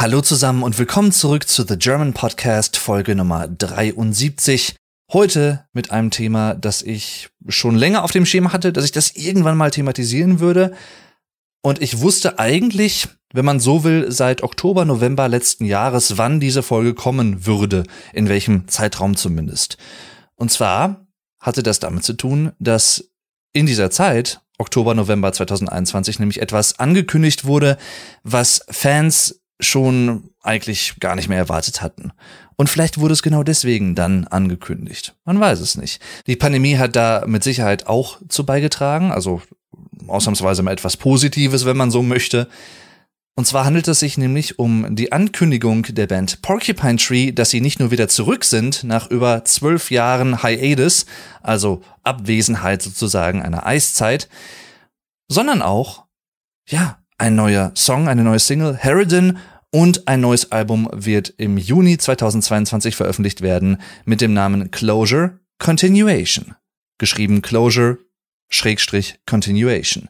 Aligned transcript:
Hallo 0.00 0.20
zusammen 0.20 0.62
und 0.62 0.78
willkommen 0.78 1.10
zurück 1.10 1.48
zu 1.48 1.64
The 1.66 1.76
German 1.76 2.12
Podcast 2.12 2.76
Folge 2.76 3.16
Nummer 3.16 3.48
73. 3.48 4.76
Heute 5.12 5.66
mit 5.72 5.90
einem 5.90 6.12
Thema, 6.12 6.54
das 6.54 6.82
ich 6.82 7.30
schon 7.48 7.74
länger 7.74 8.04
auf 8.04 8.12
dem 8.12 8.24
Schema 8.24 8.52
hatte, 8.52 8.72
dass 8.72 8.84
ich 8.84 8.92
das 8.92 9.16
irgendwann 9.16 9.56
mal 9.56 9.72
thematisieren 9.72 10.38
würde. 10.38 10.72
Und 11.62 11.82
ich 11.82 11.98
wusste 11.98 12.38
eigentlich, 12.38 13.08
wenn 13.32 13.44
man 13.44 13.58
so 13.58 13.82
will, 13.82 14.12
seit 14.12 14.44
Oktober, 14.44 14.84
November 14.84 15.26
letzten 15.26 15.64
Jahres, 15.64 16.16
wann 16.16 16.38
diese 16.38 16.62
Folge 16.62 16.94
kommen 16.94 17.44
würde, 17.44 17.82
in 18.12 18.28
welchem 18.28 18.68
Zeitraum 18.68 19.16
zumindest. 19.16 19.78
Und 20.36 20.52
zwar 20.52 21.08
hatte 21.40 21.64
das 21.64 21.80
damit 21.80 22.04
zu 22.04 22.12
tun, 22.12 22.52
dass 22.60 23.10
in 23.52 23.66
dieser 23.66 23.90
Zeit, 23.90 24.42
Oktober, 24.58 24.94
November 24.94 25.32
2021, 25.32 26.20
nämlich 26.20 26.40
etwas 26.40 26.78
angekündigt 26.78 27.46
wurde, 27.46 27.78
was 28.22 28.64
Fans 28.70 29.40
schon 29.60 30.30
eigentlich 30.42 30.94
gar 31.00 31.16
nicht 31.16 31.28
mehr 31.28 31.38
erwartet 31.38 31.82
hatten. 31.82 32.12
Und 32.56 32.68
vielleicht 32.68 32.98
wurde 32.98 33.12
es 33.12 33.22
genau 33.22 33.42
deswegen 33.42 33.94
dann 33.94 34.26
angekündigt. 34.26 35.14
Man 35.24 35.38
weiß 35.38 35.60
es 35.60 35.76
nicht. 35.76 36.00
Die 36.26 36.36
Pandemie 36.36 36.76
hat 36.76 36.96
da 36.96 37.24
mit 37.26 37.44
Sicherheit 37.44 37.86
auch 37.86 38.18
zu 38.28 38.44
beigetragen, 38.44 39.12
also 39.12 39.42
ausnahmsweise 40.06 40.62
mal 40.62 40.72
etwas 40.72 40.96
Positives, 40.96 41.64
wenn 41.64 41.76
man 41.76 41.90
so 41.90 42.02
möchte. 42.02 42.48
Und 43.38 43.44
zwar 43.44 43.64
handelt 43.64 43.86
es 43.86 44.00
sich 44.00 44.18
nämlich 44.18 44.58
um 44.58 44.96
die 44.96 45.12
Ankündigung 45.12 45.84
der 45.84 46.08
Band 46.08 46.42
Porcupine 46.42 46.96
Tree, 46.96 47.30
dass 47.30 47.50
sie 47.50 47.60
nicht 47.60 47.78
nur 47.78 47.92
wieder 47.92 48.08
zurück 48.08 48.44
sind 48.44 48.82
nach 48.82 49.08
über 49.10 49.44
zwölf 49.44 49.92
Jahren 49.92 50.42
Hiatus, 50.42 51.06
also 51.40 51.82
Abwesenheit 52.02 52.82
sozusagen 52.82 53.40
einer 53.40 53.64
Eiszeit, 53.64 54.28
sondern 55.28 55.62
auch, 55.62 56.06
ja, 56.68 56.98
ein 57.18 57.34
neuer 57.34 57.72
Song, 57.74 58.08
eine 58.08 58.24
neue 58.24 58.38
Single, 58.38 58.78
Harridan, 58.78 59.38
und 59.70 60.08
ein 60.08 60.20
neues 60.20 60.50
Album 60.50 60.88
wird 60.92 61.34
im 61.36 61.58
Juni 61.58 61.98
2022 61.98 62.96
veröffentlicht 62.96 63.42
werden 63.42 63.78
mit 64.06 64.22
dem 64.22 64.32
Namen 64.32 64.70
Closure 64.70 65.40
Continuation. 65.58 66.54
Geschrieben 66.96 67.42
Closure 67.42 67.98
Schrägstrich 68.48 69.20
Continuation. 69.26 70.08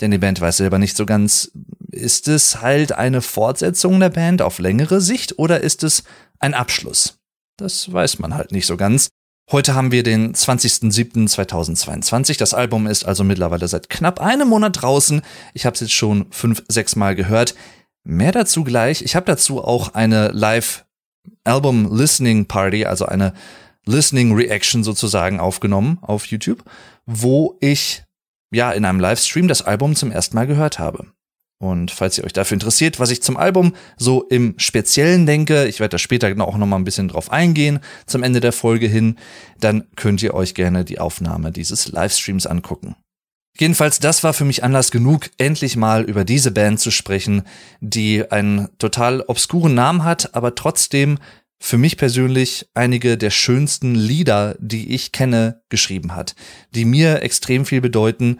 Denn 0.00 0.10
die 0.10 0.18
Band 0.18 0.40
weiß 0.40 0.58
selber 0.58 0.78
nicht 0.78 0.96
so 0.96 1.06
ganz, 1.06 1.52
ist 1.90 2.28
es 2.28 2.60
halt 2.60 2.92
eine 2.92 3.22
Fortsetzung 3.22 4.00
der 4.00 4.10
Band 4.10 4.42
auf 4.42 4.58
längere 4.58 5.00
Sicht 5.00 5.38
oder 5.38 5.60
ist 5.60 5.82
es 5.82 6.04
ein 6.40 6.52
Abschluss? 6.52 7.18
Das 7.56 7.90
weiß 7.90 8.18
man 8.18 8.34
halt 8.34 8.52
nicht 8.52 8.66
so 8.66 8.76
ganz. 8.76 9.08
Heute 9.52 9.74
haben 9.74 9.92
wir 9.92 10.02
den 10.02 10.34
20.07.2022. 10.34 12.38
Das 12.38 12.54
Album 12.54 12.86
ist 12.86 13.04
also 13.04 13.24
mittlerweile 13.24 13.68
seit 13.68 13.90
knapp 13.90 14.18
einem 14.18 14.48
Monat 14.48 14.80
draußen. 14.80 15.20
Ich 15.52 15.66
habe 15.66 15.74
es 15.74 15.80
jetzt 15.80 15.92
schon 15.92 16.24
fünf, 16.30 16.62
sechs 16.68 16.96
Mal 16.96 17.14
gehört. 17.14 17.54
Mehr 18.04 18.32
dazu 18.32 18.64
gleich. 18.64 19.02
Ich 19.02 19.16
habe 19.16 19.26
dazu 19.26 19.62
auch 19.62 19.92
eine 19.92 20.28
Live-Album 20.28 21.94
Listening 21.94 22.46
Party, 22.46 22.86
also 22.86 23.04
eine 23.04 23.34
Listening 23.84 24.34
Reaction 24.34 24.82
sozusagen 24.82 25.40
aufgenommen 25.40 25.98
auf 26.00 26.24
YouTube, 26.26 26.64
wo 27.04 27.58
ich 27.60 28.02
ja 28.50 28.72
in 28.72 28.86
einem 28.86 29.00
Livestream 29.00 29.46
das 29.46 29.60
Album 29.60 29.94
zum 29.94 30.10
ersten 30.10 30.36
Mal 30.36 30.46
gehört 30.46 30.78
habe. 30.78 31.08
Und 31.64 31.90
falls 31.90 32.18
ihr 32.18 32.24
euch 32.24 32.34
dafür 32.34 32.56
interessiert, 32.56 33.00
was 33.00 33.10
ich 33.10 33.22
zum 33.22 33.38
Album 33.38 33.74
so 33.96 34.22
im 34.24 34.54
Speziellen 34.58 35.24
denke, 35.24 35.66
ich 35.66 35.80
werde 35.80 35.92
da 35.92 35.98
später 35.98 36.28
auch 36.46 36.58
noch 36.58 36.66
mal 36.66 36.76
ein 36.76 36.84
bisschen 36.84 37.08
drauf 37.08 37.32
eingehen 37.32 37.80
zum 38.04 38.22
Ende 38.22 38.40
der 38.40 38.52
Folge 38.52 38.86
hin, 38.86 39.16
dann 39.60 39.84
könnt 39.96 40.22
ihr 40.22 40.34
euch 40.34 40.54
gerne 40.54 40.84
die 40.84 40.98
Aufnahme 40.98 41.52
dieses 41.52 41.88
Livestreams 41.88 42.46
angucken. 42.46 42.96
Jedenfalls, 43.58 43.98
das 43.98 44.22
war 44.22 44.34
für 44.34 44.44
mich 44.44 44.62
Anlass 44.62 44.90
genug, 44.90 45.30
endlich 45.38 45.76
mal 45.76 46.02
über 46.02 46.24
diese 46.24 46.50
Band 46.50 46.80
zu 46.80 46.90
sprechen, 46.90 47.44
die 47.80 48.30
einen 48.30 48.68
total 48.78 49.22
obskuren 49.22 49.74
Namen 49.74 50.04
hat, 50.04 50.34
aber 50.34 50.54
trotzdem 50.54 51.18
für 51.58 51.78
mich 51.78 51.96
persönlich 51.96 52.68
einige 52.74 53.16
der 53.16 53.30
schönsten 53.30 53.94
Lieder, 53.94 54.54
die 54.58 54.92
ich 54.92 55.12
kenne, 55.12 55.62
geschrieben 55.70 56.14
hat, 56.14 56.34
die 56.74 56.84
mir 56.84 57.22
extrem 57.22 57.64
viel 57.64 57.80
bedeuten, 57.80 58.38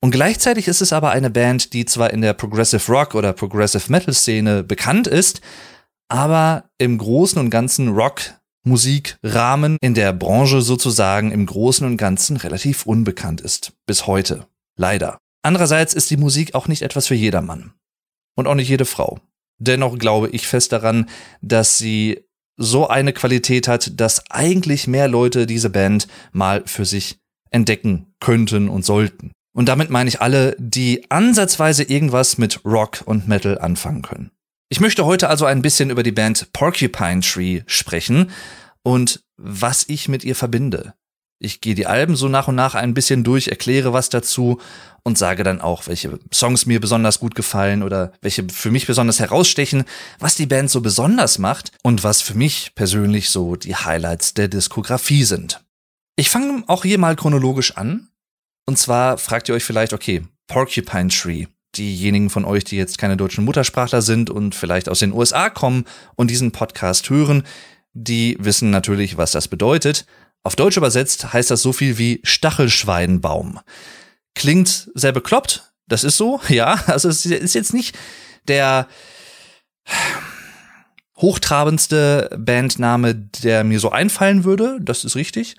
und 0.00 0.10
gleichzeitig 0.10 0.68
ist 0.68 0.80
es 0.80 0.92
aber 0.92 1.10
eine 1.10 1.30
Band, 1.30 1.72
die 1.72 1.84
zwar 1.84 2.12
in 2.12 2.22
der 2.22 2.32
Progressive 2.32 2.90
Rock 2.90 3.14
oder 3.14 3.32
Progressive 3.32 3.90
Metal 3.90 4.14
Szene 4.14 4.62
bekannt 4.62 5.06
ist, 5.06 5.40
aber 6.08 6.70
im 6.78 6.98
großen 6.98 7.38
und 7.38 7.50
ganzen 7.50 7.88
Rock 7.88 8.20
Musikrahmen 8.62 9.78
in 9.80 9.94
der 9.94 10.12
Branche 10.12 10.60
sozusagen 10.60 11.32
im 11.32 11.46
Großen 11.46 11.86
und 11.86 11.96
Ganzen 11.96 12.36
relativ 12.36 12.84
unbekannt 12.84 13.40
ist. 13.40 13.72
Bis 13.86 14.06
heute. 14.06 14.46
Leider. 14.76 15.18
Andererseits 15.42 15.94
ist 15.94 16.10
die 16.10 16.18
Musik 16.18 16.54
auch 16.54 16.68
nicht 16.68 16.82
etwas 16.82 17.06
für 17.06 17.14
jedermann. 17.14 17.72
Und 18.36 18.46
auch 18.46 18.54
nicht 18.54 18.68
jede 18.68 18.84
Frau. 18.84 19.18
Dennoch 19.58 19.98
glaube 19.98 20.28
ich 20.30 20.46
fest 20.46 20.72
daran, 20.72 21.08
dass 21.40 21.78
sie 21.78 22.24
so 22.56 22.88
eine 22.88 23.14
Qualität 23.14 23.68
hat, 23.68 23.98
dass 23.98 24.30
eigentlich 24.30 24.86
mehr 24.86 25.08
Leute 25.08 25.46
diese 25.46 25.70
Band 25.70 26.06
mal 26.32 26.62
für 26.66 26.84
sich 26.84 27.18
entdecken 27.50 28.14
könnten 28.20 28.68
und 28.68 28.84
sollten. 28.84 29.32
Und 29.52 29.68
damit 29.68 29.90
meine 29.90 30.08
ich 30.08 30.20
alle, 30.20 30.56
die 30.58 31.10
ansatzweise 31.10 31.82
irgendwas 31.82 32.38
mit 32.38 32.64
Rock 32.64 33.02
und 33.04 33.26
Metal 33.26 33.58
anfangen 33.58 34.02
können. 34.02 34.30
Ich 34.68 34.80
möchte 34.80 35.04
heute 35.04 35.28
also 35.28 35.44
ein 35.44 35.62
bisschen 35.62 35.90
über 35.90 36.04
die 36.04 36.12
Band 36.12 36.52
Porcupine 36.52 37.20
Tree 37.20 37.62
sprechen 37.66 38.30
und 38.82 39.22
was 39.36 39.88
ich 39.88 40.08
mit 40.08 40.22
ihr 40.22 40.36
verbinde. 40.36 40.94
Ich 41.42 41.62
gehe 41.62 41.74
die 41.74 41.86
Alben 41.86 42.16
so 42.16 42.28
nach 42.28 42.48
und 42.48 42.54
nach 42.54 42.74
ein 42.74 42.92
bisschen 42.92 43.24
durch, 43.24 43.48
erkläre 43.48 43.94
was 43.94 44.10
dazu 44.10 44.60
und 45.02 45.16
sage 45.16 45.42
dann 45.42 45.62
auch, 45.62 45.86
welche 45.86 46.18
Songs 46.32 46.66
mir 46.66 46.80
besonders 46.80 47.18
gut 47.18 47.34
gefallen 47.34 47.82
oder 47.82 48.12
welche 48.20 48.46
für 48.50 48.70
mich 48.70 48.86
besonders 48.86 49.18
herausstechen, 49.18 49.84
was 50.18 50.36
die 50.36 50.46
Band 50.46 50.70
so 50.70 50.82
besonders 50.82 51.38
macht 51.38 51.72
und 51.82 52.04
was 52.04 52.20
für 52.20 52.34
mich 52.34 52.74
persönlich 52.74 53.30
so 53.30 53.56
die 53.56 53.74
Highlights 53.74 54.34
der 54.34 54.48
Diskografie 54.48 55.24
sind. 55.24 55.64
Ich 56.14 56.28
fange 56.28 56.62
auch 56.66 56.82
hier 56.84 56.98
mal 56.98 57.16
chronologisch 57.16 57.78
an 57.78 58.09
und 58.66 58.78
zwar 58.78 59.18
fragt 59.18 59.48
ihr 59.48 59.54
euch 59.54 59.64
vielleicht, 59.64 59.92
okay, 59.92 60.22
Porcupine 60.46 61.08
Tree. 61.08 61.46
Diejenigen 61.76 62.30
von 62.30 62.44
euch, 62.44 62.64
die 62.64 62.76
jetzt 62.76 62.98
keine 62.98 63.16
deutschen 63.16 63.44
Muttersprachler 63.44 64.02
sind 64.02 64.28
und 64.28 64.56
vielleicht 64.56 64.88
aus 64.88 64.98
den 64.98 65.12
USA 65.12 65.50
kommen 65.50 65.84
und 66.16 66.28
diesen 66.28 66.50
Podcast 66.50 67.08
hören, 67.10 67.44
die 67.92 68.36
wissen 68.40 68.70
natürlich, 68.70 69.16
was 69.16 69.32
das 69.32 69.46
bedeutet. 69.46 70.06
Auf 70.42 70.56
Deutsch 70.56 70.76
übersetzt 70.76 71.32
heißt 71.32 71.50
das 71.50 71.62
so 71.62 71.72
viel 71.72 71.98
wie 71.98 72.20
Stachelschweinbaum. 72.24 73.60
Klingt 74.34 74.90
sehr 74.94 75.12
bekloppt, 75.12 75.70
das 75.86 76.02
ist 76.02 76.16
so, 76.16 76.40
ja. 76.48 76.82
Also 76.86 77.08
es 77.08 77.26
ist 77.26 77.54
jetzt 77.54 77.74
nicht 77.74 77.96
der 78.48 78.88
hochtrabendste 81.16 82.30
Bandname, 82.38 83.14
der 83.14 83.62
mir 83.64 83.78
so 83.78 83.90
einfallen 83.90 84.44
würde, 84.44 84.78
das 84.80 85.04
ist 85.04 85.16
richtig. 85.16 85.56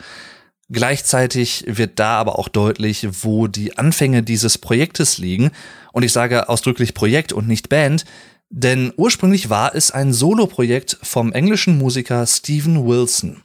Gleichzeitig 0.72 1.66
wird 1.68 2.00
da 2.00 2.18
aber 2.18 2.40
auch 2.40 2.48
deutlich, 2.48 3.08
wo 3.24 3.48
die 3.48 3.78
Anfänge 3.78 4.24
dieses 4.24 4.58
Projektes 4.58 5.18
liegen. 5.18 5.52
Und 5.92 6.04
ich 6.04 6.14
sage 6.14 6.48
ausdrücklich 6.48 6.94
Projekt 6.94 7.34
und 7.34 7.48
nicht 7.48 7.68
Band, 7.68 8.06
denn 8.50 8.94
ursprünglich 8.96 9.50
war 9.50 9.76
es 9.76 9.92
ein 9.92 10.14
Soloprojekt 10.14 10.98
vom 11.04 11.34
englischen 11.34 11.78
Musiker 11.78 12.26
Stephen 12.26 12.86
Wilson. 12.86 13.42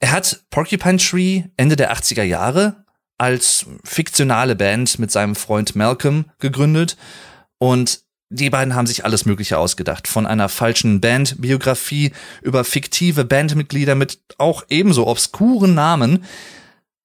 Er 0.00 0.12
hat 0.12 0.44
Porcupine 0.50 0.98
Tree 0.98 1.44
Ende 1.56 1.76
der 1.76 1.94
80er 1.94 2.22
Jahre 2.22 2.84
als 3.18 3.66
fiktionale 3.84 4.56
Band 4.56 4.98
mit 4.98 5.10
seinem 5.10 5.34
Freund 5.34 5.74
Malcolm 5.74 6.26
gegründet 6.38 6.96
und 7.58 8.00
die 8.28 8.50
beiden 8.50 8.74
haben 8.74 8.86
sich 8.86 9.04
alles 9.04 9.24
Mögliche 9.24 9.58
ausgedacht. 9.58 10.08
Von 10.08 10.26
einer 10.26 10.48
falschen 10.48 11.00
Bandbiografie 11.00 12.12
über 12.42 12.64
fiktive 12.64 13.24
Bandmitglieder 13.24 13.94
mit 13.94 14.18
auch 14.38 14.64
ebenso 14.68 15.06
obskuren 15.06 15.74
Namen, 15.74 16.24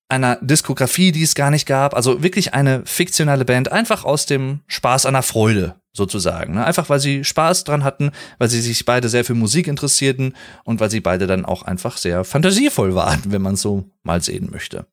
einer 0.10 0.38
Diskografie, 0.42 1.12
die 1.12 1.24
es 1.24 1.36
gar 1.36 1.52
nicht 1.52 1.66
gab. 1.66 1.96
Also 1.96 2.22
wirklich 2.22 2.54
eine 2.54 2.86
fiktionale 2.86 3.46
Band, 3.46 3.72
einfach 3.72 4.04
aus 4.04 4.26
dem 4.26 4.60
Spaß 4.68 5.04
der 5.04 5.22
Freude 5.22 5.76
sozusagen. 5.94 6.56
Ne? 6.56 6.66
Einfach 6.66 6.90
weil 6.90 7.00
sie 7.00 7.24
Spaß 7.24 7.64
dran 7.64 7.84
hatten, 7.84 8.12
weil 8.38 8.50
sie 8.50 8.62
sich 8.62 8.86
beide 8.86 9.08
sehr 9.08 9.24
für 9.24 9.34
Musik 9.34 9.68
interessierten 9.68 10.36
und 10.64 10.80
weil 10.80 10.92
sie 10.92 11.02
beide 11.02 11.28
dann 11.28 11.46
auch 11.46 11.64
einfach 11.64 11.98
sehr 11.98 12.24
fantasievoll 12.24 12.96
waren, 12.96 13.22
wenn 13.26 13.42
man 13.42 13.56
so 13.56 13.90
mal 14.04 14.22
sehen 14.22 14.50
möchte. 14.52 14.86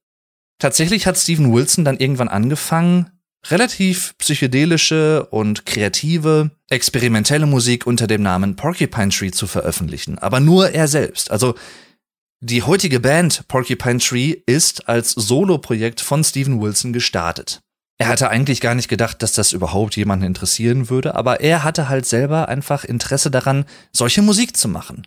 Tatsächlich 0.59 1.07
hat 1.07 1.17
Steven 1.17 1.53
Wilson 1.53 1.85
dann 1.85 1.99
irgendwann 1.99 2.29
angefangen, 2.29 3.11
relativ 3.47 4.15
psychedelische 4.19 5.27
und 5.27 5.65
kreative, 5.65 6.51
experimentelle 6.69 7.47
Musik 7.47 7.87
unter 7.87 8.07
dem 8.07 8.23
Namen 8.23 8.57
Porcupine 8.57 9.11
Tree 9.11 9.31
zu 9.31 9.47
veröffentlichen. 9.47 10.19
Aber 10.19 10.41
nur 10.41 10.71
er 10.71 10.89
selbst. 10.89 11.31
Also 11.31 11.55
die 12.41 12.63
heutige 12.63 13.01
Band 13.01 13.49
Porcupine 13.49 13.99
Tree 13.99 14.37
ist 14.47 14.89
als 14.89 15.11
Soloprojekt 15.11 16.01
von 16.01 16.23
Steven 16.23 16.61
Wilson 16.61 16.93
gestartet. 16.93 17.61
Er 18.01 18.07
hatte 18.07 18.31
eigentlich 18.31 18.61
gar 18.61 18.77
nicht 18.77 18.89
gedacht, 18.89 19.23
dass 19.23 19.33
das 19.33 19.53
überhaupt 19.53 19.97
jemanden 19.97 20.25
interessieren 20.25 20.89
würde, 20.89 21.17
aber 21.17 21.41
er 21.41 21.65
hatte 21.65 21.89
halt 21.89 22.07
selber 22.07 22.49
einfach 22.49 22.85
Interesse 22.85 23.31
daran, 23.31 23.65
solche 23.93 24.23
Musik 24.23 24.57
zu 24.57 24.69
machen. 24.69 25.05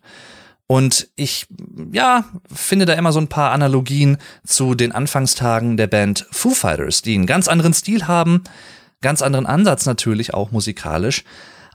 Und 0.71 1.09
ich, 1.17 1.47
ja, 1.91 2.23
finde 2.49 2.85
da 2.85 2.93
immer 2.93 3.11
so 3.11 3.19
ein 3.19 3.27
paar 3.27 3.51
Analogien 3.51 4.17
zu 4.47 4.73
den 4.73 4.93
Anfangstagen 4.93 5.75
der 5.75 5.87
Band 5.87 6.25
Foo 6.31 6.51
Fighters, 6.51 7.01
die 7.01 7.13
einen 7.13 7.25
ganz 7.25 7.49
anderen 7.49 7.73
Stil 7.73 8.07
haben, 8.07 8.45
ganz 9.01 9.21
anderen 9.21 9.45
Ansatz 9.45 9.85
natürlich 9.85 10.33
auch 10.33 10.51
musikalisch, 10.51 11.25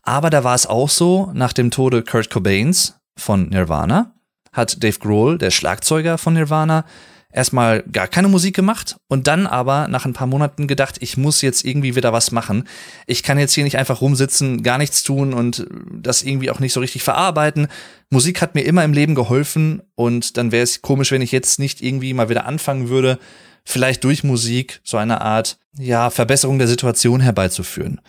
Aber 0.03 0.31
da 0.31 0.45
war 0.45 0.55
es 0.55 0.67
auch 0.67 0.89
so, 0.89 1.31
nach 1.35 1.53
dem 1.53 1.71
Tode 1.71 2.05
Kurt 2.05 2.31
Cobains 2.31 2.95
von 3.19 3.51
Nirvana 3.51 4.15
hat 4.55 4.83
Dave 4.83 4.99
Grohl, 4.99 5.37
der 5.37 5.51
Schlagzeuger 5.51 6.17
von 6.17 6.33
Nirvana, 6.33 6.87
erstmal 7.37 7.83
gar 7.83 8.09
keine 8.09 8.29
Musik 8.29 8.57
gemacht 8.57 8.97
und 9.09 9.27
dann 9.27 9.47
aber 9.47 9.89
nach 9.89 10.07
ein 10.07 10.15
paar 10.15 10.27
Monaten 10.27 10.67
gedacht, 10.67 10.97
ich 11.01 11.17
muss 11.17 11.43
jetzt 11.43 11.65
irgendwie 11.65 11.95
wieder 11.95 12.13
was 12.13 12.33
machen. 12.33 12.67
Ich 13.07 13.23
kann 13.23 13.39
jetzt 13.39 13.53
hier 13.53 13.65
nicht 13.65 13.77
einfach 13.77 14.01
rumsitzen, 14.01 14.63
gar 14.63 14.79
nichts 14.79 15.03
tun 15.03 15.35
und 15.35 15.67
das 15.93 16.23
irgendwie 16.23 16.51
auch 16.51 16.61
nicht 16.61 16.73
so 16.73 16.81
richtig 16.81 17.03
verarbeiten. 17.03 17.69
Musik 18.11 18.41
hat 18.41 18.55
mir 18.55 18.63
immer 18.63 18.85
im 18.85 18.95
Leben 18.95 19.15
geholfen 19.15 19.83
und 19.95 20.37
dann 20.39 20.51
wäre 20.51 20.65
es 20.65 20.81
komisch, 20.81 21.13
wenn 21.13 21.23
ich 21.23 21.33
jetzt 21.33 21.59
nicht 21.59 21.83
irgendwie 21.83 22.15
mal 22.15 22.31
wieder 22.31 22.47
anfangen 22.47 22.89
würde, 22.89 23.19
vielleicht 23.65 24.03
durch 24.05 24.25
Musik 24.25 24.81
so 24.83 24.97
eine 24.97 25.21
Art, 25.21 25.59
ja, 25.79 26.11
Verbesserung 26.11 26.59
der 26.59 26.69
Situation 26.69 27.21
herbeizuführen. 27.21 28.01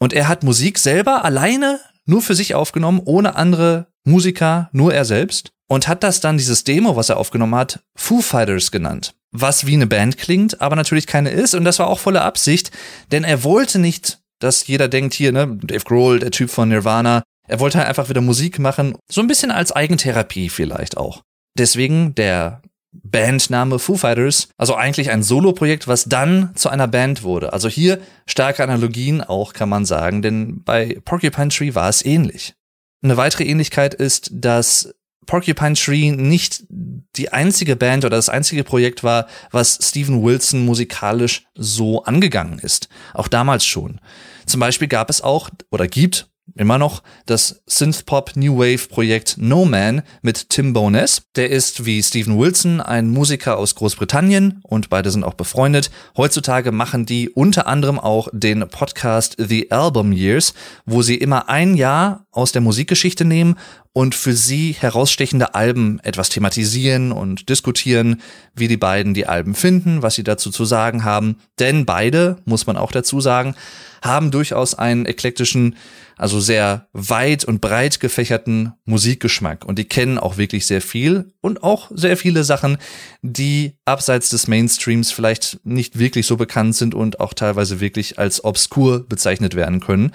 Und 0.00 0.12
er 0.12 0.28
hat 0.28 0.42
Musik 0.42 0.78
selber 0.78 1.24
alleine 1.24 1.80
nur 2.06 2.22
für 2.22 2.34
sich 2.34 2.54
aufgenommen, 2.54 3.00
ohne 3.04 3.36
andere 3.36 3.86
Musiker, 4.04 4.68
nur 4.72 4.92
er 4.94 5.04
selbst 5.04 5.52
und 5.68 5.86
hat 5.86 6.02
das 6.02 6.20
dann, 6.20 6.38
dieses 6.38 6.64
Demo, 6.64 6.96
was 6.96 7.08
er 7.08 7.18
aufgenommen 7.18 7.54
hat, 7.54 7.80
Foo 7.94 8.20
Fighters 8.20 8.70
genannt. 8.70 9.14
Was 9.30 9.66
wie 9.66 9.74
eine 9.74 9.86
Band 9.86 10.16
klingt, 10.16 10.60
aber 10.60 10.74
natürlich 10.74 11.06
keine 11.06 11.30
ist. 11.30 11.54
Und 11.54 11.64
das 11.64 11.78
war 11.78 11.88
auch 11.88 11.98
volle 11.98 12.22
Absicht, 12.22 12.70
denn 13.12 13.24
er 13.24 13.44
wollte 13.44 13.78
nicht, 13.78 14.18
dass 14.40 14.66
jeder 14.66 14.88
denkt 14.88 15.14
hier, 15.14 15.32
ne, 15.32 15.58
Dave 15.62 15.84
Grohl, 15.84 16.18
der 16.18 16.30
Typ 16.30 16.50
von 16.50 16.70
Nirvana, 16.70 17.22
er 17.46 17.60
wollte 17.60 17.78
halt 17.78 17.88
einfach 17.88 18.08
wieder 18.08 18.20
Musik 18.20 18.58
machen, 18.58 18.96
so 19.10 19.20
ein 19.20 19.26
bisschen 19.26 19.50
als 19.50 19.72
Eigentherapie 19.72 20.48
vielleicht 20.48 20.96
auch. 20.96 21.22
Deswegen 21.58 22.14
der 22.14 22.62
Bandname 22.92 23.78
Foo 23.78 23.96
Fighters, 23.96 24.48
also 24.56 24.74
eigentlich 24.74 25.10
ein 25.10 25.22
Soloprojekt, 25.22 25.88
was 25.88 26.04
dann 26.04 26.50
zu 26.54 26.68
einer 26.68 26.88
Band 26.88 27.22
wurde. 27.22 27.52
Also 27.52 27.68
hier 27.68 28.00
starke 28.26 28.62
Analogien 28.62 29.22
auch, 29.22 29.52
kann 29.52 29.68
man 29.68 29.84
sagen, 29.84 30.22
denn 30.22 30.62
bei 30.62 30.98
Porcupine 31.04 31.48
Tree 31.48 31.74
war 31.74 31.88
es 31.88 32.04
ähnlich. 32.04 32.54
Eine 33.02 33.16
weitere 33.16 33.44
Ähnlichkeit 33.44 33.94
ist, 33.94 34.30
dass 34.32 34.94
Porcupine 35.28 35.74
Tree 35.74 36.10
nicht 36.10 36.64
die 36.70 37.32
einzige 37.32 37.76
Band 37.76 38.04
oder 38.04 38.16
das 38.16 38.30
einzige 38.30 38.64
Projekt 38.64 39.04
war, 39.04 39.28
was 39.50 39.78
Steven 39.80 40.24
Wilson 40.24 40.64
musikalisch 40.64 41.44
so 41.54 42.02
angegangen 42.04 42.58
ist. 42.58 42.88
Auch 43.12 43.28
damals 43.28 43.64
schon. 43.64 44.00
Zum 44.46 44.58
Beispiel 44.58 44.88
gab 44.88 45.10
es 45.10 45.20
auch 45.20 45.50
oder 45.70 45.86
gibt 45.86 46.27
immer 46.58 46.78
noch 46.78 47.02
das 47.26 47.62
Synthpop 47.66 48.36
New 48.36 48.58
Wave 48.58 48.88
Projekt 48.88 49.36
No 49.38 49.64
Man 49.64 50.02
mit 50.22 50.50
Tim 50.50 50.72
Bowness. 50.72 51.22
Der 51.36 51.50
ist 51.50 51.86
wie 51.86 52.02
Steven 52.02 52.38
Wilson 52.38 52.80
ein 52.80 53.08
Musiker 53.08 53.58
aus 53.58 53.74
Großbritannien 53.74 54.60
und 54.62 54.90
beide 54.90 55.10
sind 55.10 55.24
auch 55.24 55.34
befreundet. 55.34 55.90
Heutzutage 56.16 56.72
machen 56.72 57.06
die 57.06 57.30
unter 57.30 57.66
anderem 57.66 57.98
auch 57.98 58.28
den 58.32 58.68
Podcast 58.68 59.36
The 59.38 59.70
Album 59.70 60.12
Years, 60.12 60.54
wo 60.84 61.02
sie 61.02 61.16
immer 61.16 61.48
ein 61.48 61.76
Jahr 61.76 62.26
aus 62.32 62.52
der 62.52 62.60
Musikgeschichte 62.60 63.24
nehmen 63.24 63.56
und 63.92 64.14
für 64.14 64.32
sie 64.32 64.76
herausstechende 64.78 65.56
Alben 65.56 65.98
etwas 66.04 66.28
thematisieren 66.28 67.10
und 67.10 67.48
diskutieren, 67.48 68.20
wie 68.54 68.68
die 68.68 68.76
beiden 68.76 69.12
die 69.12 69.26
Alben 69.26 69.56
finden, 69.56 70.02
was 70.02 70.14
sie 70.14 70.22
dazu 70.22 70.50
zu 70.50 70.64
sagen 70.64 71.02
haben. 71.02 71.38
Denn 71.58 71.84
beide, 71.84 72.36
muss 72.44 72.66
man 72.66 72.76
auch 72.76 72.92
dazu 72.92 73.20
sagen, 73.20 73.56
haben 74.02 74.30
durchaus 74.30 74.74
einen 74.76 75.06
eklektischen, 75.06 75.76
also 76.18 76.40
sehr 76.40 76.88
weit 76.92 77.44
und 77.44 77.60
breit 77.60 78.00
gefächerten 78.00 78.72
Musikgeschmack 78.84 79.64
und 79.64 79.78
die 79.78 79.86
kennen 79.86 80.18
auch 80.18 80.36
wirklich 80.36 80.66
sehr 80.66 80.82
viel 80.82 81.32
und 81.40 81.62
auch 81.62 81.90
sehr 81.94 82.16
viele 82.16 82.44
Sachen, 82.44 82.76
die 83.22 83.78
abseits 83.84 84.28
des 84.28 84.48
Mainstreams 84.48 85.12
vielleicht 85.12 85.60
nicht 85.64 85.98
wirklich 85.98 86.26
so 86.26 86.36
bekannt 86.36 86.74
sind 86.76 86.94
und 86.94 87.20
auch 87.20 87.32
teilweise 87.32 87.80
wirklich 87.80 88.18
als 88.18 88.44
obskur 88.44 89.08
bezeichnet 89.08 89.54
werden 89.54 89.80
können. 89.80 90.12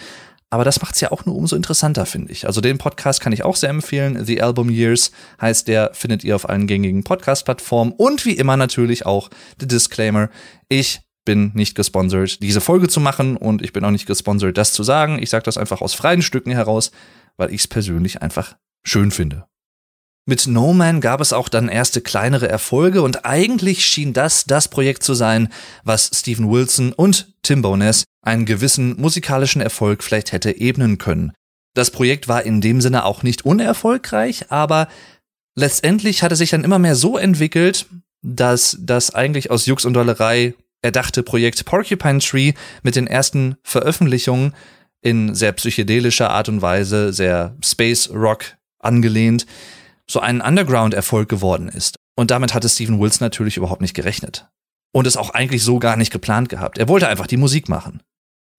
Aber 0.54 0.64
das 0.64 0.82
macht 0.82 0.94
es 0.94 1.02
ja 1.02 1.12
auch 1.12 1.26
nur 1.26 1.36
umso 1.36 1.56
interessanter, 1.56 2.06
finde 2.06 2.32
ich. 2.32 2.46
Also 2.46 2.62
den 2.62 2.78
Podcast 2.78 3.22
kann 3.22 3.34
ich 3.34 3.44
auch 3.44 3.56
sehr 3.56 3.72
empfehlen. 3.72 4.24
The 4.24 4.44
Album 4.44 4.70
Years 4.70 5.12
heißt 5.42 5.68
der, 5.68 5.90
findet 5.96 6.24
ihr 6.24 6.36
auf 6.36 6.48
allen 6.48 6.68
gängigen 6.68 7.04
Podcast-Plattformen. 7.04 7.92
Und 7.92 8.24
wie 8.24 8.34
immer 8.34 8.56
natürlich 8.56 9.08
auch 9.08 9.32
the 9.60 9.68
Disclaimer. 9.68 10.30
Ich 10.70 11.02
bin 11.25 11.52
nicht 11.54 11.75
gesponsert, 11.75 12.42
diese 12.42 12.62
Folge 12.62 12.88
zu 12.88 13.00
machen 13.00 13.38
und 13.38 13.62
ich 13.62 13.74
bin 13.74 13.84
auch 13.86 13.92
nicht 13.92 14.06
gesponsert, 14.06 14.58
das 14.58 14.74
zu 14.74 14.84
sagen. 14.84 15.22
Ich 15.22 15.30
sage 15.30 15.44
das 15.44 15.58
einfach 15.58 15.81
aus 15.81 15.94
freien 15.94 16.22
Stücken 16.22 16.52
heraus, 16.52 16.92
weil 17.38 17.54
ich 17.54 17.62
es 17.62 17.68
persönlich 17.68 18.22
einfach 18.22 18.56
schön 18.84 19.12
finde. 19.12 19.46
Mit 20.25 20.48
No 20.48 20.74
Man 20.74 21.02
gab 21.02 21.20
es 21.20 21.34
auch 21.34 21.50
dann 21.50 21.68
erste 21.68 22.00
kleinere 22.00 22.48
Erfolge 22.48 23.02
und 23.02 23.25
eigentlich 23.25 23.86
schien 23.86 24.14
das 24.14 24.46
das 24.46 24.70
Projekt 24.70 25.04
zu 25.04 25.14
sein, 25.14 25.50
was 25.84 26.10
Stephen 26.14 26.50
Wilson 26.50 26.94
und 26.94 27.34
Tim 27.42 27.62
Bowness 27.62 28.06
einen 28.22 28.46
gewissen 28.46 29.00
musikalischen 29.00 29.62
Erfolg 29.62 30.02
vielleicht 30.02 30.31
hätte 30.31 30.58
ebnen 30.58 30.98
können. 30.98 31.34
Das 31.74 31.92
Projekt 31.92 32.30
war 32.30 32.44
in 32.44 32.62
dem 32.62 32.80
Sinne 32.80 33.04
auch 33.04 33.24
nicht 33.24 33.46
unerfolgreich, 33.46 34.50
aber 34.50 34.88
letztendlich 35.56 36.24
hatte 36.24 36.38
sich 36.38 36.52
dann 36.52 36.64
immer 36.64 36.80
mehr 36.80 36.96
so 36.96 37.18
entwickelt, 37.18 37.88
dass 38.22 38.78
das 38.80 39.14
eigentlich 39.14 39.52
aus 39.52 39.66
Jux 39.66 39.84
und 39.84 39.94
Dollerei 39.94 40.54
erdachte 40.83 41.24
Projekt 41.24 41.65
Porcupine 41.65 42.19
Tree 42.19 42.53
mit 42.83 42.95
den 42.95 43.07
ersten 43.07 43.56
Veröffentlichungen 43.63 44.53
in 45.01 45.33
sehr 45.35 45.51
psychedelischer 45.53 46.30
Art 46.30 46.50
und 46.50 46.62
Weise, 46.62 47.12
sehr 47.12 47.56
Space 47.63 48.09
Rock 48.12 48.57
angelehnt, 48.80 49.45
so 50.09 50.19
ein 50.19 50.41
Underground-Erfolg 50.41 51.27
geworden 51.30 51.68
ist. 51.68 51.95
Und 52.15 52.31
damit 52.31 52.53
hatte 52.53 52.69
Steven 52.69 53.00
Wilson 53.00 53.25
natürlich 53.25 53.57
überhaupt 53.57 53.81
nicht 53.81 53.95
gerechnet. 53.95 54.47
Und 54.94 55.07
es 55.07 55.18
auch 55.18 55.31
eigentlich 55.31 55.63
so 55.63 55.80
gar 55.80 55.97
nicht 55.97 56.12
geplant 56.12 56.50
gehabt. 56.50 56.77
Er 56.77 56.88
wollte 56.88 57.07
einfach 57.07 57.27
die 57.27 57.38
Musik 57.38 57.68
machen. 57.68 58.01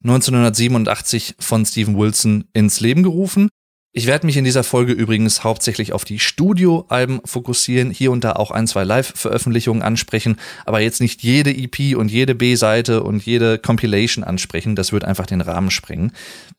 1987 0.02 1.36
von 1.38 1.64
Steven 1.64 1.96
Wilson 1.96 2.44
ins 2.52 2.80
Leben 2.80 3.02
gerufen 3.02 3.48
ich 3.96 4.06
werde 4.06 4.26
mich 4.26 4.36
in 4.36 4.44
dieser 4.44 4.64
Folge 4.64 4.92
übrigens 4.92 5.44
hauptsächlich 5.44 5.92
auf 5.92 6.04
die 6.04 6.18
Studioalben 6.18 7.20
fokussieren, 7.24 7.92
hier 7.92 8.10
und 8.10 8.24
da 8.24 8.32
auch 8.32 8.50
ein, 8.50 8.66
zwei 8.66 8.82
Live-Veröffentlichungen 8.82 9.84
ansprechen, 9.84 10.36
aber 10.66 10.80
jetzt 10.80 11.00
nicht 11.00 11.22
jede 11.22 11.50
EP 11.56 11.96
und 11.96 12.10
jede 12.10 12.34
B-Seite 12.34 13.04
und 13.04 13.24
jede 13.24 13.56
Compilation 13.56 14.24
ansprechen, 14.24 14.74
das 14.74 14.92
wird 14.92 15.04
einfach 15.04 15.26
den 15.26 15.40
Rahmen 15.40 15.70
sprengen. 15.70 16.10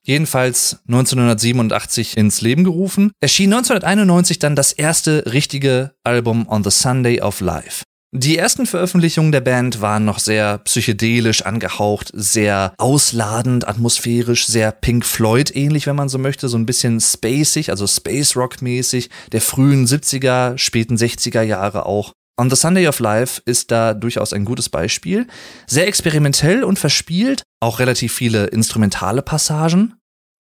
Jedenfalls 0.02 0.80
1987 0.88 2.16
ins 2.16 2.40
Leben 2.40 2.64
gerufen, 2.64 3.12
erschien 3.20 3.54
1991 3.54 4.40
dann 4.40 4.56
das 4.56 4.72
erste 4.72 5.26
richtige 5.34 5.94
Album 6.06 6.48
On 6.48 6.64
the 6.64 6.72
Sunday 6.72 7.20
of 7.20 7.42
Life. 7.42 7.84
Die 8.18 8.38
ersten 8.38 8.66
Veröffentlichungen 8.66 9.34
der 9.34 9.42
Band 9.42 9.82
waren 9.82 10.06
noch 10.06 10.20
sehr 10.20 10.60
psychedelisch 10.60 11.42
angehaucht, 11.42 12.12
sehr 12.14 12.74
ausladend, 12.78 13.68
atmosphärisch, 13.68 14.48
sehr 14.48 14.72
Pink 14.72 15.06
Floyd 15.06 15.54
ähnlich, 15.54 15.86
wenn 15.86 15.98
man 15.98 16.08
so 16.08 16.18
möchte, 16.18 16.48
so 16.48 16.58
ein 16.58 16.66
bisschen 16.66 17.02
spacig, 17.02 17.72
also 17.72 17.86
Space 17.86 18.38
Rock 18.38 18.62
mäßig, 18.62 19.10
der 19.34 19.42
frühen 19.42 19.86
70er, 19.86 20.58
späten 20.58 20.96
60er 20.96 21.42
Jahre 21.42 21.86
auch. 21.86 22.14
On 22.40 22.50
the 22.50 22.56
Sunday 22.56 22.88
of 22.88 23.00
Life 23.00 23.42
ist 23.46 23.70
da 23.72 23.94
durchaus 23.94 24.32
ein 24.32 24.46
gutes 24.46 24.70
Beispiel. 24.70 25.28
Sehr 25.68 25.88
experimentell 25.88 26.64
und 26.64 26.80
verspielt, 26.80 27.44
auch 27.60 27.80
relativ 27.80 28.14
viele 28.14 28.46
instrumentale 28.46 29.24
Passagen. 29.24 29.96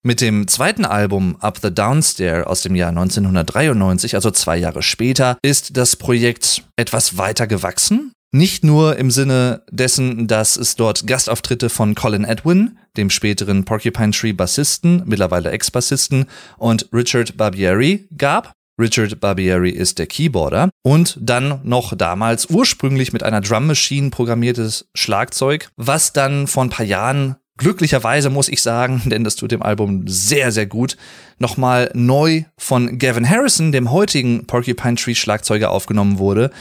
Mit 0.07 0.21
dem 0.21 0.47
zweiten 0.47 0.85
Album 0.85 1.35
Up 1.39 1.57
the 1.63 1.73
Downstair 1.73 2.47
aus 2.47 2.61
dem 2.61 2.75
Jahr 2.75 2.89
1993, 2.89 4.13
also 4.13 4.29
zwei 4.29 4.55
Jahre 4.55 4.83
später, 4.83 5.39
ist 5.41 5.77
das 5.77 5.95
Projekt 5.95 6.63
etwas 6.75 7.17
weiter 7.17 7.47
gewachsen. 7.47 8.11
Nicht 8.31 8.63
nur 8.63 8.97
im 8.97 9.09
Sinne 9.09 9.63
dessen, 9.71 10.27
dass 10.27 10.57
es 10.57 10.75
dort 10.75 11.07
Gastauftritte 11.07 11.69
von 11.69 11.95
Colin 11.95 12.23
Edwin, 12.23 12.77
dem 12.97 13.09
späteren 13.09 13.65
Porcupine 13.65 14.11
Tree 14.11 14.33
Bassisten, 14.33 15.01
mittlerweile 15.07 15.49
Ex-Bassisten, 15.49 16.27
und 16.59 16.87
Richard 16.93 17.35
Barbieri 17.35 18.07
gab. 18.15 18.53
Richard 18.79 19.19
Barbieri 19.19 19.71
ist 19.71 19.97
der 19.97 20.05
Keyboarder 20.05 20.69
und 20.83 21.17
dann 21.19 21.61
noch 21.63 21.97
damals 21.97 22.45
ursprünglich 22.51 23.11
mit 23.11 23.23
einer 23.23 23.41
Drum 23.41 23.65
Machine 23.65 24.11
programmiertes 24.11 24.87
Schlagzeug, 24.93 25.69
was 25.77 26.13
dann 26.13 26.45
vor 26.45 26.63
ein 26.63 26.69
paar 26.69 26.85
Jahren 26.85 27.37
glücklicherweise 27.57 28.29
muss 28.29 28.49
ich 28.49 28.61
sagen, 28.61 29.01
denn 29.05 29.23
das 29.23 29.35
tut 29.35 29.51
dem 29.51 29.61
Album 29.61 30.07
sehr, 30.07 30.51
sehr 30.51 30.65
gut, 30.65 30.97
nochmal 31.39 31.91
neu 31.93 32.43
von 32.57 32.97
Gavin 32.99 33.29
Harrison, 33.29 33.71
dem 33.71 33.91
heutigen 33.91 34.45
Porcupine 34.45 34.95
Tree 34.95 35.15
Schlagzeuger, 35.15 35.71
aufgenommen 35.71 36.19
wurde, 36.19 36.51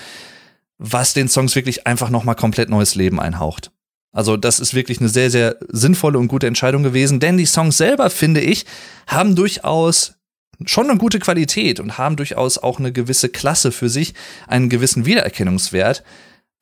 was 0.78 1.14
den 1.14 1.28
Songs 1.28 1.54
wirklich 1.54 1.86
einfach 1.86 2.10
nochmal 2.10 2.36
komplett 2.36 2.68
neues 2.68 2.94
Leben 2.94 3.20
einhaucht. 3.20 3.70
Also 4.12 4.36
das 4.36 4.60
ist 4.60 4.74
wirklich 4.74 5.00
eine 5.00 5.08
sehr, 5.08 5.30
sehr 5.30 5.56
sinnvolle 5.68 6.18
und 6.18 6.28
gute 6.28 6.46
Entscheidung 6.46 6.84
gewesen, 6.84 7.18
denn 7.18 7.36
die 7.36 7.46
Songs 7.46 7.76
selber, 7.76 8.10
finde 8.10 8.40
ich, 8.40 8.64
haben 9.08 9.34
durchaus 9.34 10.14
schon 10.66 10.88
eine 10.88 10.98
gute 10.98 11.18
Qualität 11.18 11.80
und 11.80 11.98
haben 11.98 12.14
durchaus 12.14 12.58
auch 12.58 12.78
eine 12.78 12.92
gewisse 12.92 13.28
Klasse 13.28 13.72
für 13.72 13.88
sich, 13.88 14.14
einen 14.46 14.68
gewissen 14.68 15.04
Wiedererkennungswert. 15.04 16.04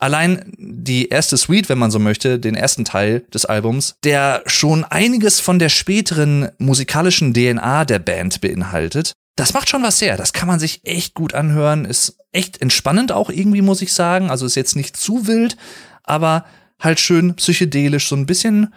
Allein 0.02 0.52
die 0.59 1.11
erste 1.11 1.37
Suite, 1.37 1.68
wenn 1.68 1.78
man 1.78 1.92
so 1.92 2.00
möchte, 2.00 2.40
den 2.40 2.56
ersten 2.56 2.85
Teil 2.85 3.21
des 3.32 3.44
Albums, 3.44 3.94
der 4.02 4.42
schon 4.47 4.82
einiges 4.82 5.38
von 5.38 5.61
der 5.61 5.68
späteren 5.68 6.49
musikalischen 6.59 7.32
DNA 7.32 7.85
der 7.85 8.00
Band 8.00 8.40
beinhaltet. 8.40 9.12
Das 9.37 9.54
macht 9.54 9.68
schon 9.68 9.85
was 9.85 10.02
her. 10.02 10.16
Das 10.16 10.32
kann 10.32 10.49
man 10.49 10.59
sich 10.59 10.80
echt 10.82 11.14
gut 11.14 11.35
anhören. 11.35 11.85
Ist 11.85 12.16
echt 12.32 12.61
entspannend 12.61 13.12
auch 13.12 13.30
irgendwie, 13.30 13.62
muss 13.62 13.80
ich 13.80 13.92
sagen. 13.92 14.28
Also 14.28 14.44
ist 14.44 14.56
jetzt 14.56 14.75
nicht 14.75 14.97
zu 14.97 15.28
wild, 15.28 15.56
aber 16.02 16.47
halt 16.80 16.99
schön 16.99 17.37
psychedelisch, 17.37 18.09
so 18.09 18.16
ein 18.16 18.26
bisschen, 18.26 18.75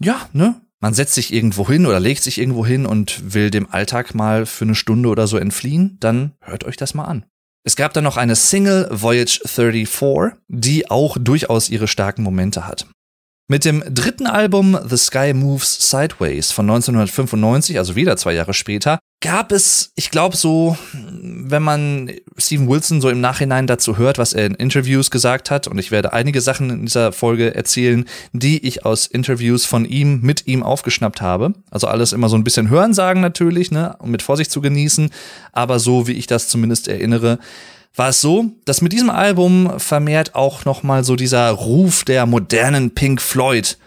ja, 0.00 0.28
ne? 0.32 0.60
man 0.80 0.92
setzt 0.92 1.14
sich 1.14 1.32
irgendwo 1.32 1.68
hin 1.68 1.86
oder 1.86 2.00
legt 2.00 2.24
sich 2.24 2.36
irgendwo 2.36 2.66
hin 2.66 2.84
und 2.84 3.32
will 3.32 3.50
dem 3.50 3.72
Alltag 3.72 4.12
mal 4.16 4.44
für 4.44 4.64
eine 4.64 4.74
Stunde 4.74 5.08
oder 5.08 5.28
so 5.28 5.38
entfliehen, 5.38 5.98
dann 6.00 6.32
hört 6.40 6.64
euch 6.64 6.76
das 6.76 6.94
mal 6.94 7.04
an. 7.04 7.24
Es 7.66 7.76
gab 7.76 7.94
dann 7.94 8.04
noch 8.04 8.18
eine 8.18 8.36
Single, 8.36 8.88
Voyage 8.90 9.40
34, 9.46 10.38
die 10.48 10.90
auch 10.90 11.16
durchaus 11.18 11.70
ihre 11.70 11.88
starken 11.88 12.22
Momente 12.22 12.66
hat. 12.66 12.86
Mit 13.48 13.64
dem 13.64 13.82
dritten 13.88 14.26
Album 14.26 14.78
The 14.86 14.98
Sky 14.98 15.32
Moves 15.32 15.88
Sideways 15.90 16.52
von 16.52 16.68
1995, 16.68 17.78
also 17.78 17.96
wieder 17.96 18.18
zwei 18.18 18.34
Jahre 18.34 18.52
später, 18.52 18.98
gab 19.24 19.52
es, 19.52 19.90
ich 19.96 20.10
glaube 20.10 20.36
so, 20.36 20.76
wenn 20.92 21.62
man 21.62 22.12
Steven 22.36 22.68
Wilson 22.68 23.00
so 23.00 23.08
im 23.08 23.22
Nachhinein 23.22 23.66
dazu 23.66 23.96
hört, 23.96 24.18
was 24.18 24.34
er 24.34 24.44
in 24.44 24.54
Interviews 24.54 25.10
gesagt 25.10 25.50
hat, 25.50 25.66
und 25.66 25.78
ich 25.78 25.90
werde 25.90 26.12
einige 26.12 26.42
Sachen 26.42 26.68
in 26.68 26.84
dieser 26.84 27.10
Folge 27.10 27.54
erzählen, 27.54 28.04
die 28.34 28.66
ich 28.66 28.84
aus 28.84 29.06
Interviews 29.06 29.64
von 29.64 29.86
ihm 29.86 30.20
mit 30.20 30.46
ihm 30.46 30.62
aufgeschnappt 30.62 31.22
habe. 31.22 31.54
Also 31.70 31.86
alles 31.86 32.12
immer 32.12 32.28
so 32.28 32.36
ein 32.36 32.44
bisschen 32.44 32.68
hören 32.68 32.92
sagen 32.92 33.22
natürlich, 33.22 33.70
ne, 33.70 33.96
um 33.98 34.10
mit 34.10 34.20
Vorsicht 34.20 34.50
zu 34.50 34.60
genießen, 34.60 35.08
aber 35.52 35.78
so 35.78 36.06
wie 36.06 36.12
ich 36.12 36.26
das 36.26 36.48
zumindest 36.48 36.88
erinnere, 36.88 37.38
war 37.94 38.10
es 38.10 38.20
so, 38.20 38.50
dass 38.66 38.82
mit 38.82 38.92
diesem 38.92 39.08
Album 39.08 39.80
vermehrt 39.80 40.34
auch 40.34 40.66
nochmal 40.66 41.02
so 41.02 41.16
dieser 41.16 41.48
Ruf 41.50 42.04
der 42.04 42.26
modernen 42.26 42.90
Pink 42.90 43.22
Floyd 43.22 43.78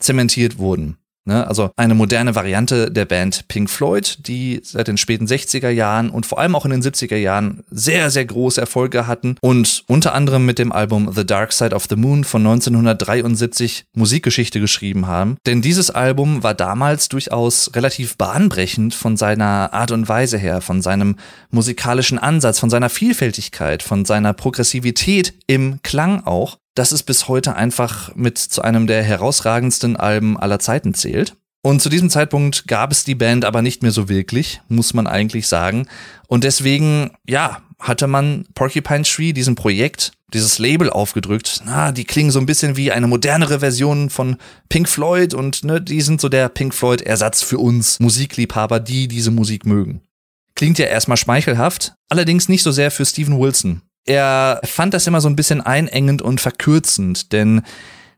zementiert 0.00 0.58
wurden. 0.58 0.96
Ne, 1.24 1.46
also 1.46 1.70
eine 1.76 1.94
moderne 1.94 2.34
Variante 2.34 2.90
der 2.90 3.04
Band 3.04 3.46
Pink 3.46 3.70
Floyd, 3.70 4.26
die 4.26 4.60
seit 4.64 4.88
den 4.88 4.96
späten 4.96 5.26
60er 5.26 5.68
Jahren 5.68 6.10
und 6.10 6.26
vor 6.26 6.40
allem 6.40 6.56
auch 6.56 6.64
in 6.64 6.72
den 6.72 6.82
70er 6.82 7.16
Jahren 7.16 7.62
sehr, 7.70 8.10
sehr 8.10 8.24
große 8.24 8.60
Erfolge 8.60 9.06
hatten 9.06 9.36
und 9.40 9.84
unter 9.86 10.14
anderem 10.14 10.44
mit 10.44 10.58
dem 10.58 10.72
Album 10.72 11.12
The 11.14 11.24
Dark 11.24 11.52
Side 11.52 11.76
of 11.76 11.86
the 11.88 11.94
Moon 11.94 12.24
von 12.24 12.42
1973 12.44 13.84
Musikgeschichte 13.94 14.58
geschrieben 14.58 15.06
haben. 15.06 15.36
Denn 15.46 15.62
dieses 15.62 15.92
Album 15.92 16.42
war 16.42 16.54
damals 16.54 17.08
durchaus 17.08 17.70
relativ 17.76 18.16
bahnbrechend 18.16 18.92
von 18.92 19.16
seiner 19.16 19.72
Art 19.72 19.92
und 19.92 20.08
Weise 20.08 20.38
her, 20.38 20.60
von 20.60 20.82
seinem 20.82 21.14
musikalischen 21.52 22.18
Ansatz, 22.18 22.58
von 22.58 22.70
seiner 22.70 22.88
Vielfältigkeit, 22.88 23.84
von 23.84 24.04
seiner 24.04 24.32
Progressivität 24.32 25.34
im 25.46 25.78
Klang 25.82 26.24
auch 26.26 26.58
dass 26.74 26.92
es 26.92 27.02
bis 27.02 27.28
heute 27.28 27.54
einfach 27.54 28.14
mit 28.14 28.38
zu 28.38 28.62
einem 28.62 28.86
der 28.86 29.02
herausragendsten 29.02 29.96
Alben 29.96 30.38
aller 30.38 30.58
Zeiten 30.58 30.94
zählt. 30.94 31.36
Und 31.64 31.80
zu 31.80 31.88
diesem 31.88 32.10
Zeitpunkt 32.10 32.66
gab 32.66 32.90
es 32.90 33.04
die 33.04 33.14
Band 33.14 33.44
aber 33.44 33.62
nicht 33.62 33.82
mehr 33.82 33.92
so 33.92 34.08
wirklich, 34.08 34.60
muss 34.68 34.94
man 34.94 35.06
eigentlich 35.06 35.46
sagen. 35.46 35.86
Und 36.26 36.44
deswegen, 36.44 37.12
ja, 37.28 37.62
hatte 37.78 38.06
man 38.06 38.46
Porcupine 38.54 39.02
Tree, 39.02 39.32
diesem 39.32 39.54
Projekt, 39.54 40.12
dieses 40.32 40.58
Label 40.58 40.90
aufgedrückt. 40.90 41.62
Na, 41.64 41.92
die 41.92 42.04
klingen 42.04 42.30
so 42.30 42.40
ein 42.40 42.46
bisschen 42.46 42.76
wie 42.76 42.90
eine 42.90 43.06
modernere 43.06 43.60
Version 43.60 44.10
von 44.10 44.36
Pink 44.68 44.88
Floyd 44.88 45.34
und 45.34 45.64
ne, 45.64 45.80
die 45.80 46.00
sind 46.00 46.20
so 46.20 46.28
der 46.28 46.48
Pink 46.48 46.74
Floyd 46.74 47.02
Ersatz 47.02 47.42
für 47.42 47.58
uns 47.58 48.00
Musikliebhaber, 48.00 48.80
die 48.80 49.08
diese 49.08 49.30
Musik 49.30 49.66
mögen. 49.66 50.00
Klingt 50.54 50.78
ja 50.78 50.86
erstmal 50.86 51.16
schmeichelhaft, 51.16 51.94
allerdings 52.08 52.48
nicht 52.48 52.62
so 52.62 52.70
sehr 52.72 52.90
für 52.90 53.04
Steven 53.04 53.38
Wilson 53.38 53.82
er 54.04 54.60
fand 54.64 54.94
das 54.94 55.06
immer 55.06 55.20
so 55.20 55.28
ein 55.28 55.36
bisschen 55.36 55.60
einengend 55.60 56.22
und 56.22 56.40
verkürzend, 56.40 57.32
denn 57.32 57.62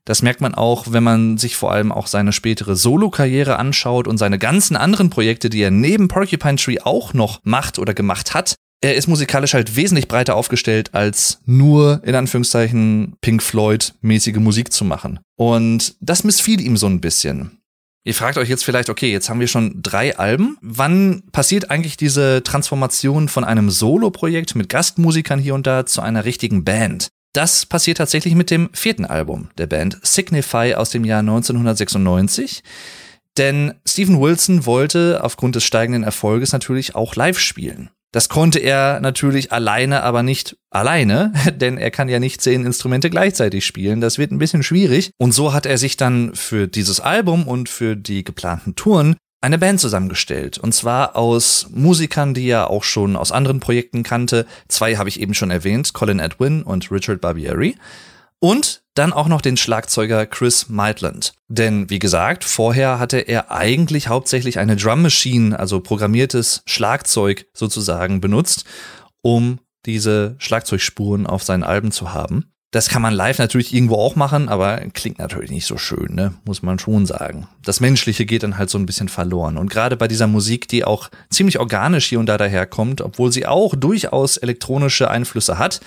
das 0.05 0.21
merkt 0.21 0.43
man 0.43 0.55
auch, 0.55 0.87
wenn 0.91 1.03
man 1.03 1.39
sich 1.39 1.57
vor 1.57 1.73
allem 1.73 1.91
auch 1.91 2.07
seine 2.07 2.33
spätere 2.33 2.77
Solo-Karriere 2.77 3.59
anschaut 3.59 4.07
und 4.07 4.19
seine 4.19 4.39
ganzen 4.39 4.77
anderen 4.77 5.09
Projekte, 5.09 5.49
die 5.49 5.63
er 5.63 5.71
neben 5.71 6.09
Porcupine 6.09 6.57
Tree 6.57 6.79
auch 6.81 7.15
noch 7.15 7.41
macht 7.43 7.79
oder 7.79 7.95
gemacht 7.95 8.35
hat. 8.35 8.55
Er 8.83 8.97
ist 8.97 9.09
musikalisch 9.09 9.55
halt 9.55 9.77
wesentlich 9.77 10.09
breiter 10.09 10.37
aufgestellt, 10.37 10.91
als 10.93 11.41
nur 11.47 12.03
in 12.05 12.15
Anführungszeichen 12.15 13.17
Pink 13.23 13.43
Floyd-mäßige 13.43 14.37
Musik 14.37 14.75
zu 14.75 14.85
machen. 14.85 15.21
Und 15.37 15.95
das 16.01 16.23
missfiel 16.23 16.61
ihm 16.61 16.77
so 16.77 16.87
ein 16.87 17.01
bisschen. 17.01 17.64
Ihr 18.07 18.15
fragt 18.15 18.37
euch 18.37 18.51
jetzt 18.51 18.67
vielleicht, 18.67 18.91
okay, 18.91 19.11
jetzt 19.11 19.31
haben 19.31 19.41
wir 19.41 19.49
schon 19.49 19.81
drei 19.83 20.19
Alben. 20.19 20.59
Wann 20.61 21.23
passiert 21.33 21.71
eigentlich 21.71 21.97
diese 21.97 22.43
Transformation 22.43 23.31
von 23.31 23.45
einem 23.45 23.71
Solo-Projekt 23.71 24.55
mit 24.55 24.69
Gastmusikern 24.69 25.41
hier 25.41 25.55
und 25.55 25.67
da 25.67 25.87
zu 25.87 26.03
einer 26.03 26.27
richtigen 26.27 26.65
Band? 26.65 27.09
Das 27.33 27.65
passiert 27.65 27.97
tatsächlich 27.97 28.35
mit 28.35 28.51
dem 28.51 28.69
vierten 28.75 29.07
Album 29.07 29.49
der 29.57 29.67
Band, 29.67 29.99
Signify 30.03 30.75
aus 30.75 30.91
dem 30.91 31.07
Jahr 31.07 31.21
1996. 31.21 32.63
Denn 33.39 33.75
Stephen 33.87 34.21
Wilson 34.21 34.67
wollte 34.67 35.21
aufgrund 35.25 35.57
des 35.57 35.65
steigenden 35.65 36.05
Erfolges 36.05 36.53
natürlich 36.53 36.95
auch 36.95 37.17
live 37.17 37.39
spielen. 37.39 37.89
Das 38.15 38.29
konnte 38.29 38.61
er 38.61 39.01
natürlich 39.01 39.51
alleine, 39.51 40.05
aber 40.05 40.23
nicht 40.23 40.57
alleine, 40.71 41.33
denn 41.57 41.79
er 41.79 41.91
kann 41.91 42.09
ja 42.09 42.21
nicht 42.21 42.41
zehn 42.41 42.65
Instrumente 42.65 43.11
gleichzeitig 43.11 43.67
spielen. 43.67 44.01
Das 44.01 44.19
wird 44.19 44.31
ein 44.31 44.39
bisschen 44.39 44.63
schwierig. 44.63 45.11
Und 45.19 45.33
so 45.33 45.53
hat 45.53 45.67
er 45.67 45.79
sich 45.79 45.97
dann 45.97 46.33
für 46.33 46.69
dieses 46.69 47.01
Album 47.01 47.49
und 47.49 47.69
für 47.69 47.97
die 47.97 48.23
geplanten 48.23 48.77
Touren 48.77 49.17
eine 49.41 49.59
Band 49.59 49.81
zusammengestellt. 49.81 50.59
Und 50.59 50.73
zwar 50.77 51.17
aus 51.17 51.67
Musikern, 51.73 52.35
die 52.35 52.47
er 52.47 52.71
auch 52.71 52.85
schon 52.85 53.17
aus 53.17 53.33
anderen 53.33 53.59
Projekten 53.59 54.05
kannte. 54.05 54.47
Zwei 54.69 54.95
habe 54.95 55.09
ich 55.09 55.21
eben 55.21 55.35
schon 55.35 55.51
erwähnt, 55.51 55.93
Colin 55.93 56.21
Edwin 56.21 56.63
und 56.63 56.93
Richard 56.93 57.21
Barbieri. 57.21 57.75
Und 58.45 58.83
dann 58.93 59.15
auch 59.15 59.27
noch 59.27 59.41
den 59.41 59.57
Schlagzeuger 59.57 60.27
Chris 60.27 60.69
Maitland. 60.69 61.33
Denn 61.49 61.89
wie 61.89 61.99
gesagt, 61.99 62.45
vorher 62.45 62.99
hatte 62.99 63.17
er 63.17 63.51
eigentlich 63.51 64.09
hauptsächlich 64.09 64.59
eine 64.59 64.77
Drum 64.77 65.01
Machine, 65.01 65.59
also 65.59 65.81
programmiertes 65.81 66.63
Schlagzeug 66.67 67.47
sozusagen 67.55 68.21
benutzt, 68.21 68.67
um 69.23 69.61
diese 69.87 70.37
Schlagzeugspuren 70.37 71.27
auf 71.27 71.43
seinen 71.43 71.63
Alben 71.63 71.91
zu 71.91 72.13
haben. 72.13 72.53
Das 72.71 72.91
kann 72.91 73.01
man 73.01 73.15
live 73.15 73.39
natürlich 73.39 73.73
irgendwo 73.73 73.95
auch 73.95 74.15
machen, 74.15 74.51
aber 74.51 74.77
klingt 74.93 75.21
natürlich 75.21 75.51
nicht 75.51 75.65
so 75.65 75.79
schön, 75.79 76.15
ne? 76.15 76.35
muss 76.45 76.61
man 76.61 76.79
schon 76.79 77.07
sagen. 77.07 77.49
Das 77.65 77.81
Menschliche 77.81 78.27
geht 78.27 78.43
dann 78.43 78.59
halt 78.59 78.69
so 78.69 78.77
ein 78.77 78.85
bisschen 78.85 79.09
verloren. 79.09 79.57
Und 79.57 79.71
gerade 79.71 79.97
bei 79.97 80.07
dieser 80.07 80.27
Musik, 80.27 80.69
die 80.69 80.85
auch 80.85 81.09
ziemlich 81.31 81.61
organisch 81.61 82.05
hier 82.05 82.21
und 82.21 82.27
da 82.27 82.37
daherkommt, 82.37 83.01
obwohl 83.01 83.33
sie 83.33 83.47
auch 83.47 83.75
durchaus 83.75 84.37
elektronische 84.37 85.11
Einflüsse 85.11 85.57
hat, 85.57 85.81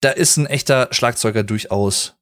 da 0.00 0.10
ist 0.10 0.36
ein 0.36 0.46
echter 0.46 0.88
Schlagzeuger 0.90 1.42
durchaus, 1.42 2.16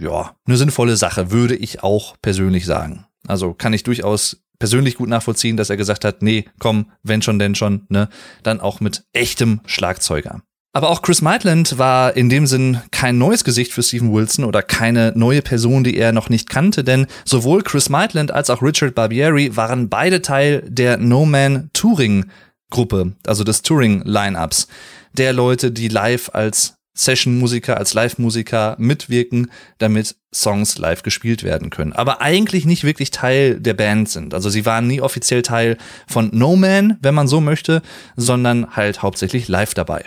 ja, 0.00 0.34
eine 0.46 0.56
sinnvolle 0.56 0.96
Sache, 0.96 1.30
würde 1.30 1.56
ich 1.56 1.82
auch 1.82 2.16
persönlich 2.22 2.66
sagen. 2.66 3.06
Also 3.26 3.54
kann 3.54 3.72
ich 3.72 3.82
durchaus 3.82 4.42
persönlich 4.58 4.96
gut 4.96 5.08
nachvollziehen, 5.08 5.56
dass 5.56 5.70
er 5.70 5.76
gesagt 5.76 6.04
hat, 6.04 6.22
nee, 6.22 6.46
komm, 6.58 6.90
wenn 7.02 7.22
schon, 7.22 7.38
denn 7.38 7.54
schon, 7.54 7.86
ne, 7.88 8.08
dann 8.42 8.60
auch 8.60 8.80
mit 8.80 9.04
echtem 9.12 9.60
Schlagzeuger. 9.66 10.42
Aber 10.74 10.90
auch 10.90 11.02
Chris 11.02 11.22
Maitland 11.22 11.78
war 11.78 12.16
in 12.16 12.28
dem 12.28 12.46
Sinn 12.46 12.80
kein 12.90 13.18
neues 13.18 13.42
Gesicht 13.42 13.72
für 13.72 13.82
Steven 13.82 14.12
Wilson 14.12 14.44
oder 14.44 14.62
keine 14.62 15.12
neue 15.16 15.42
Person, 15.42 15.82
die 15.82 15.96
er 15.96 16.12
noch 16.12 16.28
nicht 16.28 16.50
kannte, 16.50 16.84
denn 16.84 17.06
sowohl 17.24 17.62
Chris 17.62 17.88
Maitland 17.88 18.30
als 18.30 18.50
auch 18.50 18.62
Richard 18.62 18.94
Barbieri 18.94 19.56
waren 19.56 19.88
beide 19.88 20.22
Teil 20.22 20.62
der 20.68 20.98
No 20.98 21.24
Man 21.24 21.70
Touring 21.72 22.26
Gruppe, 22.70 23.14
also 23.26 23.44
des 23.44 23.62
Touring 23.62 24.02
Lineups, 24.04 24.68
der 25.14 25.32
Leute, 25.32 25.72
die 25.72 25.88
live 25.88 26.30
als 26.34 26.77
Session-Musiker, 26.98 27.76
als 27.76 27.94
Live-Musiker 27.94 28.76
mitwirken, 28.78 29.50
damit 29.78 30.16
Songs 30.34 30.78
live 30.78 31.02
gespielt 31.02 31.44
werden 31.44 31.70
können. 31.70 31.92
Aber 31.92 32.20
eigentlich 32.20 32.66
nicht 32.66 32.84
wirklich 32.84 33.10
Teil 33.10 33.60
der 33.60 33.74
Band 33.74 34.08
sind. 34.08 34.34
Also 34.34 34.50
sie 34.50 34.66
waren 34.66 34.86
nie 34.86 35.00
offiziell 35.00 35.42
Teil 35.42 35.78
von 36.06 36.30
No 36.32 36.56
Man, 36.56 36.98
wenn 37.00 37.14
man 37.14 37.28
so 37.28 37.40
möchte, 37.40 37.82
sondern 38.16 38.76
halt 38.76 39.02
hauptsächlich 39.02 39.48
live 39.48 39.74
dabei. 39.74 40.04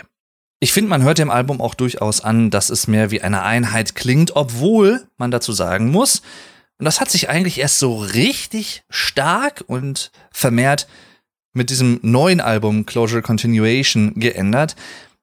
Ich 0.60 0.72
finde, 0.72 0.90
man 0.90 1.02
hört 1.02 1.18
dem 1.18 1.30
Album 1.30 1.60
auch 1.60 1.74
durchaus 1.74 2.20
an, 2.20 2.50
dass 2.50 2.70
es 2.70 2.86
mehr 2.86 3.10
wie 3.10 3.22
eine 3.22 3.42
Einheit 3.42 3.96
klingt, 3.96 4.36
obwohl 4.36 5.02
man 5.16 5.30
dazu 5.30 5.52
sagen 5.52 5.90
muss, 5.90 6.22
und 6.78 6.84
das 6.84 7.00
hat 7.00 7.10
sich 7.10 7.28
eigentlich 7.28 7.58
erst 7.58 7.78
so 7.78 7.96
richtig 7.96 8.82
stark 8.90 9.64
und 9.66 10.10
vermehrt 10.32 10.88
mit 11.52 11.70
diesem 11.70 12.00
neuen 12.02 12.40
Album 12.40 12.86
Closure 12.86 13.22
Continuation 13.22 14.14
geändert, 14.16 14.74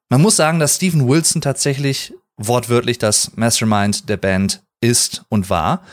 man 0.10 0.22
muss 0.22 0.36
sagen, 0.36 0.60
dass 0.60 0.76
Steven 0.76 1.08
Wilson 1.08 1.42
tatsächlich 1.42 2.14
wortwörtlich 2.38 2.98
das 2.98 3.36
Mastermind 3.36 4.10
der 4.10 4.18
Band 4.18 4.64
ist 4.82 5.24
und 5.30 5.50
war. 5.50 5.84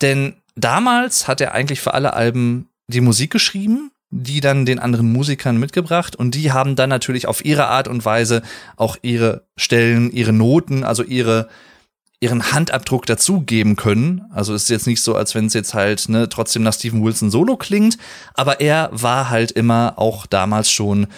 Denn 0.00 0.36
damals 0.54 1.28
hat 1.28 1.40
er 1.40 1.52
eigentlich 1.52 1.80
für 1.80 1.94
alle 1.94 2.14
Alben 2.14 2.68
die 2.88 3.00
Musik 3.00 3.30
geschrieben, 3.30 3.90
die 4.10 4.40
dann 4.40 4.64
den 4.64 4.78
anderen 4.78 5.12
Musikern 5.12 5.58
mitgebracht 5.58 6.16
und 6.16 6.34
die 6.34 6.52
haben 6.52 6.76
dann 6.76 6.88
natürlich 6.88 7.26
auf 7.26 7.44
ihre 7.44 7.66
Art 7.66 7.88
und 7.88 8.04
Weise 8.04 8.42
auch 8.76 8.96
ihre 9.02 9.46
Stellen, 9.56 10.10
ihre 10.12 10.32
Noten, 10.32 10.84
also 10.84 11.02
ihre 11.02 11.48
ihren 12.18 12.50
Handabdruck 12.50 13.04
dazugeben 13.04 13.76
können. 13.76 14.24
Also 14.32 14.54
ist 14.54 14.70
jetzt 14.70 14.86
nicht 14.86 15.02
so, 15.02 15.14
als 15.14 15.34
wenn 15.34 15.46
es 15.46 15.54
jetzt 15.54 15.74
halt 15.74 16.08
ne, 16.08 16.30
trotzdem 16.30 16.62
nach 16.62 16.72
Steven 16.72 17.04
Wilson 17.04 17.30
Solo 17.30 17.58
klingt, 17.58 17.98
aber 18.32 18.60
er 18.60 18.88
war 18.92 19.28
halt 19.28 19.50
immer 19.50 19.94
auch 19.96 20.24
damals 20.24 20.70
schon 20.70 21.08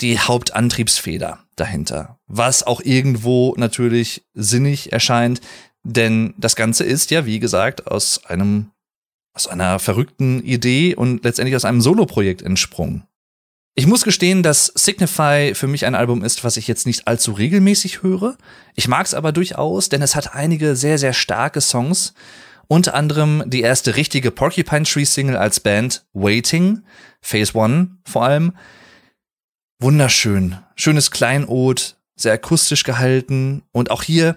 die 0.00 0.18
Hauptantriebsfeder 0.18 1.38
dahinter. 1.56 2.18
Was 2.26 2.62
auch 2.62 2.80
irgendwo 2.80 3.54
natürlich 3.56 4.24
sinnig 4.34 4.92
erscheint, 4.92 5.40
denn 5.84 6.34
das 6.38 6.56
Ganze 6.56 6.84
ist 6.84 7.10
ja, 7.10 7.26
wie 7.26 7.38
gesagt, 7.38 7.86
aus 7.86 8.24
einem, 8.24 8.70
aus 9.34 9.46
einer 9.46 9.78
verrückten 9.78 10.42
Idee 10.42 10.94
und 10.94 11.24
letztendlich 11.24 11.56
aus 11.56 11.64
einem 11.64 11.80
Soloprojekt 11.80 12.42
entsprungen. 12.42 13.04
Ich 13.76 13.88
muss 13.88 14.04
gestehen, 14.04 14.44
dass 14.44 14.66
Signify 14.76 15.52
für 15.54 15.66
mich 15.66 15.84
ein 15.84 15.96
Album 15.96 16.22
ist, 16.22 16.44
was 16.44 16.56
ich 16.56 16.68
jetzt 16.68 16.86
nicht 16.86 17.08
allzu 17.08 17.32
regelmäßig 17.32 18.02
höre. 18.02 18.38
Ich 18.76 18.86
mag 18.86 19.04
es 19.04 19.14
aber 19.14 19.32
durchaus, 19.32 19.88
denn 19.88 20.00
es 20.00 20.14
hat 20.14 20.34
einige 20.34 20.76
sehr, 20.76 20.96
sehr 20.98 21.12
starke 21.12 21.60
Songs 21.60 22.14
Unter 22.68 22.94
anderem 22.94 23.42
die 23.46 23.60
erste 23.60 23.96
richtige 23.96 24.30
Porcupine 24.30 24.84
Tree 24.84 25.04
Single 25.04 25.36
als 25.36 25.60
Band, 25.60 26.06
Waiting, 26.14 26.82
Phase 27.20 27.54
One 27.54 27.98
vor 28.04 28.24
allem. 28.24 28.52
Wunderschön. 29.80 30.58
Schönes 30.76 31.10
Kleinod, 31.10 31.96
sehr 32.16 32.32
akustisch 32.32 32.84
gehalten 32.84 33.62
und 33.72 33.90
auch 33.90 34.02
hier 34.02 34.36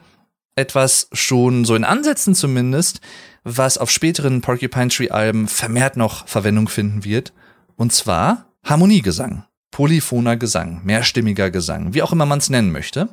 etwas 0.56 1.08
schon 1.14 1.64
so 1.64 1.76
in 1.76 1.84
Ansätzen 1.84 2.34
zumindest, 2.34 3.00
was 3.44 3.78
auf 3.78 3.92
späteren 3.92 4.42
Porcupine 4.42 4.90
Tree 4.90 5.10
Alben 5.10 5.48
vermehrt 5.48 5.96
noch 5.96 6.28
Verwendung 6.28 6.68
finden 6.68 7.06
wird. 7.06 7.34
Und 7.76 7.94
zwar 7.94 8.52
Harmoniegesang, 8.64 9.46
polyphoner 9.72 10.36
Gesang, 10.36 10.82
mehrstimmiger 10.84 11.52
Gesang, 11.52 11.94
wie 11.94 12.02
auch 12.02 12.12
immer 12.12 12.26
man 12.26 12.40
es 12.40 12.50
nennen 12.50 12.72
möchte. 12.72 13.10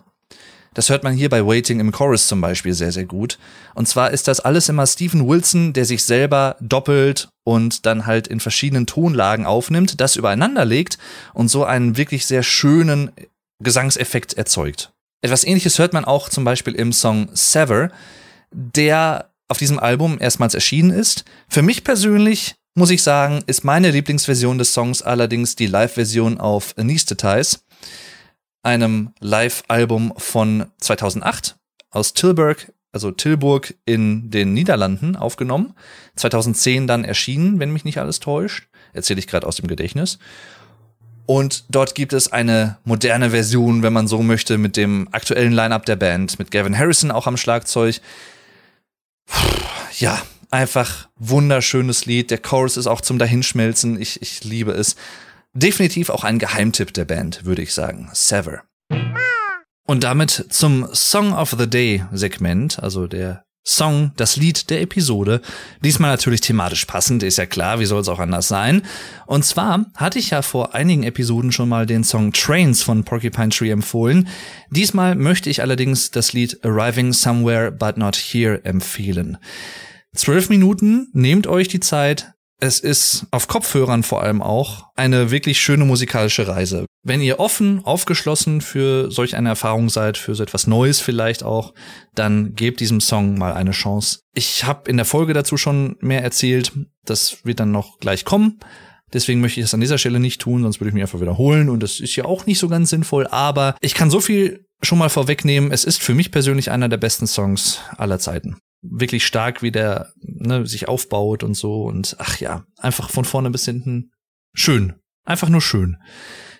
Das 0.74 0.90
hört 0.90 1.04
man 1.04 1.14
hier 1.14 1.28
bei 1.28 1.46
Waiting 1.46 1.80
im 1.80 1.92
Chorus 1.92 2.26
zum 2.26 2.40
Beispiel 2.40 2.74
sehr, 2.74 2.92
sehr 2.92 3.04
gut. 3.04 3.38
Und 3.74 3.88
zwar 3.88 4.10
ist 4.10 4.28
das 4.28 4.40
alles 4.40 4.68
immer 4.68 4.86
Stephen 4.86 5.26
Wilson, 5.26 5.72
der 5.72 5.84
sich 5.84 6.04
selber 6.04 6.56
doppelt 6.60 7.28
und 7.44 7.86
dann 7.86 8.06
halt 8.06 8.26
in 8.26 8.40
verschiedenen 8.40 8.86
Tonlagen 8.86 9.46
aufnimmt, 9.46 10.00
das 10.00 10.16
übereinander 10.16 10.64
legt 10.64 10.98
und 11.32 11.48
so 11.48 11.64
einen 11.64 11.96
wirklich 11.96 12.26
sehr 12.26 12.42
schönen 12.42 13.12
Gesangseffekt 13.62 14.34
erzeugt. 14.34 14.92
Etwas 15.22 15.44
ähnliches 15.44 15.78
hört 15.78 15.92
man 15.92 16.04
auch 16.04 16.28
zum 16.28 16.44
Beispiel 16.44 16.74
im 16.74 16.92
Song 16.92 17.28
Sever, 17.32 17.90
der 18.50 19.30
auf 19.48 19.58
diesem 19.58 19.78
Album 19.78 20.18
erstmals 20.20 20.54
erschienen 20.54 20.90
ist. 20.90 21.24
Für 21.48 21.62
mich 21.62 21.84
persönlich 21.84 22.56
muss 22.76 22.90
ich 22.90 23.02
sagen, 23.02 23.42
ist 23.46 23.64
meine 23.64 23.90
Lieblingsversion 23.92 24.58
des 24.58 24.72
Songs 24.72 25.00
allerdings 25.00 25.54
die 25.54 25.68
Live-Version 25.68 26.38
auf 26.38 26.76
Anesthetize 26.76 27.58
einem 28.64 29.12
Live-Album 29.20 30.14
von 30.16 30.66
2008 30.78 31.56
aus 31.90 32.14
Tilburg, 32.14 32.72
also 32.92 33.10
Tilburg 33.10 33.74
in 33.84 34.30
den 34.30 34.52
Niederlanden 34.52 35.16
aufgenommen. 35.16 35.74
2010 36.16 36.86
dann 36.86 37.04
erschienen, 37.04 37.60
wenn 37.60 37.72
mich 37.72 37.84
nicht 37.84 37.98
alles 37.98 38.20
täuscht. 38.20 38.68
Erzähle 38.92 39.18
ich 39.18 39.26
gerade 39.26 39.46
aus 39.46 39.56
dem 39.56 39.66
Gedächtnis. 39.66 40.18
Und 41.26 41.64
dort 41.70 41.94
gibt 41.94 42.12
es 42.12 42.32
eine 42.32 42.78
moderne 42.84 43.30
Version, 43.30 43.82
wenn 43.82 43.92
man 43.92 44.06
so 44.06 44.22
möchte, 44.22 44.58
mit 44.58 44.76
dem 44.76 45.08
aktuellen 45.12 45.52
Line-up 45.52 45.86
der 45.86 45.96
Band, 45.96 46.38
mit 46.38 46.50
Gavin 46.50 46.76
Harrison 46.76 47.10
auch 47.10 47.26
am 47.26 47.36
Schlagzeug. 47.36 48.00
Ja, 49.98 50.20
einfach 50.50 51.08
wunderschönes 51.16 52.06
Lied. 52.06 52.30
Der 52.30 52.38
Chorus 52.38 52.76
ist 52.76 52.86
auch 52.86 53.00
zum 53.00 53.18
Dahinschmelzen. 53.18 54.00
Ich, 54.00 54.20
ich 54.22 54.44
liebe 54.44 54.72
es. 54.72 54.96
Definitiv 55.54 56.10
auch 56.10 56.24
ein 56.24 56.40
Geheimtipp 56.40 56.92
der 56.92 57.04
Band, 57.04 57.44
würde 57.44 57.62
ich 57.62 57.72
sagen. 57.72 58.10
Sever. 58.12 58.62
Und 59.86 60.02
damit 60.02 60.46
zum 60.50 60.88
Song 60.92 61.32
of 61.32 61.54
the 61.58 61.68
Day 61.70 62.04
Segment, 62.12 62.82
also 62.82 63.06
der 63.06 63.44
Song, 63.66 64.12
das 64.16 64.36
Lied 64.36 64.68
der 64.68 64.82
Episode. 64.82 65.40
Diesmal 65.82 66.10
natürlich 66.10 66.42
thematisch 66.42 66.84
passend, 66.84 67.22
ist 67.22 67.38
ja 67.38 67.46
klar, 67.46 67.80
wie 67.80 67.86
soll 67.86 68.00
es 68.00 68.08
auch 68.08 68.18
anders 68.18 68.46
sein. 68.48 68.82
Und 69.26 69.44
zwar 69.44 69.86
hatte 69.94 70.18
ich 70.18 70.30
ja 70.30 70.42
vor 70.42 70.74
einigen 70.74 71.02
Episoden 71.02 71.50
schon 71.50 71.70
mal 71.70 71.86
den 71.86 72.04
Song 72.04 72.32
Trains 72.32 72.82
von 72.82 73.04
Porcupine 73.04 73.48
Tree 73.48 73.70
empfohlen. 73.70 74.28
Diesmal 74.70 75.14
möchte 75.14 75.48
ich 75.48 75.62
allerdings 75.62 76.10
das 76.10 76.34
Lied 76.34 76.62
Arriving 76.62 77.12
Somewhere 77.14 77.72
But 77.72 77.96
Not 77.96 78.16
Here 78.16 78.62
empfehlen. 78.64 79.38
Zwölf 80.14 80.50
Minuten, 80.50 81.08
nehmt 81.12 81.46
euch 81.46 81.68
die 81.68 81.80
Zeit, 81.80 82.33
es 82.64 82.80
ist 82.80 83.26
auf 83.30 83.46
Kopfhörern 83.46 84.02
vor 84.02 84.22
allem 84.22 84.42
auch 84.42 84.86
eine 84.96 85.30
wirklich 85.30 85.60
schöne 85.60 85.84
musikalische 85.84 86.48
Reise. 86.48 86.86
Wenn 87.02 87.20
ihr 87.20 87.38
offen, 87.38 87.84
aufgeschlossen 87.84 88.60
für 88.60 89.10
solch 89.10 89.36
eine 89.36 89.50
Erfahrung 89.50 89.90
seid, 89.90 90.16
für 90.16 90.34
so 90.34 90.42
etwas 90.42 90.66
Neues 90.66 91.00
vielleicht 91.00 91.42
auch, 91.42 91.74
dann 92.14 92.54
gebt 92.54 92.80
diesem 92.80 93.00
Song 93.00 93.36
mal 93.36 93.52
eine 93.52 93.72
Chance. 93.72 94.20
Ich 94.34 94.64
habe 94.64 94.90
in 94.90 94.96
der 94.96 95.04
Folge 95.04 95.34
dazu 95.34 95.56
schon 95.56 95.96
mehr 96.00 96.22
erzählt. 96.22 96.72
Das 97.04 97.44
wird 97.44 97.60
dann 97.60 97.72
noch 97.72 97.98
gleich 97.98 98.24
kommen. 98.24 98.58
Deswegen 99.12 99.40
möchte 99.40 99.60
ich 99.60 99.66
das 99.66 99.74
an 99.74 99.80
dieser 99.80 99.98
Stelle 99.98 100.18
nicht 100.18 100.40
tun, 100.40 100.62
sonst 100.62 100.80
würde 100.80 100.88
ich 100.88 100.94
mich 100.94 101.02
einfach 101.02 101.20
wiederholen 101.20 101.68
und 101.68 101.82
das 101.82 102.00
ist 102.00 102.16
ja 102.16 102.24
auch 102.24 102.46
nicht 102.46 102.58
so 102.58 102.68
ganz 102.68 102.90
sinnvoll. 102.90 103.26
Aber 103.28 103.76
ich 103.80 103.94
kann 103.94 104.10
so 104.10 104.20
viel 104.20 104.66
schon 104.82 104.98
mal 104.98 105.10
vorwegnehmen. 105.10 105.70
Es 105.70 105.84
ist 105.84 106.02
für 106.02 106.14
mich 106.14 106.32
persönlich 106.32 106.70
einer 106.70 106.88
der 106.88 106.96
besten 106.96 107.26
Songs 107.26 107.80
aller 107.96 108.18
Zeiten 108.18 108.56
wirklich 108.84 109.26
stark, 109.26 109.62
wie 109.62 109.72
der 109.72 110.12
ne, 110.20 110.66
sich 110.66 110.88
aufbaut 110.88 111.42
und 111.42 111.54
so. 111.54 111.84
Und 111.84 112.16
ach 112.18 112.38
ja, 112.38 112.64
einfach 112.78 113.10
von 113.10 113.24
vorne 113.24 113.50
bis 113.50 113.64
hinten 113.64 114.12
schön. 114.52 114.94
Einfach 115.24 115.48
nur 115.48 115.62
schön. 115.62 115.96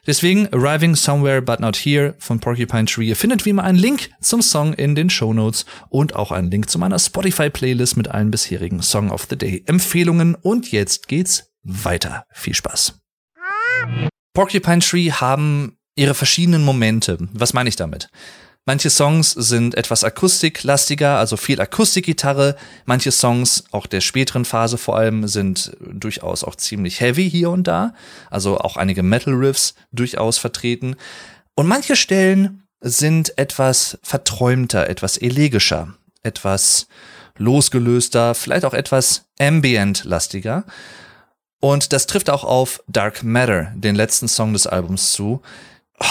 Deswegen 0.07 0.49
Arriving 0.53 0.97
Somewhere 0.97 1.41
But 1.41 1.61
Not 1.61 1.77
Here 1.77 2.15
von 2.19 2.39
Porcupine 2.39 2.85
Tree. 2.85 3.09
Ihr 3.09 3.17
findet 3.17 3.47
wie 3.47 3.51
immer 3.51 3.65
einen 3.65 3.79
Link 3.79 4.11
zum 4.21 4.43
Song 4.43 4.75
in 4.75 4.95
den 4.95 5.09
Show 5.09 5.33
Notes 5.33 5.65
und 5.89 6.15
auch 6.15 6.31
einen 6.31 6.51
Link 6.51 6.69
zu 6.69 6.79
meiner 6.79 6.99
Spotify-Playlist 6.99 7.97
mit 7.97 8.09
allen 8.09 8.31
bisherigen 8.31 8.83
Song 8.83 9.11
of 9.11 9.27
the 9.31 9.37
Day 9.37 9.63
Empfehlungen. 9.67 10.35
Und 10.35 10.73
jetzt 10.73 11.09
geht's 11.09 11.51
weiter. 11.63 12.27
Viel 12.33 12.55
Spaß. 12.55 13.01
Porcupine 14.35 14.81
Tree 14.81 15.11
haben 15.11 15.79
ihre 15.95 16.15
verschiedenen 16.15 16.65
Momente. 16.65 17.17
Was 17.33 17.55
meine 17.55 17.69
ich 17.69 17.77
damit? 17.77 18.11
Manche 18.67 18.89
Songs 18.89 19.33
sind 19.33 19.75
etwas 19.75 20.05
akustiklastiger, 20.05 21.19
also 21.19 21.37
viel 21.37 21.61
Akustikgitarre. 21.61 22.57
Manche 22.87 23.13
Songs, 23.13 23.65
auch 23.73 23.87
der 23.87 24.01
späteren 24.01 24.47
Phase 24.47 24.79
vor 24.79 24.97
allem, 24.97 25.29
sind 25.29 25.77
durchaus 25.81 26.45
auch 26.45 26.55
ziemlich 26.55 27.01
heavy 27.01 27.31
hier 27.31 27.51
und 27.51 27.65
da. 27.65 27.93
Also 28.31 28.59
auch 28.59 28.79
einige 28.79 29.03
Metal 29.03 29.35
Riffs 29.35 29.75
durchaus 29.93 30.39
vertreten. 30.39 30.97
Und 31.55 31.67
manche 31.67 31.95
Stellen 31.95 32.63
sind 32.81 33.37
etwas 33.37 33.99
verträumter, 34.03 34.89
etwas 34.89 35.19
elegischer, 35.19 35.95
etwas 36.23 36.87
losgelöster, 37.37 38.35
vielleicht 38.35 38.65
auch 38.65 38.75
etwas 38.75 39.27
ambient-lastiger. 39.39 40.65
Und 41.61 41.93
das 41.93 42.07
trifft 42.07 42.31
auch 42.31 42.45
auf 42.45 42.83
Dark 42.89 43.23
Matter, 43.23 43.73
den 43.75 43.95
letzten 43.95 44.29
Song 44.29 44.55
des 44.55 44.67
Albums 44.67 45.13
zu. 45.13 45.43
Oh, 45.99 46.05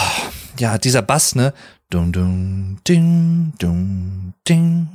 ja, 0.60 0.78
dieser 0.78 1.02
Bass, 1.02 1.36
ne? 1.36 1.54
Dum, 1.94 2.12
dum, 2.12 2.78
ding, 2.88 3.54
dum, 3.60 4.34
ding. 4.50 4.88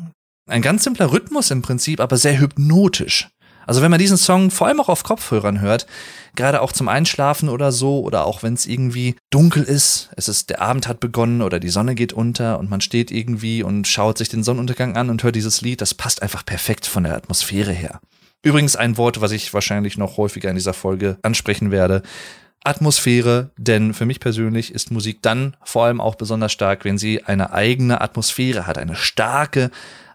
Ein 0.50 0.62
ganz 0.62 0.82
simpler 0.82 1.12
Rhythmus 1.12 1.52
im 1.52 1.62
Prinzip, 1.62 2.00
aber 2.00 2.16
sehr 2.16 2.40
hypnotisch. 2.40 3.28
Also 3.68 3.82
wenn 3.82 3.90
man 3.92 4.00
diesen 4.00 4.16
Song 4.16 4.50
vor 4.50 4.66
allem 4.66 4.80
auch 4.80 4.88
auf 4.88 5.04
Kopfhörern 5.04 5.60
hört, 5.60 5.86
gerade 6.34 6.60
auch 6.60 6.72
zum 6.72 6.88
Einschlafen 6.88 7.50
oder 7.50 7.70
so, 7.70 8.00
oder 8.00 8.26
auch 8.26 8.42
wenn 8.42 8.54
es 8.54 8.66
irgendwie 8.66 9.14
dunkel 9.30 9.62
ist, 9.62 10.10
es 10.16 10.26
ist, 10.26 10.50
der 10.50 10.60
Abend 10.60 10.88
hat 10.88 10.98
begonnen 10.98 11.40
oder 11.40 11.60
die 11.60 11.68
Sonne 11.68 11.94
geht 11.94 12.12
unter 12.12 12.58
und 12.58 12.68
man 12.68 12.80
steht 12.80 13.12
irgendwie 13.12 13.62
und 13.62 13.86
schaut 13.86 14.18
sich 14.18 14.28
den 14.28 14.42
Sonnenuntergang 14.42 14.96
an 14.96 15.08
und 15.08 15.22
hört 15.22 15.36
dieses 15.36 15.60
Lied, 15.60 15.80
das 15.80 15.94
passt 15.94 16.20
einfach 16.20 16.44
perfekt 16.44 16.84
von 16.84 17.04
der 17.04 17.14
Atmosphäre 17.14 17.70
her. 17.70 18.00
Übrigens 18.42 18.74
ein 18.74 18.96
Wort, 18.96 19.20
was 19.20 19.30
ich 19.30 19.54
wahrscheinlich 19.54 19.98
noch 19.98 20.16
häufiger 20.16 20.50
in 20.50 20.56
dieser 20.56 20.74
Folge 20.74 21.16
ansprechen 21.22 21.70
werde. 21.70 22.02
Atmosphäre, 22.64 23.50
denn 23.56 23.94
für 23.94 24.04
mich 24.04 24.20
persönlich 24.20 24.72
ist 24.72 24.90
Musik 24.90 25.22
dann 25.22 25.56
vor 25.62 25.84
allem 25.84 26.00
auch 26.00 26.16
besonders 26.16 26.52
stark, 26.52 26.84
wenn 26.84 26.98
sie 26.98 27.24
eine 27.24 27.52
eigene 27.52 28.00
Atmosphäre 28.00 28.66
hat, 28.66 28.78
eine 28.78 28.96
starke 28.96 29.70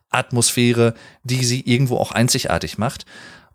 Atmosphäre, 0.09 0.93
die 1.23 1.43
sie 1.43 1.61
irgendwo 1.61 1.97
auch 1.97 2.11
einzigartig 2.11 2.77
macht. 2.77 3.05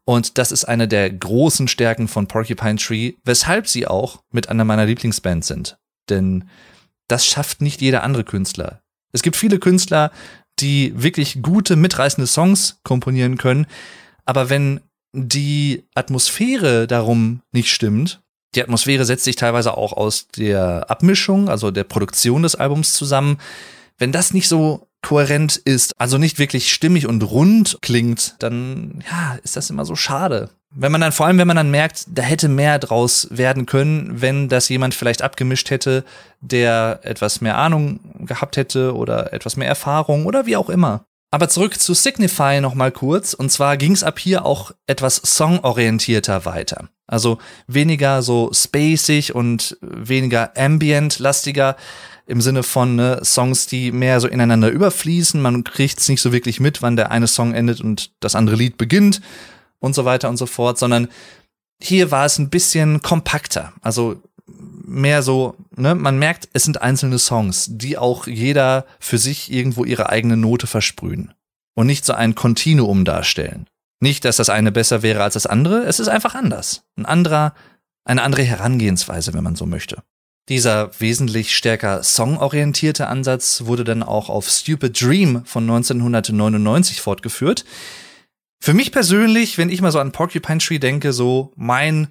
Und 0.04 0.38
das 0.38 0.52
ist 0.52 0.64
eine 0.64 0.88
der 0.88 1.10
großen 1.10 1.68
Stärken 1.68 2.08
von 2.08 2.26
Porcupine 2.26 2.76
Tree, 2.76 3.14
weshalb 3.24 3.68
sie 3.68 3.86
auch 3.86 4.22
mit 4.32 4.48
einer 4.48 4.64
meiner 4.64 4.86
Lieblingsbands 4.86 5.46
sind. 5.46 5.78
Denn 6.08 6.48
das 7.08 7.26
schafft 7.26 7.60
nicht 7.60 7.80
jeder 7.80 8.02
andere 8.02 8.24
Künstler. 8.24 8.80
Es 9.12 9.22
gibt 9.22 9.36
viele 9.36 9.58
Künstler, 9.58 10.10
die 10.60 10.92
wirklich 10.96 11.42
gute, 11.42 11.76
mitreißende 11.76 12.26
Songs 12.26 12.80
komponieren 12.84 13.38
können, 13.38 13.66
aber 14.24 14.50
wenn 14.50 14.80
die 15.12 15.86
Atmosphäre 15.94 16.86
darum 16.86 17.42
nicht 17.52 17.70
stimmt, 17.72 18.20
die 18.54 18.62
Atmosphäre 18.62 19.04
setzt 19.04 19.24
sich 19.24 19.36
teilweise 19.36 19.76
auch 19.76 19.92
aus 19.92 20.28
der 20.28 20.90
Abmischung, 20.90 21.48
also 21.48 21.70
der 21.70 21.84
Produktion 21.84 22.42
des 22.42 22.54
Albums 22.54 22.94
zusammen. 22.94 23.38
Wenn 23.98 24.12
das 24.12 24.32
nicht 24.32 24.48
so 24.48 24.88
kohärent 25.02 25.56
ist, 25.56 25.92
also 25.98 26.18
nicht 26.18 26.38
wirklich 26.38 26.72
stimmig 26.72 27.06
und 27.06 27.22
rund 27.22 27.78
klingt, 27.82 28.36
dann 28.38 29.04
ja, 29.10 29.38
ist 29.42 29.56
das 29.56 29.70
immer 29.70 29.84
so 29.84 29.96
schade. 29.96 30.50
Wenn 30.70 30.92
man 30.92 31.00
dann 31.00 31.12
vor 31.12 31.26
allem, 31.26 31.38
wenn 31.38 31.46
man 31.46 31.56
dann 31.56 31.70
merkt, 31.70 32.04
da 32.08 32.22
hätte 32.22 32.48
mehr 32.48 32.78
draus 32.78 33.28
werden 33.30 33.64
können, 33.64 34.20
wenn 34.20 34.48
das 34.48 34.68
jemand 34.68 34.94
vielleicht 34.94 35.22
abgemischt 35.22 35.70
hätte, 35.70 36.04
der 36.40 37.00
etwas 37.02 37.40
mehr 37.40 37.56
Ahnung 37.56 38.00
gehabt 38.26 38.56
hätte 38.56 38.94
oder 38.94 39.32
etwas 39.32 39.56
mehr 39.56 39.68
Erfahrung 39.68 40.26
oder 40.26 40.46
wie 40.46 40.56
auch 40.56 40.68
immer. 40.68 41.04
Aber 41.30 41.48
zurück 41.48 41.78
zu 41.78 41.94
Signify 41.94 42.60
nochmal 42.60 42.92
kurz. 42.92 43.34
Und 43.34 43.50
zwar 43.50 43.76
ging 43.76 43.92
es 43.92 44.02
ab 44.02 44.18
hier 44.18 44.44
auch 44.44 44.72
etwas 44.86 45.16
songorientierter 45.16 46.44
weiter. 46.44 46.88
Also 47.08 47.38
weniger 47.66 48.22
so 48.22 48.50
spacig 48.52 49.34
und 49.34 49.76
weniger 49.80 50.52
ambient-lastiger 50.56 51.76
im 52.26 52.42
Sinne 52.42 52.62
von 52.62 52.94
ne, 52.94 53.20
Songs, 53.24 53.66
die 53.66 53.90
mehr 53.90 54.20
so 54.20 54.28
ineinander 54.28 54.68
überfließen. 54.68 55.40
Man 55.40 55.64
kriegt 55.64 55.98
es 55.98 56.08
nicht 56.08 56.20
so 56.20 56.30
wirklich 56.30 56.60
mit, 56.60 56.82
wann 56.82 56.96
der 56.96 57.10
eine 57.10 57.26
Song 57.26 57.54
endet 57.54 57.80
und 57.80 58.12
das 58.20 58.36
andere 58.36 58.56
Lied 58.56 58.76
beginnt 58.76 59.22
und 59.80 59.94
so 59.94 60.04
weiter 60.04 60.28
und 60.28 60.36
so 60.36 60.46
fort, 60.46 60.78
sondern 60.78 61.08
hier 61.82 62.10
war 62.10 62.26
es 62.26 62.38
ein 62.38 62.50
bisschen 62.50 63.00
kompakter. 63.00 63.72
Also 63.80 64.22
mehr 64.46 65.22
so, 65.22 65.54
ne, 65.76 65.94
man 65.94 66.18
merkt, 66.18 66.48
es 66.52 66.64
sind 66.64 66.82
einzelne 66.82 67.18
Songs, 67.18 67.68
die 67.70 67.96
auch 67.96 68.26
jeder 68.26 68.84
für 69.00 69.18
sich 69.18 69.50
irgendwo 69.50 69.84
ihre 69.84 70.10
eigene 70.10 70.36
Note 70.36 70.66
versprühen. 70.66 71.32
und 71.74 71.86
nicht 71.86 72.04
so 72.04 72.12
ein 72.12 72.34
Kontinuum 72.34 73.04
darstellen. 73.04 73.68
Nicht, 74.00 74.24
dass 74.24 74.36
das 74.36 74.48
eine 74.48 74.72
besser 74.72 75.02
wäre 75.02 75.22
als 75.22 75.34
das 75.34 75.46
andere, 75.46 75.84
es 75.84 76.00
ist 76.00 76.08
einfach 76.08 76.34
anders. 76.34 76.84
Ein 76.96 77.06
anderer, 77.06 77.54
eine 78.04 78.22
andere 78.22 78.42
Herangehensweise, 78.42 79.34
wenn 79.34 79.44
man 79.44 79.56
so 79.56 79.66
möchte. 79.66 80.02
Dieser 80.48 80.98
wesentlich 80.98 81.54
stärker 81.54 82.02
songorientierte 82.02 83.08
Ansatz 83.08 83.64
wurde 83.64 83.84
dann 83.84 84.02
auch 84.02 84.30
auf 84.30 84.48
Stupid 84.48 84.98
Dream 84.98 85.44
von 85.44 85.64
1999 85.64 87.02
fortgeführt. 87.02 87.64
Für 88.60 88.72
mich 88.72 88.90
persönlich, 88.90 89.58
wenn 89.58 89.68
ich 89.68 89.82
mal 89.82 89.92
so 89.92 89.98
an 89.98 90.12
Porcupine 90.12 90.58
Tree 90.58 90.78
denke, 90.78 91.12
so 91.12 91.52
mein 91.56 92.08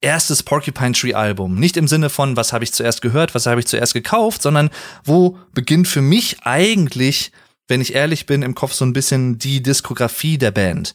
erstes 0.00 0.42
Porcupine 0.42 0.92
Tree 0.92 1.14
Album. 1.14 1.56
Nicht 1.56 1.76
im 1.76 1.88
Sinne 1.88 2.10
von, 2.10 2.36
was 2.36 2.52
habe 2.52 2.64
ich 2.64 2.72
zuerst 2.72 3.02
gehört, 3.02 3.34
was 3.34 3.46
habe 3.46 3.60
ich 3.60 3.66
zuerst 3.66 3.92
gekauft, 3.92 4.40
sondern 4.40 4.70
wo 5.04 5.38
beginnt 5.52 5.88
für 5.88 6.02
mich 6.02 6.42
eigentlich, 6.42 7.32
wenn 7.68 7.80
ich 7.80 7.94
ehrlich 7.94 8.26
bin, 8.26 8.42
im 8.42 8.54
Kopf 8.54 8.72
so 8.72 8.84
ein 8.84 8.92
bisschen 8.92 9.38
die 9.38 9.62
Diskografie 9.62 10.38
der 10.38 10.50
Band. 10.50 10.94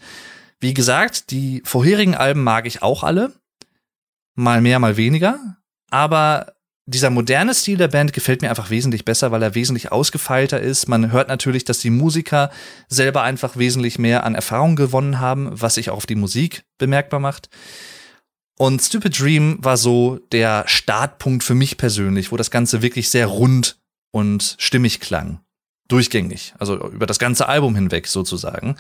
Wie 0.60 0.74
gesagt, 0.74 1.32
die 1.32 1.62
vorherigen 1.66 2.16
Alben 2.16 2.44
mag 2.44 2.66
ich 2.66 2.82
auch 2.82 3.04
alle 3.04 3.34
mal 4.36 4.62
mehr, 4.62 4.80
mal 4.80 4.98
weniger. 4.98 5.58
Aber 5.90 6.54
dieser 6.86 7.10
moderne 7.10 7.54
Stil 7.54 7.78
der 7.78 7.88
Band 7.88 8.14
gefällt 8.14 8.42
mir 8.42 8.50
einfach 8.50 8.70
wesentlich 8.70 9.06
besser, 9.06 9.32
weil 9.32 9.44
er 9.44 9.56
wesentlich 9.56 9.92
ausgefeilter 9.92 10.60
ist. 10.60 10.88
Man 10.88 11.12
hört 11.12 11.28
natürlich, 11.28 11.64
dass 11.64 11.80
die 11.80 11.90
Musiker 11.90 12.52
selber 12.88 13.24
einfach 13.24 13.58
wesentlich 13.58 14.00
mehr 14.00 14.24
an 14.24 14.36
Erfahrung 14.36 14.76
gewonnen 14.76 15.20
haben, 15.20 15.50
was 15.52 15.76
sich 15.76 15.90
auch 15.90 15.98
auf 15.98 16.06
die 16.06 16.16
Musik 16.16 16.64
bemerkbar 16.78 17.20
macht. 17.20 17.50
Und 18.58 18.82
Stupid 18.82 19.20
Dream 19.20 19.58
war 19.62 19.78
so 19.78 20.20
der 20.32 20.66
Startpunkt 20.68 21.44
für 21.44 21.56
mich 21.56 21.78
persönlich, 21.78 22.32
wo 22.32 22.38
das 22.38 22.52
Ganze 22.52 22.82
wirklich 22.82 23.10
sehr 23.10 23.28
rund 23.28 23.80
und 24.12 24.56
stimmig 24.60 25.00
klang. 25.00 25.40
Durchgängig, 25.92 26.54
also 26.58 26.78
über 26.90 27.06
das 27.06 27.20
ganze 27.20 27.50
Album 27.50 27.76
hinweg 27.76 28.08
sozusagen. 28.08 28.78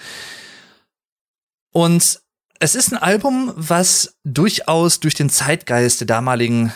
Und 1.74 2.22
es 2.60 2.76
ist 2.76 2.94
ein 2.94 2.98
Album, 2.98 3.52
was 3.58 4.16
durchaus 4.24 5.02
durch 5.02 5.14
den 5.14 5.30
Zeitgeist 5.30 6.00
der 6.00 6.08
damaligen 6.08 6.72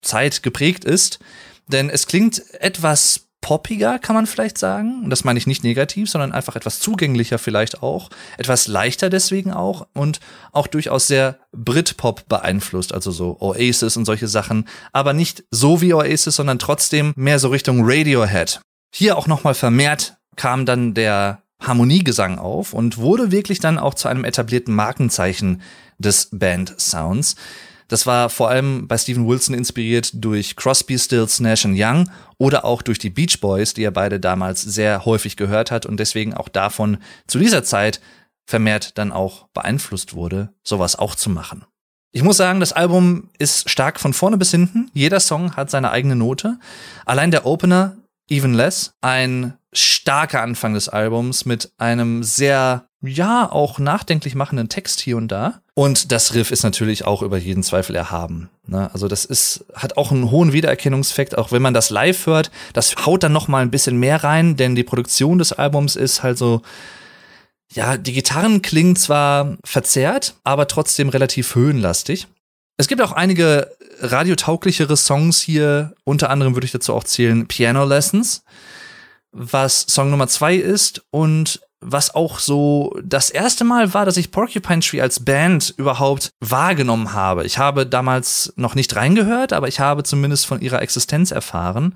Zeit 0.00 0.42
geprägt 0.42 0.84
ist, 0.84 1.18
denn 1.66 1.90
es 1.90 2.06
klingt 2.06 2.42
etwas 2.54 3.26
poppiger, 3.42 3.98
kann 3.98 4.16
man 4.16 4.26
vielleicht 4.26 4.56
sagen. 4.56 5.04
Und 5.04 5.10
das 5.10 5.24
meine 5.24 5.38
ich 5.38 5.46
nicht 5.46 5.64
negativ, 5.64 6.08
sondern 6.08 6.32
einfach 6.32 6.56
etwas 6.56 6.80
zugänglicher 6.80 7.38
vielleicht 7.38 7.82
auch, 7.82 8.08
etwas 8.38 8.68
leichter 8.68 9.10
deswegen 9.10 9.52
auch 9.52 9.86
und 9.92 10.20
auch 10.52 10.66
durchaus 10.66 11.08
sehr 11.08 11.40
Britpop 11.52 12.26
beeinflusst, 12.26 12.94
also 12.94 13.10
so 13.10 13.36
Oasis 13.40 13.98
und 13.98 14.06
solche 14.06 14.28
Sachen, 14.28 14.66
aber 14.94 15.12
nicht 15.12 15.44
so 15.50 15.82
wie 15.82 15.92
Oasis, 15.92 16.36
sondern 16.36 16.58
trotzdem 16.58 17.12
mehr 17.16 17.38
so 17.38 17.48
Richtung 17.48 17.80
Radiohead. 17.82 18.62
Hier 18.96 19.18
auch 19.18 19.26
nochmal 19.26 19.54
vermehrt 19.54 20.18
kam 20.36 20.66
dann 20.66 20.94
der 20.94 21.42
Harmoniegesang 21.60 22.38
auf 22.38 22.72
und 22.72 22.96
wurde 22.96 23.32
wirklich 23.32 23.58
dann 23.58 23.76
auch 23.76 23.94
zu 23.94 24.06
einem 24.06 24.24
etablierten 24.24 24.72
Markenzeichen 24.72 25.62
des 25.98 26.28
Band-Sounds. 26.30 27.34
Das 27.88 28.06
war 28.06 28.30
vor 28.30 28.50
allem 28.50 28.86
bei 28.86 28.96
Steven 28.96 29.26
Wilson 29.26 29.56
inspiriert 29.56 30.12
durch 30.14 30.54
Crosby, 30.54 30.96
Stills, 30.96 31.40
Nash 31.40 31.64
Young 31.64 32.08
oder 32.38 32.64
auch 32.64 32.82
durch 32.82 33.00
die 33.00 33.10
Beach 33.10 33.40
Boys, 33.40 33.74
die 33.74 33.82
er 33.82 33.90
beide 33.90 34.20
damals 34.20 34.62
sehr 34.62 35.04
häufig 35.04 35.36
gehört 35.36 35.72
hat 35.72 35.86
und 35.86 35.98
deswegen 35.98 36.32
auch 36.32 36.48
davon 36.48 36.98
zu 37.26 37.40
dieser 37.40 37.64
Zeit 37.64 38.00
vermehrt 38.46 38.96
dann 38.96 39.10
auch 39.10 39.48
beeinflusst 39.48 40.14
wurde, 40.14 40.50
sowas 40.62 40.94
auch 40.94 41.16
zu 41.16 41.30
machen. 41.30 41.64
Ich 42.12 42.22
muss 42.22 42.36
sagen, 42.36 42.60
das 42.60 42.72
Album 42.72 43.28
ist 43.40 43.68
stark 43.68 43.98
von 43.98 44.12
vorne 44.12 44.36
bis 44.36 44.52
hinten. 44.52 44.88
Jeder 44.94 45.18
Song 45.18 45.56
hat 45.56 45.68
seine 45.68 45.90
eigene 45.90 46.14
Note. 46.14 46.60
Allein 47.04 47.32
der 47.32 47.44
Opener 47.44 47.96
Even 48.28 48.54
Less, 48.54 48.92
ein 49.00 49.54
starker 49.72 50.42
Anfang 50.42 50.74
des 50.74 50.88
Albums 50.88 51.44
mit 51.44 51.72
einem 51.78 52.22
sehr, 52.22 52.86
ja, 53.02 53.50
auch 53.50 53.78
nachdenklich 53.78 54.34
machenden 54.34 54.68
Text 54.68 55.00
hier 55.00 55.16
und 55.16 55.28
da. 55.28 55.60
Und 55.74 56.12
das 56.12 56.34
Riff 56.34 56.52
ist 56.52 56.62
natürlich 56.62 57.04
auch 57.04 57.22
über 57.22 57.36
jeden 57.36 57.64
Zweifel 57.64 57.96
erhaben. 57.96 58.48
Ne? 58.66 58.88
Also 58.92 59.08
das 59.08 59.24
ist, 59.24 59.64
hat 59.74 59.96
auch 59.96 60.12
einen 60.12 60.30
hohen 60.30 60.52
Wiedererkennungseffekt, 60.52 61.36
auch 61.36 61.50
wenn 61.50 61.62
man 61.62 61.74
das 61.74 61.90
live 61.90 62.26
hört. 62.26 62.50
Das 62.72 62.94
haut 63.04 63.24
dann 63.24 63.32
noch 63.32 63.48
mal 63.48 63.62
ein 63.62 63.72
bisschen 63.72 63.98
mehr 63.98 64.22
rein, 64.22 64.56
denn 64.56 64.76
die 64.76 64.84
Produktion 64.84 65.38
des 65.38 65.52
Albums 65.52 65.96
ist 65.96 66.22
halt 66.22 66.38
so, 66.38 66.62
ja, 67.72 67.96
die 67.96 68.12
Gitarren 68.12 68.62
klingen 68.62 68.94
zwar 68.94 69.56
verzerrt, 69.64 70.36
aber 70.44 70.68
trotzdem 70.68 71.08
relativ 71.08 71.56
höhenlastig. 71.56 72.28
Es 72.76 72.88
gibt 72.88 73.00
auch 73.02 73.12
einige 73.12 73.70
radiotauglichere 74.00 74.96
Songs 74.96 75.40
hier. 75.40 75.94
Unter 76.04 76.30
anderem 76.30 76.54
würde 76.54 76.64
ich 76.64 76.72
dazu 76.72 76.92
auch 76.92 77.04
zählen 77.04 77.46
Piano 77.46 77.84
Lessons, 77.84 78.42
was 79.30 79.82
Song 79.82 80.10
Nummer 80.10 80.26
zwei 80.26 80.56
ist 80.56 81.04
und 81.10 81.60
was 81.80 82.14
auch 82.14 82.38
so 82.38 82.98
das 83.04 83.30
erste 83.30 83.62
Mal 83.62 83.92
war, 83.92 84.06
dass 84.06 84.16
ich 84.16 84.30
Porcupine 84.30 84.80
Tree 84.80 85.02
als 85.02 85.24
Band 85.24 85.74
überhaupt 85.76 86.30
wahrgenommen 86.40 87.12
habe. 87.12 87.44
Ich 87.44 87.58
habe 87.58 87.86
damals 87.86 88.54
noch 88.56 88.74
nicht 88.74 88.96
reingehört, 88.96 89.52
aber 89.52 89.68
ich 89.68 89.80
habe 89.80 90.02
zumindest 90.02 90.46
von 90.46 90.60
ihrer 90.60 90.80
Existenz 90.80 91.30
erfahren. 91.30 91.94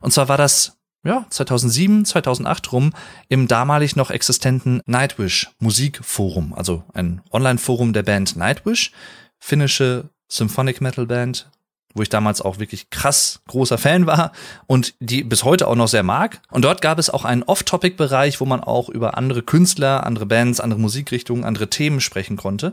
Und 0.00 0.12
zwar 0.12 0.28
war 0.28 0.36
das 0.36 0.76
ja, 1.04 1.26
2007, 1.30 2.04
2008 2.04 2.72
rum 2.72 2.92
im 3.28 3.48
damalig 3.48 3.96
noch 3.96 4.10
existenten 4.10 4.82
Nightwish 4.86 5.50
Musikforum, 5.58 6.52
also 6.54 6.84
ein 6.94 7.22
Online-Forum 7.32 7.92
der 7.92 8.04
Band 8.04 8.36
Nightwish, 8.36 8.92
finnische 9.42 10.08
Symphonic 10.28 10.80
Metal 10.80 11.04
Band, 11.04 11.50
wo 11.94 12.02
ich 12.02 12.08
damals 12.08 12.40
auch 12.40 12.60
wirklich 12.60 12.90
krass 12.90 13.40
großer 13.48 13.76
Fan 13.76 14.06
war 14.06 14.30
und 14.66 14.94
die 15.00 15.24
bis 15.24 15.42
heute 15.42 15.66
auch 15.66 15.74
noch 15.74 15.88
sehr 15.88 16.04
mag. 16.04 16.40
Und 16.50 16.64
dort 16.64 16.80
gab 16.80 16.98
es 17.00 17.10
auch 17.10 17.24
einen 17.24 17.42
Off-Topic-Bereich, 17.42 18.40
wo 18.40 18.46
man 18.46 18.62
auch 18.62 18.88
über 18.88 19.18
andere 19.18 19.42
Künstler, 19.42 20.06
andere 20.06 20.26
Bands, 20.26 20.60
andere 20.60 20.80
Musikrichtungen, 20.80 21.44
andere 21.44 21.68
Themen 21.68 22.00
sprechen 22.00 22.36
konnte. 22.36 22.72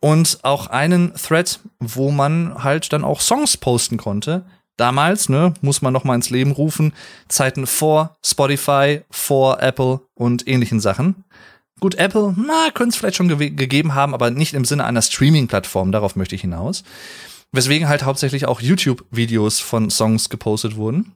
Und 0.00 0.40
auch 0.42 0.66
einen 0.66 1.14
Thread, 1.14 1.60
wo 1.78 2.10
man 2.10 2.64
halt 2.64 2.92
dann 2.92 3.04
auch 3.04 3.20
Songs 3.20 3.56
posten 3.56 3.98
konnte. 3.98 4.44
Damals, 4.76 5.28
ne, 5.28 5.54
muss 5.60 5.80
man 5.80 5.92
noch 5.92 6.04
mal 6.04 6.16
ins 6.16 6.30
Leben 6.30 6.50
rufen, 6.50 6.92
Zeiten 7.28 7.66
vor 7.66 8.16
Spotify, 8.24 9.02
vor 9.10 9.62
Apple 9.62 10.00
und 10.14 10.46
ähnlichen 10.46 10.80
Sachen. 10.80 11.24
Gut, 11.80 11.94
Apple, 11.94 12.34
na, 12.36 12.70
könnte 12.74 12.90
es 12.90 12.96
vielleicht 12.96 13.16
schon 13.16 13.28
ge 13.28 13.50
gegeben 13.50 13.94
haben, 13.94 14.14
aber 14.14 14.30
nicht 14.30 14.54
im 14.54 14.64
Sinne 14.64 14.84
einer 14.84 15.02
Streaming-Plattform, 15.02 15.92
darauf 15.92 16.16
möchte 16.16 16.34
ich 16.34 16.40
hinaus. 16.40 16.82
Weswegen 17.52 17.88
halt 17.88 18.02
hauptsächlich 18.02 18.46
auch 18.46 18.60
YouTube-Videos 18.60 19.60
von 19.60 19.90
Songs 19.90 20.28
gepostet 20.28 20.76
wurden. 20.76 21.12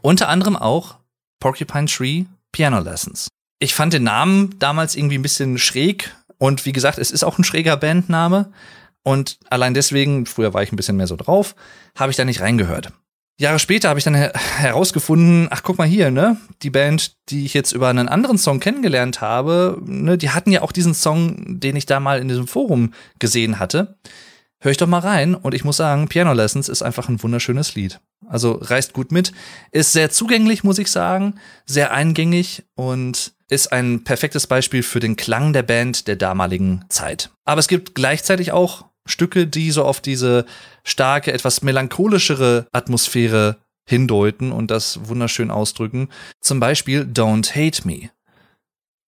Unter 0.00 0.28
anderem 0.28 0.56
auch 0.56 0.96
Porcupine 1.40 1.86
Tree 1.86 2.24
Piano 2.52 2.80
Lessons. 2.80 3.28
Ich 3.58 3.74
fand 3.74 3.92
den 3.92 4.04
Namen 4.04 4.58
damals 4.58 4.96
irgendwie 4.96 5.18
ein 5.18 5.22
bisschen 5.22 5.58
schräg 5.58 6.14
und 6.38 6.64
wie 6.64 6.72
gesagt, 6.72 6.98
es 6.98 7.10
ist 7.10 7.24
auch 7.24 7.38
ein 7.38 7.44
schräger 7.44 7.76
Bandname. 7.76 8.52
Und 9.04 9.38
allein 9.50 9.74
deswegen, 9.74 10.26
früher 10.26 10.54
war 10.54 10.62
ich 10.62 10.72
ein 10.72 10.76
bisschen 10.76 10.96
mehr 10.96 11.06
so 11.06 11.16
drauf, 11.16 11.54
habe 11.96 12.10
ich 12.10 12.16
da 12.16 12.24
nicht 12.24 12.40
reingehört. 12.40 12.92
Jahre 13.42 13.58
später 13.58 13.88
habe 13.88 13.98
ich 13.98 14.04
dann 14.04 14.14
herausgefunden, 14.14 15.48
ach 15.50 15.62
guck 15.62 15.76
mal 15.76 15.86
hier, 15.86 16.10
ne, 16.10 16.36
die 16.62 16.70
Band, 16.70 17.16
die 17.28 17.44
ich 17.44 17.54
jetzt 17.54 17.72
über 17.72 17.88
einen 17.88 18.08
anderen 18.08 18.38
Song 18.38 18.60
kennengelernt 18.60 19.20
habe, 19.20 19.80
ne, 19.84 20.16
die 20.16 20.30
hatten 20.30 20.52
ja 20.52 20.62
auch 20.62 20.72
diesen 20.72 20.94
Song, 20.94 21.60
den 21.60 21.76
ich 21.76 21.86
da 21.86 22.00
mal 22.00 22.20
in 22.20 22.28
diesem 22.28 22.46
Forum 22.46 22.94
gesehen 23.18 23.58
hatte. 23.58 23.98
Hör 24.60 24.70
ich 24.70 24.76
doch 24.76 24.86
mal 24.86 25.00
rein 25.00 25.34
und 25.34 25.54
ich 25.54 25.64
muss 25.64 25.76
sagen, 25.76 26.06
Piano 26.06 26.32
Lessons 26.32 26.68
ist 26.68 26.82
einfach 26.82 27.08
ein 27.08 27.20
wunderschönes 27.20 27.74
Lied. 27.74 28.00
Also 28.28 28.52
reißt 28.60 28.92
gut 28.92 29.10
mit, 29.10 29.32
ist 29.72 29.92
sehr 29.92 30.10
zugänglich, 30.10 30.62
muss 30.62 30.78
ich 30.78 30.88
sagen, 30.88 31.34
sehr 31.66 31.90
eingängig 31.90 32.62
und 32.76 33.32
ist 33.48 33.72
ein 33.72 34.04
perfektes 34.04 34.46
Beispiel 34.46 34.84
für 34.84 35.00
den 35.00 35.16
Klang 35.16 35.52
der 35.52 35.64
Band 35.64 36.06
der 36.06 36.14
damaligen 36.14 36.84
Zeit. 36.88 37.30
Aber 37.44 37.58
es 37.58 37.66
gibt 37.66 37.96
gleichzeitig 37.96 38.52
auch 38.52 38.84
Stücke, 39.06 39.46
die 39.46 39.70
so 39.70 39.84
auf 39.84 40.00
diese 40.00 40.46
starke, 40.84 41.32
etwas 41.32 41.62
melancholischere 41.62 42.66
Atmosphäre 42.72 43.58
hindeuten 43.84 44.52
und 44.52 44.70
das 44.70 45.08
wunderschön 45.08 45.50
ausdrücken. 45.50 46.08
Zum 46.40 46.60
Beispiel 46.60 47.02
Don't 47.02 47.54
Hate 47.54 47.86
Me. 47.86 48.10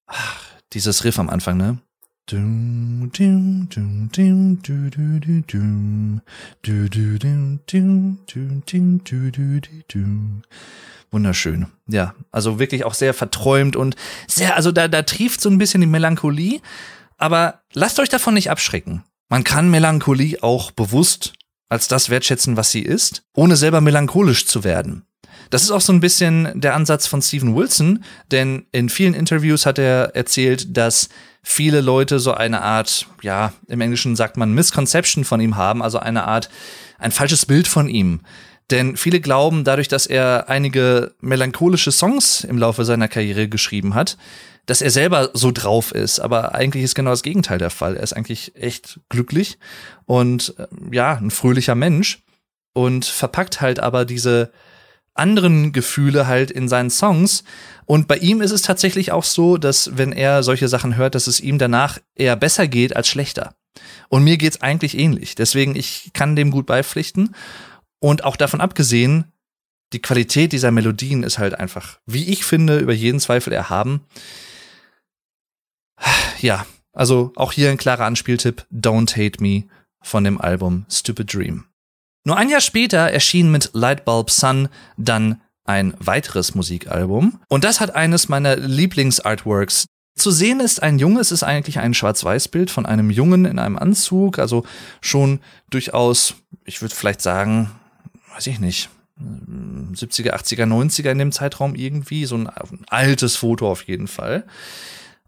Ach, 0.07 0.43
dieses 0.73 1.05
Riff 1.05 1.19
am 1.19 1.31
Anfang, 1.31 1.57
ne? 1.57 1.79
Wunderschön. 11.11 11.67
Ja, 11.87 12.15
also 12.33 12.59
wirklich 12.59 12.85
auch 12.85 12.95
sehr 12.95 13.15
verträumt 13.15 13.77
und 13.77 13.95
sehr, 14.27 14.57
also 14.57 14.73
da, 14.73 14.89
da 14.89 15.03
trieft 15.03 15.41
so 15.41 15.51
ein 15.51 15.59
bisschen 15.59 15.83
die 15.83 15.87
Melancholie. 15.87 16.61
Aber 17.19 17.61
lasst 17.73 18.01
euch 18.01 18.09
davon 18.09 18.35
nicht 18.35 18.51
abschrecken. 18.51 19.05
Man 19.29 19.45
kann 19.45 19.71
Melancholie 19.71 20.43
auch 20.43 20.71
bewusst 20.71 21.33
als 21.69 21.89
das 21.89 22.11
wertschätzen, 22.11 22.57
was 22.57 22.71
sie 22.71 22.83
ist, 22.83 23.23
ohne 23.35 23.57
selber 23.57 23.81
melancholisch 23.81 24.47
zu 24.47 24.65
werden. 24.65 25.07
Das 25.51 25.63
ist 25.63 25.71
auch 25.71 25.81
so 25.81 25.93
ein 25.93 26.01
bisschen 26.01 26.61
der 26.61 26.75
Ansatz 26.75 27.07
von 27.07 27.21
Steven 27.21 27.55
Wilson, 27.55 28.05
denn 28.31 28.67
in 28.73 28.89
vielen 28.89 29.15
Interviews 29.15 29.67
hat 29.67 29.79
er 29.79 30.15
erzählt, 30.15 30.77
dass 30.77 31.09
viele 31.43 31.81
Leute 31.81 32.19
so 32.19 32.33
eine 32.33 32.63
Art, 32.63 33.07
ja, 33.23 33.53
im 33.69 33.81
Englischen 33.81 34.17
sagt 34.17 34.37
man 34.37 34.55
Misconception 34.55 35.25
von 35.25 35.41
ihm 35.41 35.57
haben, 35.57 35.83
also 35.83 35.99
eine 35.99 36.25
Art, 36.25 36.49
ein 36.99 37.13
falsches 37.13 37.47
Bild 37.47 37.69
von 37.69 37.89
ihm. 37.89 38.21
Denn 38.71 38.97
viele 38.97 39.21
glauben, 39.21 39.65
dadurch, 39.65 39.89
dass 39.89 40.07
er 40.07 40.49
einige 40.49 41.15
melancholische 41.21 41.93
Songs 41.93 42.45
im 42.45 42.57
Laufe 42.57 42.85
seiner 42.85 43.09
Karriere 43.09 43.49
geschrieben 43.49 43.95
hat, 43.95 44.17
dass 44.67 44.81
er 44.81 44.91
selber 44.91 45.31
so 45.35 45.51
drauf 45.51 45.93
ist. 45.93 46.21
Aber 46.21 46.55
eigentlich 46.55 46.85
ist 46.85 46.95
genau 46.95 47.11
das 47.11 47.23
Gegenteil 47.23 47.59
der 47.59 47.71
Fall. 47.71 47.97
Er 47.97 48.03
ist 48.03 48.15
eigentlich 48.15 48.57
echt 48.57 49.01
glücklich 49.09 49.59
und 50.07 50.55
äh, 50.59 50.67
ja, 50.93 51.17
ein 51.17 51.31
fröhlicher 51.31 51.75
Mensch 51.75 52.23
und 52.73 53.05
verpackt 53.05 53.61
halt 53.61 53.81
aber 53.81 54.05
diese 54.05 54.51
anderen 55.15 55.73
Gefühle 55.73 56.27
halt 56.27 56.51
in 56.51 56.69
seinen 56.69 56.91
Songs. 56.91 57.45
Und 57.87 58.09
bei 58.09 58.17
ihm 58.17 58.41
ist 58.41 58.51
es 58.51 58.63
tatsächlich 58.63 59.13
auch 59.13 59.25
so, 59.25 59.57
dass 59.57 59.97
wenn 59.97 60.13
er 60.13 60.43
solche 60.43 60.69
Sachen 60.69 60.97
hört, 60.97 61.15
dass 61.15 61.29
es 61.29 61.41
ihm 61.41 61.59
danach 61.59 61.99
eher 62.17 62.37
besser 62.37 62.67
geht 62.67 62.97
als 62.97 63.09
schlechter. 63.09 63.55
Und 64.09 64.25
mir 64.25 64.37
geht's 64.37 64.61
eigentlich 64.61 64.99
ähnlich. 64.99 65.35
Deswegen, 65.35 65.77
ich 65.77 66.11
kann 66.15 66.37
dem 66.37 66.51
gut 66.51 66.67
beipflichten. 66.67 67.35
Und 68.01 68.25
auch 68.25 68.37
davon 68.37 68.61
abgesehen, 68.61 69.33
die 69.93 70.03
Qualität 70.03 70.53
dieser 70.53 70.73
Melodien 70.73 71.23
ist 71.23 71.39
halt 71.39 71.59
einfach, 71.59 71.99
wie 72.07 72.29
ich 72.29 72.45
finde, 72.45 72.79
über 72.79 72.93
jeden 72.93 73.21
Zweifel 73.21 73.53
erhaben. 73.53 74.01
Ja, 76.41 76.67
also 76.93 77.33
auch 77.37 77.53
hier 77.53 77.71
ein 77.71 77.79
klarer 77.79 78.05
Anspieltipp. 78.05 78.67
Don't 78.73 79.17
Hate 79.17 79.43
Me 79.43 79.65
von 80.03 80.25
dem 80.25 80.41
Album 80.41 80.85
Stupid 80.91 81.33
Dream. 81.33 81.65
Nur 82.25 82.37
ein 82.37 82.49
Jahr 82.49 82.61
später 82.61 82.99
erschien 82.99 83.51
mit 83.51 83.71
Lightbulb 83.73 84.31
Sun 84.31 84.69
dann 84.97 85.41
ein 85.65 85.95
weiteres 85.99 86.55
Musikalbum. 86.55 87.41
Und 87.49 87.65
das 87.65 87.81
hat 87.81 87.95
eines 87.95 88.29
meiner 88.29 88.57
Lieblingsartworks. 88.57 89.87
Zu 90.17 90.31
sehen 90.31 90.61
ist 90.61 90.83
ein 90.83 90.99
Junge, 90.99 91.21
es 91.21 91.33
ist 91.33 91.43
eigentlich 91.43 91.79
ein 91.79 91.93
Schwarz-Weiß-Bild 91.93 92.71
von 92.71 92.87
einem 92.87 93.11
Jungen 93.11 93.47
in 93.47 93.59
einem 93.59 93.77
Anzug, 93.77 94.39
also 94.39 94.65
schon 95.01 95.41
durchaus, 95.71 96.35
ich 96.65 96.81
würde 96.81 96.95
vielleicht 96.95 97.21
sagen, 97.21 97.73
weiß 98.35 98.47
ich 98.47 98.61
nicht, 98.61 98.91
70er, 99.21 100.35
80er, 100.35 100.67
90er 100.67 101.11
in 101.11 101.19
dem 101.19 101.33
Zeitraum 101.33 101.75
irgendwie, 101.75 102.27
so 102.27 102.37
ein, 102.37 102.49
ein 102.49 102.85
altes 102.89 103.37
Foto 103.37 103.71
auf 103.71 103.83
jeden 103.83 104.07
Fall. 104.07 104.45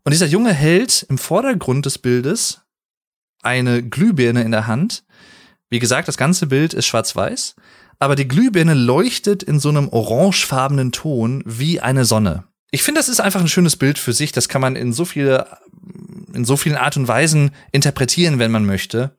Und 0.07 0.13
dieser 0.13 0.27
Junge 0.27 0.55
hält 0.55 1.05
im 1.11 1.19
Vordergrund 1.19 1.85
des 1.85 1.99
Bildes 1.99 2.63
eine 3.43 3.83
Glühbirne 3.83 4.43
in 4.43 4.53
der 4.53 4.67
Hand 4.67 5.05
wie 5.69 5.79
gesagt, 5.79 6.09
das 6.09 6.17
ganze 6.17 6.47
Bild 6.47 6.75
ist 6.75 6.87
schwarz-weiß, 6.87 7.57
aber 7.99 8.15
die 8.15 8.29
Glühbirne 8.29 8.75
leuchtet 8.75 9.43
in 9.43 9.59
so 9.59 9.69
einem 9.69 9.89
orangefarbenen 9.89 10.93
Ton 10.93 11.43
wie 11.45 11.81
eine 11.81 12.05
Sonne. 12.05 12.45
Ich 12.71 12.83
finde, 12.83 13.01
das 13.01 13.09
ist 13.09 13.21
einfach 13.21 13.41
ein 13.41 13.49
schönes 13.49 13.77
Bild 13.77 13.99
für 13.99 14.13
sich. 14.13 14.33
Das 14.33 14.49
kann 14.49 14.61
man 14.61 14.77
in 14.77 14.93
so 14.93 15.05
viele, 15.05 15.47
in 16.35 16.45
so 16.45 16.57
vielen 16.57 16.77
Art 16.77 16.97
und 16.97 17.09
Weisen 17.09 17.51
interpretieren, 17.73 18.39
wenn 18.39 18.51
man 18.51 18.67
möchte. 18.67 19.17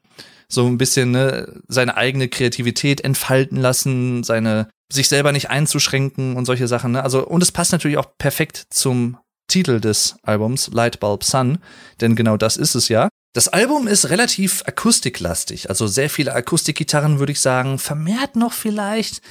So 0.47 0.65
ein 0.67 0.77
bisschen 0.77 1.11
ne, 1.11 1.61
seine 1.67 1.97
eigene 1.97 2.29
Kreativität 2.29 3.01
entfalten 3.01 3.57
lassen, 3.57 4.23
seine 4.23 4.69
sich 4.89 5.09
selber 5.09 5.33
nicht 5.33 5.49
einzuschränken 5.49 6.37
und 6.37 6.45
solche 6.45 6.67
Sachen. 6.67 6.93
Ne? 6.93 7.03
Also 7.03 7.25
und 7.25 7.43
es 7.43 7.51
passt 7.51 7.73
natürlich 7.73 7.97
auch 7.97 8.17
perfekt 8.17 8.67
zum 8.69 9.17
Titel 9.47 9.79
des 9.79 10.15
Albums 10.23 10.69
Lightbulb 10.71 11.23
Sun, 11.23 11.59
denn 12.01 12.15
genau 12.15 12.37
das 12.37 12.57
ist 12.57 12.75
es 12.75 12.89
ja. 12.89 13.09
Das 13.33 13.47
Album 13.47 13.87
ist 13.87 14.09
relativ 14.09 14.63
akustiklastig, 14.65 15.69
also 15.69 15.87
sehr 15.87 16.09
viele 16.09 16.33
Akustikgitarren 16.33 17.19
würde 17.19 17.31
ich 17.31 17.41
sagen, 17.41 17.77
vermehrt 17.77 18.35
noch 18.35 18.53
vielleicht 18.53 19.21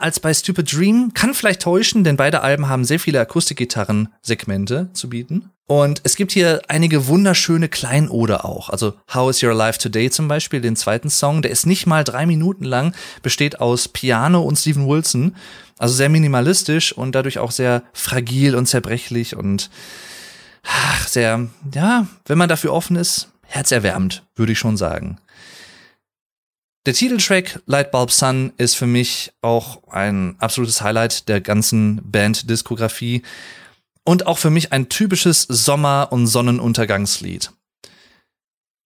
als 0.00 0.20
bei 0.20 0.34
Stupid 0.34 0.72
Dream. 0.72 1.12
Kann 1.14 1.34
vielleicht 1.34 1.62
täuschen, 1.62 2.04
denn 2.04 2.16
beide 2.16 2.42
Alben 2.42 2.68
haben 2.68 2.84
sehr 2.84 3.00
viele 3.00 3.20
Akustikgitarren-Segmente 3.20 4.90
zu 4.92 5.08
bieten. 5.08 5.50
Und 5.66 6.00
es 6.04 6.16
gibt 6.16 6.32
hier 6.32 6.60
einige 6.68 7.06
wunderschöne 7.06 7.68
Kleinode 7.68 8.44
auch. 8.44 8.68
Also 8.68 8.94
How 9.14 9.30
is 9.30 9.42
Your 9.42 9.54
Life 9.54 9.78
Today 9.78 10.10
zum 10.10 10.28
Beispiel, 10.28 10.60
den 10.60 10.76
zweiten 10.76 11.08
Song, 11.08 11.40
der 11.40 11.50
ist 11.50 11.66
nicht 11.66 11.86
mal 11.86 12.04
drei 12.04 12.26
Minuten 12.26 12.64
lang, 12.64 12.94
besteht 13.22 13.60
aus 13.60 13.88
Piano 13.88 14.42
und 14.42 14.56
Steven 14.56 14.86
Wilson. 14.86 15.34
Also 15.78 15.94
sehr 15.94 16.10
minimalistisch 16.10 16.92
und 16.92 17.14
dadurch 17.14 17.38
auch 17.38 17.52
sehr 17.52 17.84
fragil 17.92 18.54
und 18.54 18.66
zerbrechlich 18.66 19.34
und 19.34 19.70
ach, 20.62 21.08
sehr, 21.08 21.48
ja, 21.74 22.06
wenn 22.26 22.38
man 22.38 22.48
dafür 22.48 22.72
offen 22.72 22.96
ist, 22.96 23.28
herzerwärmend, 23.42 24.24
würde 24.36 24.52
ich 24.52 24.58
schon 24.58 24.76
sagen. 24.76 25.18
Der 26.84 26.94
Titeltrack 26.94 27.60
Lightbulb 27.66 28.10
Sun 28.10 28.52
ist 28.56 28.74
für 28.74 28.88
mich 28.88 29.32
auch 29.40 29.84
ein 29.88 30.34
absolutes 30.40 30.82
Highlight 30.82 31.28
der 31.28 31.40
ganzen 31.40 32.00
Band-Diskografie 32.02 33.22
und 34.02 34.26
auch 34.26 34.38
für 34.38 34.50
mich 34.50 34.72
ein 34.72 34.88
typisches 34.88 35.42
Sommer- 35.42 36.08
und 36.10 36.26
Sonnenuntergangslied. 36.26 37.52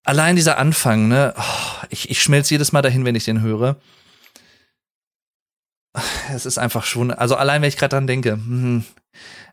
Allein 0.04 0.36
dieser 0.36 0.58
Anfang, 0.58 1.08
ne, 1.08 1.32
oh, 1.38 1.86
ich, 1.88 2.10
ich 2.10 2.20
schmelze 2.20 2.52
jedes 2.52 2.70
Mal 2.70 2.82
dahin, 2.82 3.06
wenn 3.06 3.14
ich 3.14 3.24
den 3.24 3.40
höre. 3.40 3.76
Es 6.30 6.44
ist 6.44 6.58
einfach 6.58 6.84
schon, 6.84 7.10
also 7.10 7.34
allein 7.34 7.62
wenn 7.62 7.70
ich 7.70 7.78
gerade 7.78 7.96
dran 7.96 8.06
denke, 8.06 8.32
hm, 8.32 8.84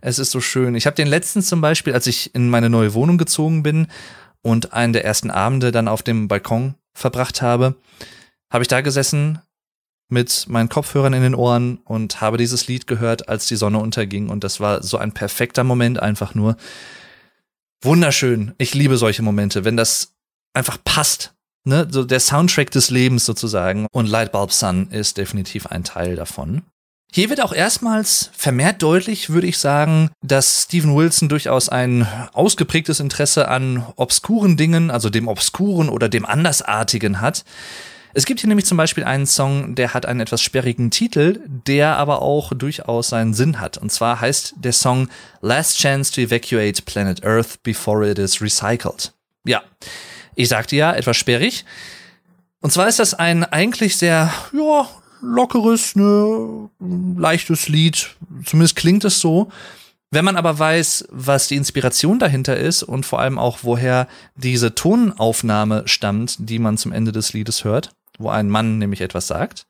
es 0.01 0.19
ist 0.19 0.31
so 0.31 0.41
schön. 0.41 0.75
Ich 0.75 0.85
habe 0.85 0.97
den 0.97 1.07
letzten 1.07 1.41
zum 1.41 1.61
Beispiel, 1.61 1.93
als 1.93 2.07
ich 2.07 2.35
in 2.35 2.49
meine 2.49 2.69
neue 2.69 2.93
Wohnung 2.93 3.17
gezogen 3.17 3.63
bin 3.63 3.87
und 4.41 4.73
einen 4.73 4.91
der 4.91 5.05
ersten 5.05 5.31
Abende 5.31 5.71
dann 5.71 5.87
auf 5.87 6.03
dem 6.03 6.27
Balkon 6.27 6.75
verbracht 6.93 7.41
habe, 7.41 7.77
habe 8.53 8.63
ich 8.63 8.67
da 8.67 8.81
gesessen 8.81 9.39
mit 10.09 10.45
meinen 10.47 10.69
Kopfhörern 10.69 11.13
in 11.13 11.23
den 11.23 11.35
Ohren 11.35 11.77
und 11.85 12.21
habe 12.21 12.37
dieses 12.37 12.67
Lied 12.67 12.85
gehört, 12.85 13.27
als 13.27 13.47
die 13.47 13.55
Sonne 13.55 13.79
unterging. 13.79 14.29
Und 14.29 14.43
das 14.43 14.59
war 14.59 14.83
so 14.83 14.97
ein 14.97 15.11
perfekter 15.11 15.63
Moment 15.63 15.99
einfach 15.99 16.35
nur. 16.35 16.55
Wunderschön. 17.81 18.53
Ich 18.59 18.75
liebe 18.75 18.97
solche 18.97 19.23
Momente, 19.23 19.65
wenn 19.65 19.75
das 19.75 20.13
einfach 20.53 20.77
passt. 20.83 21.33
Ne? 21.65 21.87
So 21.89 22.03
der 22.03 22.19
Soundtrack 22.19 22.69
des 22.69 22.91
Lebens 22.91 23.25
sozusagen. 23.25 23.87
Und 23.91 24.07
Lightbulb 24.07 24.51
Sun 24.51 24.91
ist 24.91 25.17
definitiv 25.17 25.65
ein 25.67 25.83
Teil 25.83 26.15
davon. 26.15 26.61
Hier 27.11 27.29
wird 27.29 27.41
auch 27.41 27.53
erstmals 27.53 28.29
vermehrt 28.33 28.81
deutlich, 28.81 29.29
würde 29.29 29.47
ich 29.47 29.57
sagen, 29.57 30.09
dass 30.21 30.63
Steven 30.63 30.95
Wilson 30.95 31.29
durchaus 31.29 31.69
ein 31.69 32.07
ausgeprägtes 32.33 32.99
Interesse 32.99 33.47
an 33.47 33.85
obskuren 33.95 34.57
Dingen, 34.57 34.91
also 34.91 35.09
dem 35.09 35.27
Obskuren 35.27 35.89
oder 35.89 36.09
dem 36.09 36.25
Andersartigen 36.25 37.21
hat. 37.21 37.45
Es 38.15 38.25
gibt 38.25 38.41
hier 38.41 38.47
nämlich 38.47 38.67
zum 38.67 38.77
Beispiel 38.77 39.03
einen 39.03 39.25
Song, 39.25 39.73
der 39.73 39.95
hat 39.95 40.05
einen 40.05 40.19
etwas 40.19 40.41
sperrigen 40.41 40.91
Titel, 40.91 41.39
der 41.47 41.97
aber 41.97 42.21
auch 42.21 42.53
durchaus 42.53 43.09
seinen 43.09 43.33
Sinn 43.33 43.59
hat. 43.59 43.79
Und 43.79 43.91
zwar 43.91 44.21
heißt 44.21 44.53
der 44.57 44.73
Song 44.73 45.09
Last 45.41 45.79
Chance 45.79 46.13
to 46.13 46.21
Evacuate 46.21 46.83
Planet 46.83 47.25
Earth 47.25 47.63
Before 47.63 48.07
It 48.07 48.19
Is 48.19 48.39
Recycled. 48.39 49.13
Ja, 49.45 49.63
ich 50.35 50.47
sagte 50.47 50.75
ja, 50.75 50.93
etwas 50.93 51.17
sperrig. 51.17 51.65
Und 52.61 52.71
zwar 52.71 52.87
ist 52.87 52.99
das 52.99 53.15
ein 53.15 53.43
eigentlich 53.43 53.97
sehr, 53.97 54.31
ja, 54.53 54.87
lockeres, 55.21 55.95
ne, 55.95 56.69
leichtes 57.17 57.67
Lied. 57.67 58.15
Zumindest 58.45 58.75
klingt 58.75 59.05
es 59.05 59.19
so. 59.19 59.51
Wenn 60.11 60.25
man 60.25 60.37
aber 60.37 60.59
weiß, 60.59 61.07
was 61.09 61.47
die 61.47 61.55
Inspiration 61.55 62.19
dahinter 62.19 62.55
ist 62.55 62.83
und 62.83 63.07
vor 63.07 63.19
allem 63.19 63.39
auch, 63.39 63.59
woher 63.63 64.07
diese 64.35 64.75
Tonaufnahme 64.75 65.81
stammt, 65.87 66.35
die 66.37 66.59
man 66.59 66.77
zum 66.77 66.91
Ende 66.91 67.11
des 67.11 67.33
Liedes 67.33 67.63
hört, 67.63 67.95
wo 68.17 68.29
ein 68.29 68.49
Mann 68.49 68.77
nämlich 68.77 69.01
etwas 69.01 69.27
sagt, 69.27 69.65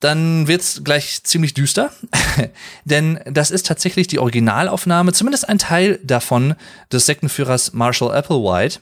dann 0.00 0.46
wird's 0.46 0.82
gleich 0.84 1.22
ziemlich 1.24 1.54
düster. 1.54 1.90
Denn 2.84 3.20
das 3.24 3.50
ist 3.50 3.66
tatsächlich 3.66 4.06
die 4.06 4.18
Originalaufnahme, 4.18 5.12
zumindest 5.12 5.48
ein 5.48 5.58
Teil 5.58 5.98
davon, 6.04 6.54
des 6.92 7.06
Sektenführers 7.06 7.72
Marshall 7.72 8.14
Applewhite, 8.14 8.80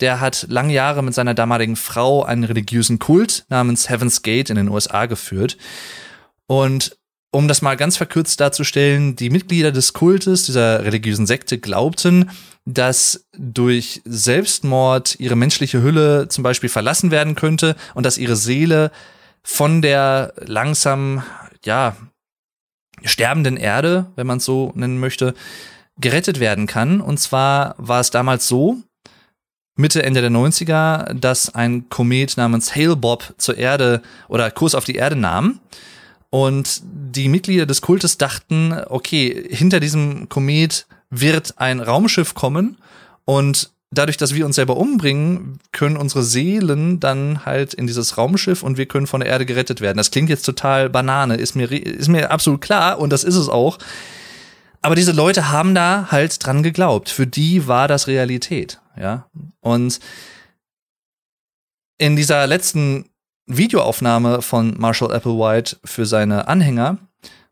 der 0.00 0.20
hat 0.20 0.46
lange 0.48 0.72
Jahre 0.72 1.02
mit 1.02 1.14
seiner 1.14 1.34
damaligen 1.34 1.76
Frau 1.76 2.24
einen 2.24 2.44
religiösen 2.44 2.98
Kult 2.98 3.44
namens 3.48 3.90
Heaven's 3.90 4.22
Gate 4.22 4.48
in 4.50 4.56
den 4.56 4.68
USA 4.68 5.06
geführt. 5.06 5.58
Und 6.46 6.96
um 7.32 7.48
das 7.48 7.62
mal 7.62 7.76
ganz 7.76 7.96
verkürzt 7.96 8.40
darzustellen, 8.40 9.16
die 9.16 9.30
Mitglieder 9.30 9.72
des 9.72 9.92
Kultes, 9.92 10.46
dieser 10.46 10.84
religiösen 10.84 11.26
Sekte, 11.26 11.58
glaubten, 11.58 12.30
dass 12.64 13.24
durch 13.36 14.02
Selbstmord 14.04 15.18
ihre 15.18 15.36
menschliche 15.36 15.82
Hülle 15.82 16.28
zum 16.28 16.42
Beispiel 16.42 16.68
verlassen 16.68 17.10
werden 17.10 17.34
könnte 17.34 17.76
und 17.94 18.04
dass 18.04 18.18
ihre 18.18 18.36
Seele 18.36 18.90
von 19.42 19.80
der 19.80 20.34
langsam, 20.38 21.22
ja, 21.64 21.96
sterbenden 23.02 23.56
Erde, 23.56 24.06
wenn 24.16 24.26
man 24.26 24.38
es 24.38 24.44
so 24.44 24.72
nennen 24.74 25.00
möchte, 25.00 25.34
gerettet 25.98 26.40
werden 26.40 26.66
kann. 26.66 27.00
Und 27.00 27.18
zwar 27.18 27.74
war 27.78 28.00
es 28.00 28.10
damals 28.10 28.46
so, 28.46 28.78
Mitte, 29.76 30.02
Ende 30.02 30.20
der 30.20 30.30
90er, 30.30 31.14
dass 31.14 31.54
ein 31.54 31.88
Komet 31.88 32.36
namens 32.36 32.74
Hale 32.76 32.96
Bob 32.96 33.34
zur 33.38 33.56
Erde 33.56 34.02
oder 34.28 34.50
Kurs 34.50 34.74
auf 34.74 34.84
die 34.84 34.96
Erde 34.96 35.16
nahm. 35.16 35.60
Und 36.30 36.82
die 36.84 37.28
Mitglieder 37.28 37.66
des 37.66 37.80
Kultes 37.80 38.18
dachten, 38.18 38.72
okay, 38.86 39.48
hinter 39.50 39.80
diesem 39.80 40.28
Komet 40.28 40.86
wird 41.10 41.58
ein 41.58 41.80
Raumschiff 41.80 42.34
kommen 42.34 42.78
und 43.24 43.72
dadurch, 43.90 44.16
dass 44.16 44.34
wir 44.34 44.46
uns 44.46 44.54
selber 44.54 44.76
umbringen, 44.76 45.58
können 45.72 45.96
unsere 45.96 46.22
Seelen 46.22 47.00
dann 47.00 47.44
halt 47.44 47.74
in 47.74 47.88
dieses 47.88 48.16
Raumschiff 48.16 48.62
und 48.62 48.78
wir 48.78 48.86
können 48.86 49.08
von 49.08 49.20
der 49.20 49.28
Erde 49.28 49.44
gerettet 49.44 49.80
werden. 49.80 49.96
Das 49.96 50.12
klingt 50.12 50.30
jetzt 50.30 50.46
total 50.46 50.88
Banane, 50.88 51.34
ist 51.34 51.56
mir, 51.56 51.72
ist 51.72 52.08
mir 52.08 52.30
absolut 52.30 52.60
klar 52.60 53.00
und 53.00 53.10
das 53.10 53.24
ist 53.24 53.34
es 53.34 53.48
auch. 53.48 53.78
Aber 54.82 54.94
diese 54.94 55.12
Leute 55.12 55.50
haben 55.50 55.74
da 55.74 56.08
halt 56.10 56.44
dran 56.46 56.62
geglaubt. 56.62 57.10
Für 57.10 57.26
die 57.26 57.66
war 57.66 57.88
das 57.88 58.06
Realität 58.06 58.80
ja. 59.00 59.26
Und 59.60 59.98
in 61.98 62.16
dieser 62.16 62.46
letzten 62.46 63.09
Videoaufnahme 63.56 64.42
von 64.42 64.74
Marshall 64.78 65.12
Applewhite 65.12 65.76
für 65.84 66.06
seine 66.06 66.48
Anhänger 66.48 66.98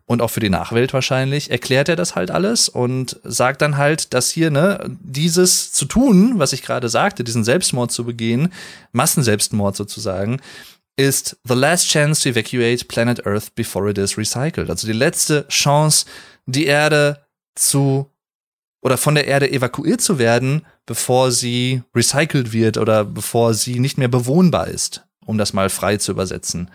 und 0.07 0.23
auch 0.23 0.31
für 0.31 0.41
die 0.41 0.49
Nachwelt 0.49 0.95
wahrscheinlich, 0.95 1.51
erklärt 1.51 1.89
er 1.89 1.97
das 1.97 2.15
halt 2.15 2.31
alles 2.31 2.69
und 2.69 3.21
sagt 3.25 3.61
dann 3.61 3.77
halt, 3.77 4.15
dass 4.15 4.31
hier, 4.31 4.51
ne, 4.51 4.97
dieses 5.01 5.73
zu 5.73 5.85
tun, 5.85 6.39
was 6.39 6.55
ich 6.55 6.63
gerade 6.63 6.89
sagte, 6.89 7.25
diesen 7.25 7.45
Selbstmord 7.45 7.93
zu 7.93 8.05
begehen, 8.05 8.53
Massenselbstmord 8.93 9.77
sozusagen, 9.77 10.41
ist 10.97 11.37
the 11.45 11.55
last 11.55 11.87
chance 11.89 12.23
to 12.23 12.31
evacuate 12.31 12.89
planet 12.89 13.27
Earth 13.27 13.55
before 13.55 13.91
it 13.91 13.99
is 13.99 14.17
recycled. 14.17 14.71
Also 14.71 14.87
die 14.87 14.95
letzte 14.95 15.47
Chance, 15.49 16.07
die 16.47 16.67
Erde 16.67 17.21
zu 17.55 18.11
oder 18.81 18.97
von 18.97 19.15
der 19.15 19.27
Erde 19.27 19.51
evakuiert 19.51 20.01
zu 20.01 20.19
werden, 20.19 20.65
bevor 20.87 21.33
sie 21.33 21.83
recycelt 21.95 22.53
wird 22.53 22.79
oder 22.79 23.05
bevor 23.05 23.53
sie 23.53 23.79
nicht 23.79 23.99
mehr 23.99 24.09
bewohnbar 24.09 24.69
ist, 24.69 25.05
um 25.29 25.39
das 25.39 25.53
mal 25.53 25.69
frei 25.69 25.99
zu 25.99 26.11
übersetzen. 26.11 26.71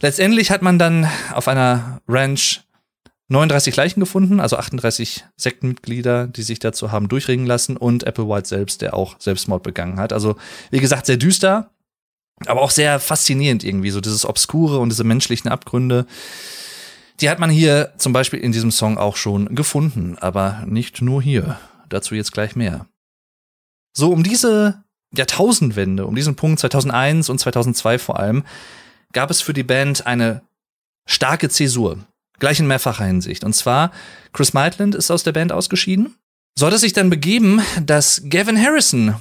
Letztendlich 0.00 0.50
hat 0.50 0.62
man 0.62 0.78
dann 0.78 1.08
auf 1.32 1.48
einer 1.48 2.00
Ranch 2.06 2.60
39 3.28 3.74
Leichen 3.76 4.00
gefunden, 4.00 4.40
also 4.40 4.56
38 4.56 5.24
Sektenmitglieder, 5.36 6.26
die 6.28 6.42
sich 6.42 6.58
dazu 6.58 6.92
haben 6.92 7.08
durchringen 7.08 7.46
lassen 7.46 7.76
und 7.76 8.06
Applewhite 8.06 8.48
selbst, 8.48 8.82
der 8.82 8.94
auch 8.94 9.16
Selbstmord 9.18 9.62
begangen 9.62 9.98
hat. 9.98 10.12
Also, 10.12 10.36
wie 10.70 10.80
gesagt, 10.80 11.06
sehr 11.06 11.16
düster, 11.16 11.70
aber 12.46 12.62
auch 12.62 12.70
sehr 12.70 13.00
faszinierend 13.00 13.64
irgendwie, 13.64 13.90
so 13.90 14.00
dieses 14.00 14.24
Obskure 14.24 14.78
und 14.78 14.90
diese 14.90 15.04
menschlichen 15.04 15.50
Abgründe. 15.50 16.06
Die 17.20 17.28
hat 17.28 17.38
man 17.38 17.50
hier 17.50 17.92
zum 17.98 18.12
Beispiel 18.12 18.38
in 18.38 18.52
diesem 18.52 18.70
Song 18.70 18.96
auch 18.96 19.16
schon 19.16 19.54
gefunden, 19.54 20.16
aber 20.18 20.64
nicht 20.66 21.02
nur 21.02 21.20
hier. 21.20 21.58
Dazu 21.88 22.14
jetzt 22.14 22.32
gleich 22.32 22.54
mehr. 22.54 22.86
So, 23.92 24.12
um 24.12 24.22
diese 24.22 24.84
Jahrtausendwende, 25.16 26.06
um 26.06 26.14
diesen 26.14 26.36
Punkt 26.36 26.60
2001 26.60 27.30
und 27.30 27.38
2002 27.38 27.98
vor 27.98 28.18
allem, 28.18 28.44
gab 29.12 29.30
es 29.30 29.40
für 29.40 29.52
die 29.54 29.62
Band 29.62 30.06
eine 30.06 30.42
starke 31.06 31.48
Zäsur. 31.48 31.98
Gleich 32.38 32.60
in 32.60 32.66
mehrfacher 32.66 33.04
Hinsicht. 33.04 33.42
Und 33.42 33.54
zwar, 33.54 33.90
Chris 34.32 34.52
Maitland 34.52 34.94
ist 34.94 35.10
aus 35.10 35.24
der 35.24 35.32
Band 35.32 35.50
ausgeschieden. 35.50 36.14
So 36.56 36.66
hat 36.66 36.74
es 36.74 36.82
sich 36.82 36.92
dann 36.92 37.10
begeben, 37.10 37.62
dass 37.84 38.22
Gavin 38.28 38.60
Harrison 38.60 39.14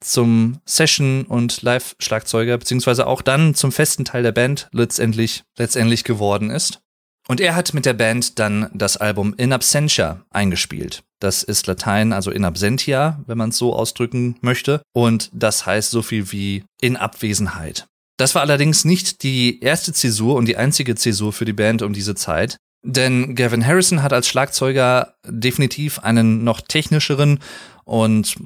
zum 0.00 0.60
Session- 0.64 1.24
und 1.24 1.62
Live-Schlagzeuger, 1.62 2.58
beziehungsweise 2.58 3.06
auch 3.06 3.22
dann 3.22 3.54
zum 3.54 3.72
festen 3.72 4.04
Teil 4.04 4.22
der 4.22 4.32
Band 4.32 4.68
letztendlich, 4.72 5.44
letztendlich 5.56 6.04
geworden 6.04 6.50
ist. 6.50 6.80
Und 7.28 7.40
er 7.40 7.56
hat 7.56 7.74
mit 7.74 7.86
der 7.86 7.94
Band 7.94 8.38
dann 8.38 8.70
das 8.72 8.96
Album 8.96 9.34
In 9.36 9.52
Absentia 9.52 10.24
eingespielt. 10.30 11.02
Das 11.18 11.42
ist 11.42 11.66
Latein, 11.66 12.12
also 12.12 12.30
in 12.30 12.44
absentia, 12.44 13.22
wenn 13.26 13.38
man 13.38 13.48
es 13.50 13.58
so 13.58 13.74
ausdrücken 13.74 14.36
möchte. 14.42 14.82
Und 14.92 15.30
das 15.32 15.66
heißt 15.66 15.90
so 15.90 16.02
viel 16.02 16.30
wie 16.30 16.64
in 16.80 16.96
Abwesenheit. 16.96 17.86
Das 18.18 18.34
war 18.34 18.42
allerdings 18.42 18.84
nicht 18.84 19.22
die 19.22 19.60
erste 19.60 19.92
Zäsur 19.92 20.36
und 20.36 20.46
die 20.46 20.56
einzige 20.56 20.94
Zäsur 20.94 21.32
für 21.32 21.44
die 21.44 21.52
Band 21.52 21.82
um 21.82 21.92
diese 21.92 22.14
Zeit. 22.14 22.58
Denn 22.82 23.34
Gavin 23.34 23.66
Harrison 23.66 24.02
hat 24.02 24.12
als 24.12 24.28
Schlagzeuger 24.28 25.14
definitiv 25.26 25.98
einen 25.98 26.44
noch 26.44 26.60
technischeren 26.60 27.40
und 27.84 28.36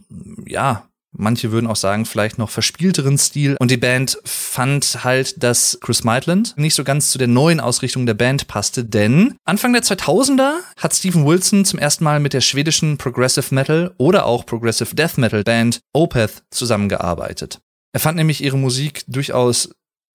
ja, 0.47 0.90
Manche 1.13 1.51
würden 1.51 1.67
auch 1.67 1.77
sagen, 1.77 2.07
vielleicht 2.07 2.39
noch 2.39 2.51
verspielteren 2.51 3.19
Stil. 3.19 3.57
Und 3.59 3.71
die 3.71 3.77
Band 3.77 4.19
fand 4.25 5.05
halt, 5.05 5.43
dass 5.43 5.79
Chris 5.81 6.05
Maitland 6.05 6.55
nicht 6.57 6.75
so 6.75 6.85
ganz 6.85 7.11
zu 7.11 7.19
der 7.19 7.29
neuen 7.29 7.61
Ausrichtung 7.61 8.07
der 8.07 8.15
Band 8.15 8.47
passte, 8.47 8.85
denn 8.85 9.35
Anfang 9.45 9.73
der 9.73 9.83
2000er 9.83 10.53
hat 10.77 10.95
Stephen 10.95 11.27
Wilson 11.27 11.65
zum 11.65 11.79
ersten 11.79 12.05
Mal 12.05 12.21
mit 12.21 12.33
der 12.33 12.41
schwedischen 12.41 12.97
Progressive 12.97 13.55
Metal 13.55 13.93
oder 13.99 14.27
auch 14.27 14.47
Progressive 14.47 14.95
Death 14.95 15.19
Metal 15.19 15.43
Band 15.43 15.81
Opeth 15.93 16.43
zusammengearbeitet. 16.51 17.59
Er 17.93 18.01
fand 18.01 18.17
nämlich 18.17 18.43
ihre 18.43 18.57
Musik 18.57 19.03
durchaus 19.09 19.71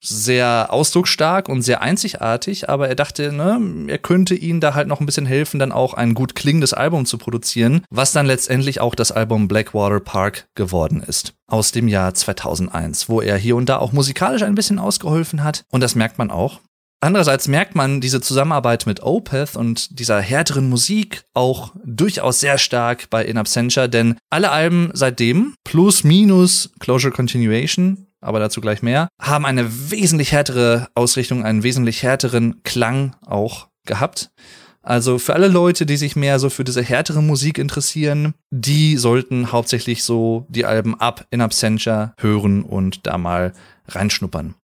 sehr 0.08 0.68
ausdrucksstark 0.72 1.50
und 1.50 1.62
sehr 1.62 1.82
einzigartig, 1.82 2.70
aber 2.70 2.88
er 2.88 2.96
dachte, 2.96 3.32
ne, 3.32 3.60
er 3.88 3.98
könnte 3.98 4.36
ihnen 4.36 4.60
da 4.60 4.74
halt 4.74 4.88
noch 4.88 5.00
ein 5.00 5.06
bisschen 5.06 5.26
helfen, 5.26 5.60
dann 5.60 5.72
auch 5.72 5.94
ein 5.94 6.14
gut 6.14 6.36
klingendes 6.36 6.74
Album 6.74 7.06
zu 7.06 7.18
produzieren, 7.18 7.84
was 7.90 8.12
dann 8.12 8.26
letztendlich 8.26 8.82
auch 8.82 8.96
das 8.96 9.12
Album 9.12 9.48
Blackwater 9.48 10.00
Park 10.00 10.48
geworden 10.56 11.04
ist. 11.06 11.34
Aus 11.48 11.72
dem 11.72 11.88
Jahr 11.88 12.14
2001, 12.14 13.10
wo 13.10 13.22
er 13.22 13.38
hier 13.38 13.56
und 13.56 13.68
da 13.68 13.78
auch 13.78 13.92
musikalisch 13.92 14.44
ein 14.44 14.56
bisschen 14.56 14.80
ausgeholfen 14.80 15.44
hat. 15.44 15.64
Und 15.70 15.82
das 15.82 15.96
merkt 15.96 16.18
man 16.18 16.32
auch. 16.32 16.60
Andererseits 17.06 17.48
merkt 17.48 17.76
man 17.76 18.02
diese 18.02 18.20
Zusammenarbeit 18.20 18.88
mit 18.88 19.04
Opeth 19.04 19.56
und 19.56 20.00
dieser 20.00 20.22
härteren 20.22 20.70
Musik 20.70 21.24
auch 21.36 21.72
durchaus 21.84 22.40
sehr 22.40 22.58
stark 22.58 23.10
bei 23.12 23.24
In 23.24 23.38
Absentia, 23.38 23.88
denn 23.88 24.18
alle 24.32 24.50
Alben 24.50 24.90
seitdem, 24.94 25.54
plus 25.64 26.04
minus 26.04 26.72
Closure 26.80 27.14
Continuation, 27.14 28.08
aber 28.26 28.40
dazu 28.40 28.60
gleich 28.62 28.82
mehr, 28.82 29.08
haben 29.22 29.46
eine 29.46 29.92
wesentlich 29.92 30.32
härtere 30.32 30.88
Ausrichtung, 30.96 31.44
einen 31.44 31.64
wesentlich 31.64 32.04
härteren 32.04 32.64
Klang 32.64 33.16
auch 33.26 33.68
gehabt. 33.86 34.32
Also 34.82 35.18
für 35.18 35.34
alle 35.34 35.48
Leute, 35.48 35.86
die 35.86 35.98
sich 35.98 36.16
mehr 36.16 36.38
so 36.38 36.50
für 36.50 36.64
diese 36.64 36.84
härtere 36.84 37.24
Musik 37.24 37.58
interessieren, 37.58 38.34
die 38.52 38.98
sollten 38.98 39.52
hauptsächlich 39.52 40.04
so 40.04 40.46
die 40.50 40.66
Alben 40.66 41.00
ab 41.00 41.26
in 41.32 41.42
Absentia 41.42 42.14
hören 42.20 42.64
und 42.64 43.08
da 43.08 43.18
mal 43.18 43.54
reinschnuppern. 43.88 44.56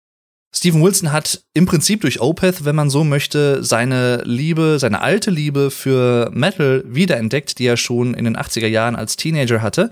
Steven 0.54 0.82
Wilson 0.82 1.12
hat 1.12 1.42
im 1.54 1.64
Prinzip 1.64 2.00
durch 2.00 2.20
Opeth, 2.20 2.64
wenn 2.64 2.74
man 2.74 2.90
so 2.90 3.04
möchte, 3.04 3.62
seine 3.62 4.22
Liebe, 4.24 4.78
seine 4.80 5.00
alte 5.00 5.30
Liebe 5.30 5.70
für 5.70 6.30
Metal 6.34 6.82
wiederentdeckt, 6.86 7.58
die 7.58 7.66
er 7.66 7.76
schon 7.76 8.14
in 8.14 8.24
den 8.24 8.36
80er 8.36 8.66
Jahren 8.66 8.96
als 8.96 9.16
Teenager 9.16 9.62
hatte. 9.62 9.90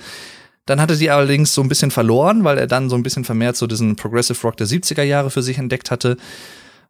Dann 0.68 0.83
hatte 0.83 0.96
sie 0.96 1.11
allerdings 1.11 1.54
so 1.54 1.62
ein 1.62 1.68
bisschen 1.68 1.90
verloren, 1.90 2.44
weil 2.44 2.59
er 2.59 2.66
dann 2.66 2.90
so 2.90 2.96
ein 2.96 3.02
bisschen 3.02 3.24
vermehrt 3.24 3.57
so 3.57 3.66
diesen 3.66 3.96
Progressive 3.96 4.38
Rock 4.42 4.59
der 4.59 4.66
70er 4.66 5.02
Jahre 5.02 5.31
für 5.31 5.42
sich 5.42 5.57
entdeckt 5.57 5.90
hatte. 5.90 6.18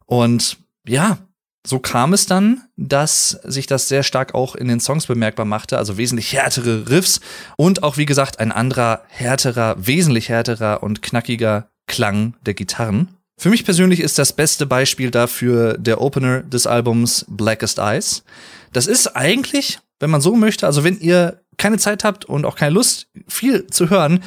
Und 0.05 0.57
ja, 0.85 1.17
so 1.65 1.79
kam 1.79 2.11
es 2.11 2.25
dann, 2.25 2.63
dass 2.75 3.39
sich 3.43 3.67
das 3.67 3.87
sehr 3.87 4.03
stark 4.03 4.35
auch 4.35 4.55
in 4.55 4.67
den 4.67 4.81
Songs 4.81 5.05
bemerkbar 5.05 5.45
machte, 5.45 5.77
also 5.77 5.97
wesentlich 5.97 6.33
härtere 6.33 6.89
Riffs 6.89 7.21
und 7.55 7.81
auch 7.81 7.95
wie 7.95 8.05
gesagt 8.05 8.41
ein 8.41 8.51
anderer, 8.51 9.03
härterer, 9.07 9.75
wesentlich 9.77 10.27
härterer 10.27 10.83
und 10.83 11.01
knackiger 11.01 11.69
Klang 11.87 12.33
der 12.45 12.55
Gitarren. 12.55 13.15
Für 13.37 13.49
mich 13.49 13.63
persönlich 13.63 14.01
ist 14.01 14.19
das 14.19 14.33
beste 14.33 14.65
Beispiel 14.65 15.09
dafür 15.09 15.77
der 15.77 16.01
Opener 16.01 16.41
des 16.41 16.67
Albums 16.67 17.25
Blackest 17.29 17.79
Eyes. 17.79 18.25
Das 18.73 18.87
ist 18.87 19.15
eigentlich, 19.15 19.79
wenn 20.01 20.09
man 20.09 20.19
so 20.19 20.35
möchte, 20.35 20.65
also 20.65 20.83
wenn 20.83 20.99
ihr 20.99 21.39
keine 21.59 21.77
Zeit 21.77 22.03
habt 22.03 22.25
und 22.25 22.45
auch 22.45 22.55
keine 22.55 22.71
Lust, 22.71 23.07
viel 23.27 23.67
zu 23.67 23.91
hören 23.91 24.23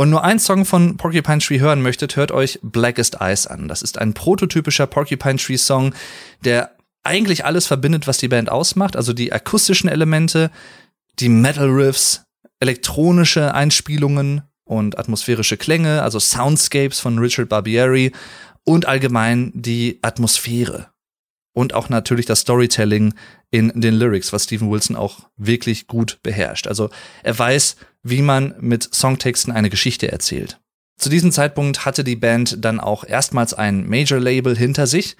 und 0.00 0.08
nur 0.08 0.24
einen 0.24 0.40
Song 0.40 0.64
von 0.64 0.96
Porcupine 0.96 1.40
Tree 1.40 1.60
hören 1.60 1.82
möchtet, 1.82 2.16
hört 2.16 2.32
euch 2.32 2.58
Blackest 2.62 3.20
Eyes 3.20 3.46
an. 3.46 3.68
Das 3.68 3.82
ist 3.82 3.98
ein 3.98 4.14
prototypischer 4.14 4.86
Porcupine 4.86 5.36
Tree 5.36 5.58
Song, 5.58 5.94
der 6.42 6.74
eigentlich 7.02 7.44
alles 7.44 7.66
verbindet, 7.66 8.06
was 8.06 8.16
die 8.16 8.28
Band 8.28 8.50
ausmacht, 8.50 8.96
also 8.96 9.12
die 9.12 9.32
akustischen 9.32 9.90
Elemente, 9.90 10.50
die 11.18 11.28
Metal 11.28 11.68
Riffs, 11.68 12.24
elektronische 12.60 13.54
Einspielungen 13.54 14.42
und 14.64 14.98
atmosphärische 14.98 15.58
Klänge, 15.58 16.02
also 16.02 16.18
Soundscapes 16.18 16.98
von 16.98 17.18
Richard 17.18 17.50
Barbieri 17.50 18.12
und 18.64 18.86
allgemein 18.86 19.52
die 19.54 19.98
Atmosphäre 20.00 20.88
und 21.52 21.74
auch 21.74 21.88
natürlich 21.88 22.26
das 22.26 22.40
Storytelling 22.40 23.14
in 23.50 23.72
den 23.74 23.94
Lyrics, 23.94 24.32
was 24.32 24.44
Stephen 24.44 24.70
Wilson 24.70 24.96
auch 24.96 25.28
wirklich 25.36 25.86
gut 25.86 26.18
beherrscht. 26.22 26.66
Also 26.66 26.90
er 27.22 27.38
weiß, 27.38 27.76
wie 28.02 28.22
man 28.22 28.54
mit 28.60 28.94
Songtexten 28.94 29.52
eine 29.52 29.70
Geschichte 29.70 30.10
erzählt. 30.10 30.60
Zu 30.98 31.08
diesem 31.08 31.32
Zeitpunkt 31.32 31.84
hatte 31.84 32.04
die 32.04 32.16
Band 32.16 32.64
dann 32.64 32.78
auch 32.78 33.04
erstmals 33.04 33.54
ein 33.54 33.88
Major-Label 33.88 34.56
hinter 34.56 34.86
sich 34.86 35.16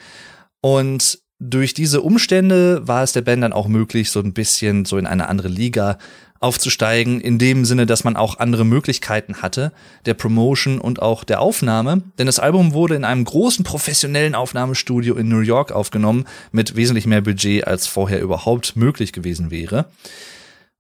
und 0.60 1.18
durch 1.42 1.72
diese 1.72 2.02
Umstände 2.02 2.86
war 2.86 3.02
es 3.02 3.12
der 3.12 3.22
Band 3.22 3.42
dann 3.42 3.54
auch 3.54 3.66
möglich, 3.66 4.10
so 4.10 4.20
ein 4.20 4.34
bisschen 4.34 4.84
so 4.84 4.98
in 4.98 5.06
eine 5.06 5.28
andere 5.28 5.48
Liga 5.48 5.96
aufzusteigen, 6.40 7.20
in 7.20 7.38
dem 7.38 7.66
Sinne, 7.66 7.85
dass 7.85 8.03
man 8.03 8.16
auch 8.16 8.38
andere 8.38 8.64
Möglichkeiten 8.64 9.43
hatte, 9.43 9.72
der 10.07 10.14
Promotion 10.14 10.80
und 10.80 11.03
auch 11.03 11.22
der 11.22 11.41
Aufnahme. 11.41 12.03
Denn 12.18 12.26
das 12.26 12.38
Album 12.38 12.72
wurde 12.72 12.95
in 12.95 13.05
einem 13.05 13.24
großen 13.24 13.62
professionellen 13.62 14.34
Aufnahmestudio 14.34 15.14
in 15.16 15.28
New 15.28 15.41
York 15.41 15.70
aufgenommen, 15.70 16.24
mit 16.51 16.76
wesentlich 16.76 17.07
mehr 17.07 17.20
Budget, 17.20 17.66
als 17.66 17.86
vorher 17.86 18.22
überhaupt 18.22 18.74
möglich 18.74 19.12
gewesen 19.12 19.51
wäre. 19.51 19.91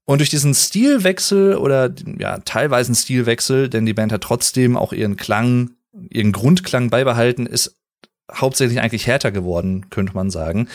Und 0.06 0.18
durch 0.18 0.30
diesen 0.30 0.54
Stilwechsel 0.54 1.56
oder 1.56 1.92
ja, 2.18 2.38
teilweise 2.38 2.94
Stilwechsel, 2.94 3.68
denn 3.68 3.84
die 3.84 3.94
Band 3.94 4.12
hat 4.12 4.22
trotzdem 4.22 4.78
auch 4.78 4.94
ihren 4.94 5.16
Klang, 5.16 5.72
ihren 6.08 6.32
Grundklang 6.32 6.88
beibehalten, 6.88 7.46
ist 7.46 7.76
hauptsächlich 8.32 8.80
eigentlich 8.80 9.06
härter 9.06 9.30
geworden, 9.30 9.90
könnte 9.90 10.14
man 10.14 10.30
sagen 10.30 10.68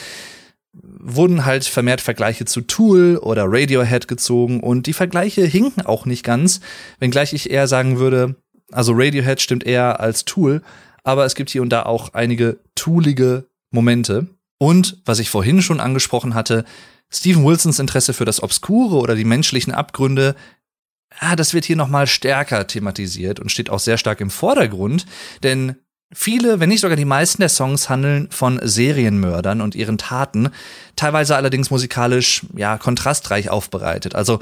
wurden 0.82 1.46
halt 1.46 1.66
vermehrt 1.66 2.02
Vergleiche 2.02 2.46
zu 2.46 2.62
Tool 2.62 3.18
oder 3.18 3.46
Radiohead 3.48 4.08
gezogen 4.08 4.60
und 4.60 4.88
die 4.88 4.94
Vergleiche 4.94 5.46
hinken 5.46 5.86
auch 5.86 6.06
nicht 6.06 6.24
ganz, 6.24 6.60
wenngleich 7.00 7.34
ich 7.34 7.50
eher 7.50 7.68
sagen 7.68 8.00
würde, 8.00 8.36
also 8.72 8.94
Radiohead 8.96 9.42
stimmt 9.42 9.66
eher 9.66 10.00
als 10.00 10.26
Tool, 10.26 10.62
aber 11.04 11.26
es 11.26 11.36
gibt 11.36 11.50
hier 11.50 11.62
und 11.62 11.70
da 11.70 11.84
auch 11.84 12.14
einige 12.14 12.60
toolige 12.76 13.46
Momente. 13.72 14.28
Und 14.58 15.02
was 15.06 15.20
ich 15.20 15.30
vorhin 15.30 15.62
schon 15.62 15.80
angesprochen 15.80 16.34
hatte, 16.34 16.66
Stephen 17.12 17.46
Wilsons 17.46 17.80
Interesse 17.80 18.14
für 18.14 18.26
das 18.26 18.42
Obskure 18.42 18.98
oder 18.98 19.16
die 19.16 19.26
menschlichen 19.26 19.74
Abgründe, 19.74 20.36
ah, 21.20 21.36
das 21.36 21.54
wird 21.54 21.66
hier 21.66 21.76
nochmal 21.76 22.08
stärker 22.08 22.66
thematisiert 22.68 23.40
und 23.40 23.52
steht 23.52 23.70
auch 23.70 23.80
sehr 23.80 23.98
stark 23.98 24.22
im 24.22 24.30
Vordergrund, 24.30 25.06
denn 25.44 25.76
Viele, 26.14 26.60
wenn 26.60 26.70
nicht 26.70 26.82
sogar 26.82 26.95
die 26.95 27.06
meisten 27.06 27.41
der 27.41 27.49
Songs 27.49 27.89
handeln 27.89 28.30
von 28.32 28.60
Serienmördern 28.62 29.62
und 29.62 29.76
ihren 29.76 29.97
Taten, 29.97 30.49
teilweise 30.95 31.36
allerdings 31.36 31.72
musikalisch, 31.72 32.45
ja, 32.56 32.78
kontrastreich 32.78 33.49
aufbereitet. 33.49 34.16
Also 34.16 34.39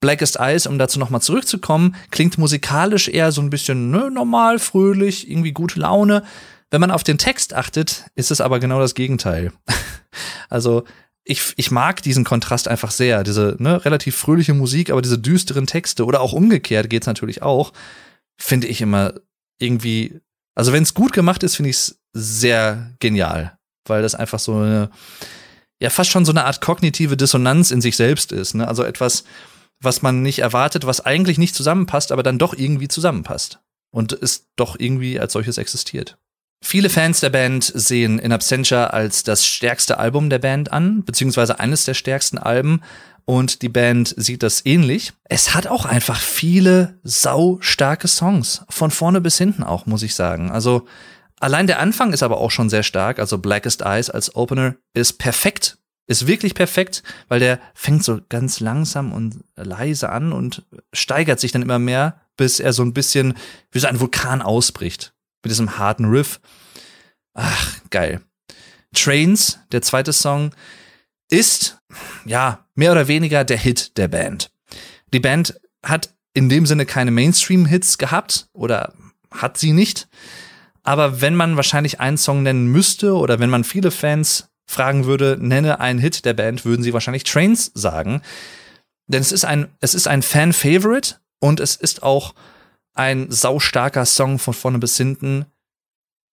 Blackest 0.00 0.38
Eyes, 0.38 0.66
um 0.66 0.78
dazu 0.78 0.98
nochmal 0.98 1.22
zurückzukommen, 1.22 1.96
klingt 2.10 2.36
musikalisch 2.36 3.08
eher 3.08 3.32
so 3.32 3.40
ein 3.40 3.50
bisschen 3.50 3.90
ne, 3.90 4.10
normal, 4.10 4.58
fröhlich, 4.58 5.30
irgendwie 5.30 5.52
gute 5.52 5.80
Laune. 5.80 6.22
Wenn 6.70 6.80
man 6.80 6.90
auf 6.90 7.02
den 7.02 7.18
Text 7.18 7.54
achtet, 7.54 8.04
ist 8.14 8.30
es 8.30 8.42
aber 8.42 8.60
genau 8.60 8.78
das 8.78 8.94
Gegenteil. 8.94 9.52
also 10.50 10.84
ich, 11.24 11.54
ich 11.56 11.70
mag 11.70 12.02
diesen 12.02 12.24
Kontrast 12.24 12.68
einfach 12.68 12.90
sehr. 12.90 13.24
Diese 13.24 13.56
ne, 13.58 13.84
relativ 13.84 14.16
fröhliche 14.16 14.54
Musik, 14.54 14.90
aber 14.90 15.02
diese 15.02 15.18
düsteren 15.18 15.66
Texte 15.66 16.04
oder 16.04 16.20
auch 16.20 16.32
umgekehrt 16.32 16.90
geht's 16.90 17.06
natürlich 17.06 17.42
auch, 17.42 17.72
finde 18.36 18.66
ich 18.66 18.82
immer 18.82 19.14
irgendwie 19.58 20.20
also 20.56 20.72
wenn 20.72 20.82
es 20.82 20.94
gut 20.94 21.12
gemacht 21.12 21.44
ist, 21.44 21.54
finde 21.54 21.70
ich 21.70 21.76
es 21.76 22.00
sehr 22.12 22.90
genial, 22.98 23.56
weil 23.86 24.02
das 24.02 24.16
einfach 24.16 24.40
so 24.40 24.56
eine, 24.56 24.90
ja 25.80 25.90
fast 25.90 26.10
schon 26.10 26.24
so 26.24 26.32
eine 26.32 26.44
Art 26.44 26.60
kognitive 26.60 27.16
Dissonanz 27.16 27.70
in 27.70 27.80
sich 27.80 27.96
selbst 27.96 28.32
ist. 28.32 28.54
Ne? 28.54 28.66
Also 28.66 28.82
etwas, 28.82 29.24
was 29.80 30.02
man 30.02 30.22
nicht 30.22 30.40
erwartet, 30.40 30.86
was 30.86 31.04
eigentlich 31.04 31.38
nicht 31.38 31.54
zusammenpasst, 31.54 32.10
aber 32.10 32.22
dann 32.22 32.38
doch 32.38 32.54
irgendwie 32.54 32.88
zusammenpasst 32.88 33.60
und 33.92 34.12
es 34.12 34.48
doch 34.56 34.76
irgendwie 34.78 35.20
als 35.20 35.34
solches 35.34 35.58
existiert. 35.58 36.16
Viele 36.64 36.88
Fans 36.88 37.20
der 37.20 37.30
Band 37.30 37.64
sehen 37.64 38.18
In 38.18 38.32
Absentia 38.32 38.86
als 38.86 39.22
das 39.22 39.46
stärkste 39.46 39.98
Album 39.98 40.30
der 40.30 40.38
Band 40.38 40.72
an, 40.72 41.04
beziehungsweise 41.04 41.60
eines 41.60 41.84
der 41.84 41.94
stärksten 41.94 42.38
Alben 42.38 42.80
und 43.26 43.62
die 43.62 43.68
Band 43.68 44.14
sieht 44.16 44.44
das 44.44 44.64
ähnlich. 44.64 45.12
Es 45.24 45.52
hat 45.52 45.66
auch 45.66 45.84
einfach 45.84 46.20
viele 46.20 46.98
sau 47.02 47.58
starke 47.60 48.06
Songs. 48.06 48.64
Von 48.70 48.92
vorne 48.92 49.20
bis 49.20 49.36
hinten 49.36 49.64
auch, 49.64 49.84
muss 49.84 50.04
ich 50.04 50.14
sagen. 50.14 50.52
Also 50.52 50.86
allein 51.40 51.66
der 51.66 51.80
Anfang 51.80 52.12
ist 52.12 52.22
aber 52.22 52.38
auch 52.38 52.52
schon 52.52 52.70
sehr 52.70 52.84
stark. 52.84 53.18
Also 53.18 53.38
Blackest 53.38 53.82
Eyes 53.82 54.10
als 54.10 54.36
Opener 54.36 54.76
ist 54.94 55.14
perfekt. 55.14 55.76
Ist 56.06 56.28
wirklich 56.28 56.54
perfekt, 56.54 57.02
weil 57.26 57.40
der 57.40 57.58
fängt 57.74 58.04
so 58.04 58.20
ganz 58.28 58.60
langsam 58.60 59.12
und 59.12 59.42
leise 59.56 60.08
an 60.10 60.32
und 60.32 60.62
steigert 60.92 61.40
sich 61.40 61.50
dann 61.50 61.62
immer 61.62 61.80
mehr, 61.80 62.20
bis 62.36 62.60
er 62.60 62.72
so 62.72 62.84
ein 62.84 62.94
bisschen 62.94 63.34
wie 63.72 63.80
so 63.80 63.88
ein 63.88 63.98
Vulkan 63.98 64.40
ausbricht. 64.40 65.14
Mit 65.42 65.50
diesem 65.50 65.78
harten 65.78 66.04
Riff. 66.04 66.38
Ach, 67.34 67.74
geil. 67.90 68.20
Trains, 68.94 69.58
der 69.72 69.82
zweite 69.82 70.12
Song, 70.12 70.52
ist, 71.30 71.78
ja, 72.24 72.66
mehr 72.74 72.92
oder 72.92 73.08
weniger 73.08 73.44
der 73.44 73.58
Hit 73.58 73.96
der 73.96 74.08
Band. 74.08 74.50
Die 75.12 75.20
Band 75.20 75.60
hat 75.84 76.14
in 76.34 76.48
dem 76.48 76.66
Sinne 76.66 76.86
keine 76.86 77.10
Mainstream-Hits 77.10 77.98
gehabt 77.98 78.48
oder 78.52 78.92
hat 79.30 79.58
sie 79.58 79.72
nicht. 79.72 80.08
Aber 80.82 81.20
wenn 81.20 81.34
man 81.34 81.56
wahrscheinlich 81.56 82.00
einen 82.00 82.18
Song 82.18 82.42
nennen 82.42 82.66
müsste 82.66 83.14
oder 83.14 83.40
wenn 83.40 83.50
man 83.50 83.64
viele 83.64 83.90
Fans 83.90 84.48
fragen 84.66 85.04
würde, 85.04 85.36
nenne 85.40 85.80
einen 85.80 85.98
Hit 85.98 86.24
der 86.24 86.34
Band, 86.34 86.64
würden 86.64 86.82
sie 86.82 86.92
wahrscheinlich 86.92 87.24
Trains 87.24 87.70
sagen. 87.74 88.22
Denn 89.06 89.20
es 89.20 89.32
ist 89.32 89.44
ein, 89.44 89.68
es 89.80 89.94
ist 89.94 90.08
ein 90.08 90.22
Fan-Favorite 90.22 91.16
und 91.40 91.60
es 91.60 91.76
ist 91.76 92.02
auch 92.02 92.34
ein 92.94 93.30
saustarker 93.30 94.04
Song 94.04 94.38
von 94.38 94.54
vorne 94.54 94.78
bis 94.78 94.96
hinten, 94.96 95.46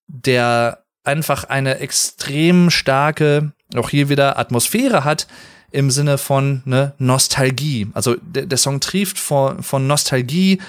der 0.08 0.86
einfach 1.04 1.44
eine 1.46 1.80
extrem 1.80 2.70
starke 2.70 3.54
auch 3.78 3.90
hier 3.90 4.10
wieder 4.10 4.38
Atmosphäre 4.38 5.04
hat 5.04 5.28
im 5.72 5.90
Sinne 5.90 6.18
von 6.18 6.62
ne, 6.66 6.94
Nostalgie. 7.00 7.88
Also 7.94 8.16
der, 8.22 8.46
der 8.46 8.58
Song 8.58 8.80
trieft 8.80 9.18
von, 9.18 9.64
von 9.64 9.88
Nostalgie 9.88 10.62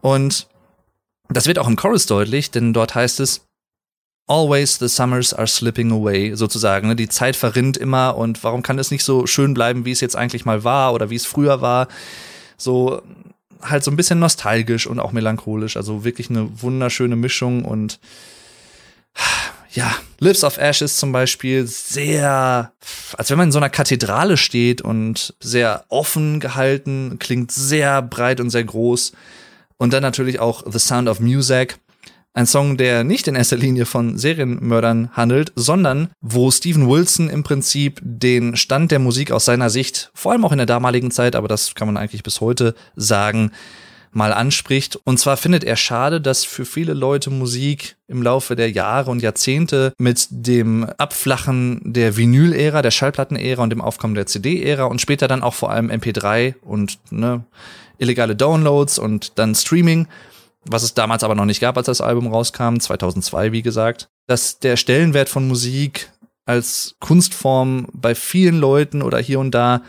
und 0.00 0.48
das 1.28 1.46
wird 1.46 1.58
auch 1.58 1.68
im 1.68 1.76
Chorus 1.76 2.06
deutlich, 2.06 2.50
denn 2.50 2.72
dort 2.72 2.94
heißt 2.94 3.20
es, 3.20 3.42
Always 4.26 4.78
the 4.78 4.86
summers 4.86 5.34
are 5.34 5.48
slipping 5.48 5.90
away, 5.90 6.36
sozusagen. 6.36 6.86
Ne? 6.86 6.94
Die 6.94 7.08
Zeit 7.08 7.34
verrinnt 7.34 7.76
immer 7.76 8.16
und 8.16 8.44
warum 8.44 8.62
kann 8.62 8.78
es 8.78 8.92
nicht 8.92 9.02
so 9.02 9.26
schön 9.26 9.54
bleiben, 9.54 9.84
wie 9.84 9.90
es 9.90 10.00
jetzt 10.00 10.14
eigentlich 10.14 10.44
mal 10.44 10.62
war 10.62 10.94
oder 10.94 11.10
wie 11.10 11.16
es 11.16 11.26
früher 11.26 11.60
war? 11.60 11.88
So 12.56 13.02
halt 13.60 13.82
so 13.82 13.90
ein 13.90 13.96
bisschen 13.96 14.20
nostalgisch 14.20 14.86
und 14.86 15.00
auch 15.00 15.10
melancholisch. 15.10 15.76
Also 15.76 16.04
wirklich 16.04 16.30
eine 16.30 16.62
wunderschöne 16.62 17.16
Mischung 17.16 17.64
und 17.64 17.98
ja, 19.72 19.94
Lips 20.18 20.44
of 20.44 20.58
Ashes 20.58 20.96
zum 20.96 21.12
Beispiel 21.12 21.66
sehr, 21.66 22.72
als 23.16 23.30
wenn 23.30 23.38
man 23.38 23.48
in 23.48 23.52
so 23.52 23.58
einer 23.58 23.70
Kathedrale 23.70 24.36
steht 24.36 24.82
und 24.82 25.34
sehr 25.40 25.84
offen 25.88 26.40
gehalten, 26.40 27.18
klingt 27.18 27.52
sehr 27.52 28.02
breit 28.02 28.40
und 28.40 28.50
sehr 28.50 28.64
groß. 28.64 29.12
Und 29.78 29.92
dann 29.92 30.02
natürlich 30.02 30.40
auch 30.40 30.64
The 30.70 30.78
Sound 30.78 31.08
of 31.08 31.20
Music. 31.20 31.78
Ein 32.32 32.46
Song, 32.46 32.76
der 32.76 33.02
nicht 33.02 33.26
in 33.26 33.34
erster 33.34 33.56
Linie 33.56 33.86
von 33.86 34.16
Serienmördern 34.18 35.10
handelt, 35.12 35.52
sondern 35.56 36.10
wo 36.20 36.50
Steven 36.50 36.88
Wilson 36.88 37.28
im 37.28 37.42
Prinzip 37.42 38.00
den 38.02 38.56
Stand 38.56 38.92
der 38.92 38.98
Musik 38.98 39.32
aus 39.32 39.46
seiner 39.46 39.70
Sicht, 39.70 40.10
vor 40.14 40.32
allem 40.32 40.44
auch 40.44 40.52
in 40.52 40.58
der 40.58 40.66
damaligen 40.66 41.10
Zeit, 41.10 41.34
aber 41.34 41.48
das 41.48 41.74
kann 41.74 41.88
man 41.88 41.96
eigentlich 41.96 42.22
bis 42.22 42.40
heute 42.40 42.74
sagen, 42.94 43.50
mal 44.12 44.32
anspricht. 44.32 44.96
Und 45.04 45.18
zwar 45.18 45.36
findet 45.36 45.64
er 45.64 45.76
schade, 45.76 46.20
dass 46.20 46.44
für 46.44 46.64
viele 46.64 46.94
Leute 46.94 47.30
Musik 47.30 47.96
im 48.08 48.22
Laufe 48.22 48.56
der 48.56 48.70
Jahre 48.70 49.10
und 49.10 49.22
Jahrzehnte 49.22 49.92
mit 49.98 50.26
dem 50.30 50.84
Abflachen 50.84 51.80
der 51.84 52.16
Vinyl-Ära, 52.16 52.82
der 52.82 52.90
Schallplatten-Ära 52.90 53.62
und 53.62 53.70
dem 53.70 53.80
Aufkommen 53.80 54.14
der 54.14 54.26
CD-Ära 54.26 54.84
und 54.84 55.00
später 55.00 55.28
dann 55.28 55.42
auch 55.42 55.54
vor 55.54 55.70
allem 55.70 55.90
MP3 55.90 56.54
und 56.62 56.98
ne, 57.10 57.44
illegale 57.98 58.34
Downloads 58.34 58.98
und 58.98 59.38
dann 59.38 59.54
Streaming, 59.54 60.08
was 60.64 60.82
es 60.82 60.94
damals 60.94 61.22
aber 61.22 61.34
noch 61.34 61.44
nicht 61.44 61.60
gab, 61.60 61.76
als 61.76 61.86
das 61.86 62.00
Album 62.00 62.26
rauskam, 62.26 62.78
2002 62.78 63.52
wie 63.52 63.62
gesagt, 63.62 64.08
dass 64.26 64.58
der 64.58 64.76
Stellenwert 64.76 65.28
von 65.28 65.46
Musik 65.46 66.10
als 66.46 66.96
Kunstform 66.98 67.86
bei 67.92 68.14
vielen 68.14 68.58
Leuten 68.58 69.02
oder 69.02 69.18
hier 69.18 69.38
und 69.38 69.52
da 69.52 69.82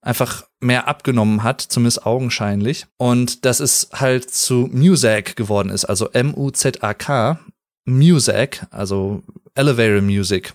einfach 0.00 0.44
mehr 0.64 0.88
abgenommen 0.88 1.42
hat, 1.42 1.60
zumindest 1.60 2.06
augenscheinlich. 2.06 2.86
Und 2.96 3.44
dass 3.44 3.60
es 3.60 3.88
halt 3.92 4.30
zu 4.30 4.68
Music 4.72 5.36
geworden 5.36 5.70
ist, 5.70 5.84
also 5.84 6.08
M-U-Z-A-K, 6.10 7.38
Music, 7.84 8.66
also 8.70 9.22
Elevator 9.54 10.00
Music. 10.00 10.54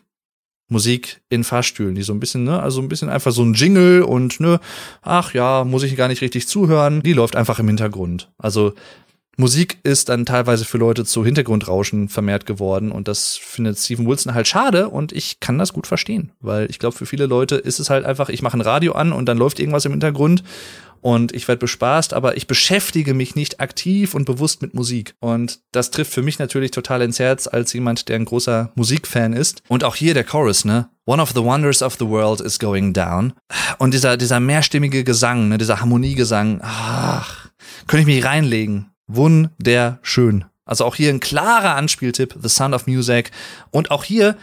Musik 0.72 1.22
in 1.30 1.44
Fahrstühlen, 1.44 1.96
die 1.96 2.04
so 2.04 2.14
ein 2.14 2.20
bisschen, 2.20 2.44
ne, 2.44 2.62
also 2.62 2.80
ein 2.80 2.90
bisschen 2.90 3.10
einfach 3.10 3.32
so 3.32 3.42
ein 3.44 3.56
Jingle 3.56 4.04
und 4.04 4.40
ne, 4.40 4.60
ach 5.02 5.34
ja, 5.34 5.64
muss 5.64 5.82
ich 5.82 5.96
gar 5.96 6.08
nicht 6.08 6.22
richtig 6.22 6.48
zuhören, 6.48 7.02
die 7.02 7.14
läuft 7.14 7.36
einfach 7.36 7.58
im 7.58 7.68
Hintergrund. 7.68 8.30
Also 8.38 8.74
Musik 9.40 9.78
ist 9.84 10.10
dann 10.10 10.26
teilweise 10.26 10.66
für 10.66 10.78
Leute 10.78 11.06
zu 11.06 11.24
Hintergrundrauschen 11.24 12.10
vermehrt 12.10 12.46
geworden 12.46 12.92
und 12.92 13.08
das 13.08 13.38
findet 13.38 13.78
Steven 13.78 14.06
Wilson 14.06 14.34
halt 14.34 14.50
schade 14.50 14.90
und 14.90 15.14
ich 15.14 15.40
kann 15.40 15.58
das 15.58 15.72
gut 15.72 15.88
verstehen, 15.88 16.34
weil 16.42 16.70
ich 16.70 16.78
glaube, 16.78 16.98
für 16.98 17.06
viele 17.06 17.26
Leute 17.26 17.56
ist 17.56 17.80
es 17.80 17.90
halt 17.90 18.04
einfach, 18.04 18.28
ich 18.28 18.42
mache 18.42 18.58
ein 18.58 18.62
Radio 18.62 18.92
an 18.92 19.14
und 19.14 19.28
dann 19.28 19.38
läuft 19.38 19.62
irgendwas 19.62 19.86
im 19.86 19.94
Hintergrund 19.94 20.44
und 21.00 21.32
ich 21.32 21.48
werde 21.48 21.60
bespaßt, 21.60 22.14
aber 22.14 22.36
ich 22.36 22.48
beschäftige 22.48 23.14
mich 23.14 23.36
nicht 23.36 23.62
aktiv 23.62 24.14
und 24.14 24.26
bewusst 24.26 24.62
mit 24.62 24.74
Musik. 24.74 25.16
Und 25.22 25.62
das 25.72 25.92
trifft 25.92 26.12
für 26.12 26.22
mich 26.22 26.38
natürlich 26.40 26.72
total 26.72 27.02
ins 27.02 27.20
Herz 27.20 27.48
als 27.48 27.72
jemand, 27.72 28.10
der 28.10 28.18
ein 28.18 28.26
großer 28.26 28.74
Musikfan 28.76 29.32
ist. 29.32 29.64
Und 29.70 29.86
auch 29.86 29.96
hier 29.96 30.14
der 30.14 30.26
Chorus, 30.26 30.66
ne? 30.66 30.90
One 31.06 31.22
of 31.22 31.32
the 31.32 31.42
wonders 31.42 31.82
of 31.82 31.96
the 31.98 32.08
world 32.08 32.42
is 32.42 32.60
going 32.60 32.92
down. 32.92 33.32
Und 33.78 33.94
dieser, 33.94 34.18
dieser 34.18 34.42
mehrstimmige 34.42 35.06
Gesang, 35.06 35.48
ne? 35.48 35.58
dieser 35.58 35.80
Harmoniegesang, 35.80 36.60
ach, 36.62 37.48
könnte 37.88 38.02
ich 38.02 38.16
mich 38.18 38.26
reinlegen 38.26 38.88
wunderschön. 39.10 40.46
Also 40.66 40.86
auch 40.86 40.96
hier 40.96 41.10
ein 41.10 41.20
klarer 41.20 41.76
Anspieltipp, 41.76 42.36
The 42.42 42.48
Sound 42.48 42.76
of 42.76 42.88
Music. 42.88 43.32
Und 43.72 43.92
auch 43.92 44.04
hier 44.04 44.38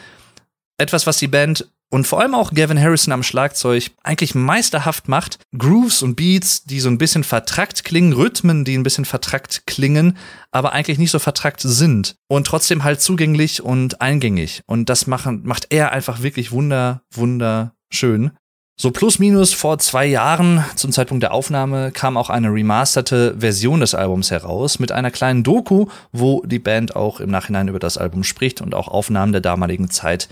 etwas, 0.76 1.06
was 1.06 1.18
die 1.18 1.28
Band 1.28 1.70
und 1.88 2.06
vor 2.06 2.20
allem 2.20 2.34
auch 2.34 2.52
Gavin 2.52 2.80
Harrison 2.80 3.12
am 3.12 3.22
Schlagzeug 3.22 3.92
eigentlich 4.02 4.34
meisterhaft 4.34 5.08
macht. 5.08 5.38
Grooves 5.56 6.02
und 6.02 6.16
Beats, 6.16 6.64
die 6.64 6.80
so 6.80 6.88
ein 6.88 6.98
bisschen 6.98 7.22
vertrackt 7.22 7.84
klingen, 7.84 8.12
Rhythmen, 8.12 8.64
die 8.64 8.76
ein 8.76 8.82
bisschen 8.82 9.04
vertrackt 9.04 9.66
klingen, 9.66 10.16
aber 10.50 10.72
eigentlich 10.72 10.98
nicht 10.98 11.12
so 11.12 11.20
vertrackt 11.20 11.60
sind. 11.60 12.16
Und 12.28 12.46
trotzdem 12.48 12.82
halt 12.82 13.00
zugänglich 13.00 13.62
und 13.62 14.00
eingängig. 14.00 14.62
Und 14.66 14.88
das 14.88 15.06
machen, 15.06 15.42
macht 15.44 15.68
er 15.70 15.92
einfach 15.92 16.22
wirklich 16.22 16.50
wunder, 16.50 17.02
wunderschön. 17.12 18.32
So 18.78 18.90
plus 18.90 19.18
minus 19.18 19.54
vor 19.54 19.78
zwei 19.78 20.04
Jahren 20.04 20.62
zum 20.74 20.92
Zeitpunkt 20.92 21.22
der 21.22 21.32
Aufnahme 21.32 21.92
kam 21.92 22.18
auch 22.18 22.28
eine 22.28 22.52
remasterte 22.52 23.34
Version 23.38 23.80
des 23.80 23.94
Albums 23.94 24.30
heraus 24.30 24.78
mit 24.78 24.92
einer 24.92 25.10
kleinen 25.10 25.42
Doku, 25.42 25.86
wo 26.12 26.42
die 26.44 26.58
Band 26.58 26.94
auch 26.94 27.18
im 27.20 27.30
Nachhinein 27.30 27.68
über 27.68 27.78
das 27.78 27.96
Album 27.96 28.22
spricht 28.22 28.60
und 28.60 28.74
auch 28.74 28.88
Aufnahmen 28.88 29.32
der 29.32 29.40
damaligen 29.40 29.88
Zeit 29.88 30.28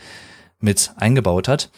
mit 0.61 0.93
eingebaut 0.97 1.49
hat. 1.49 1.71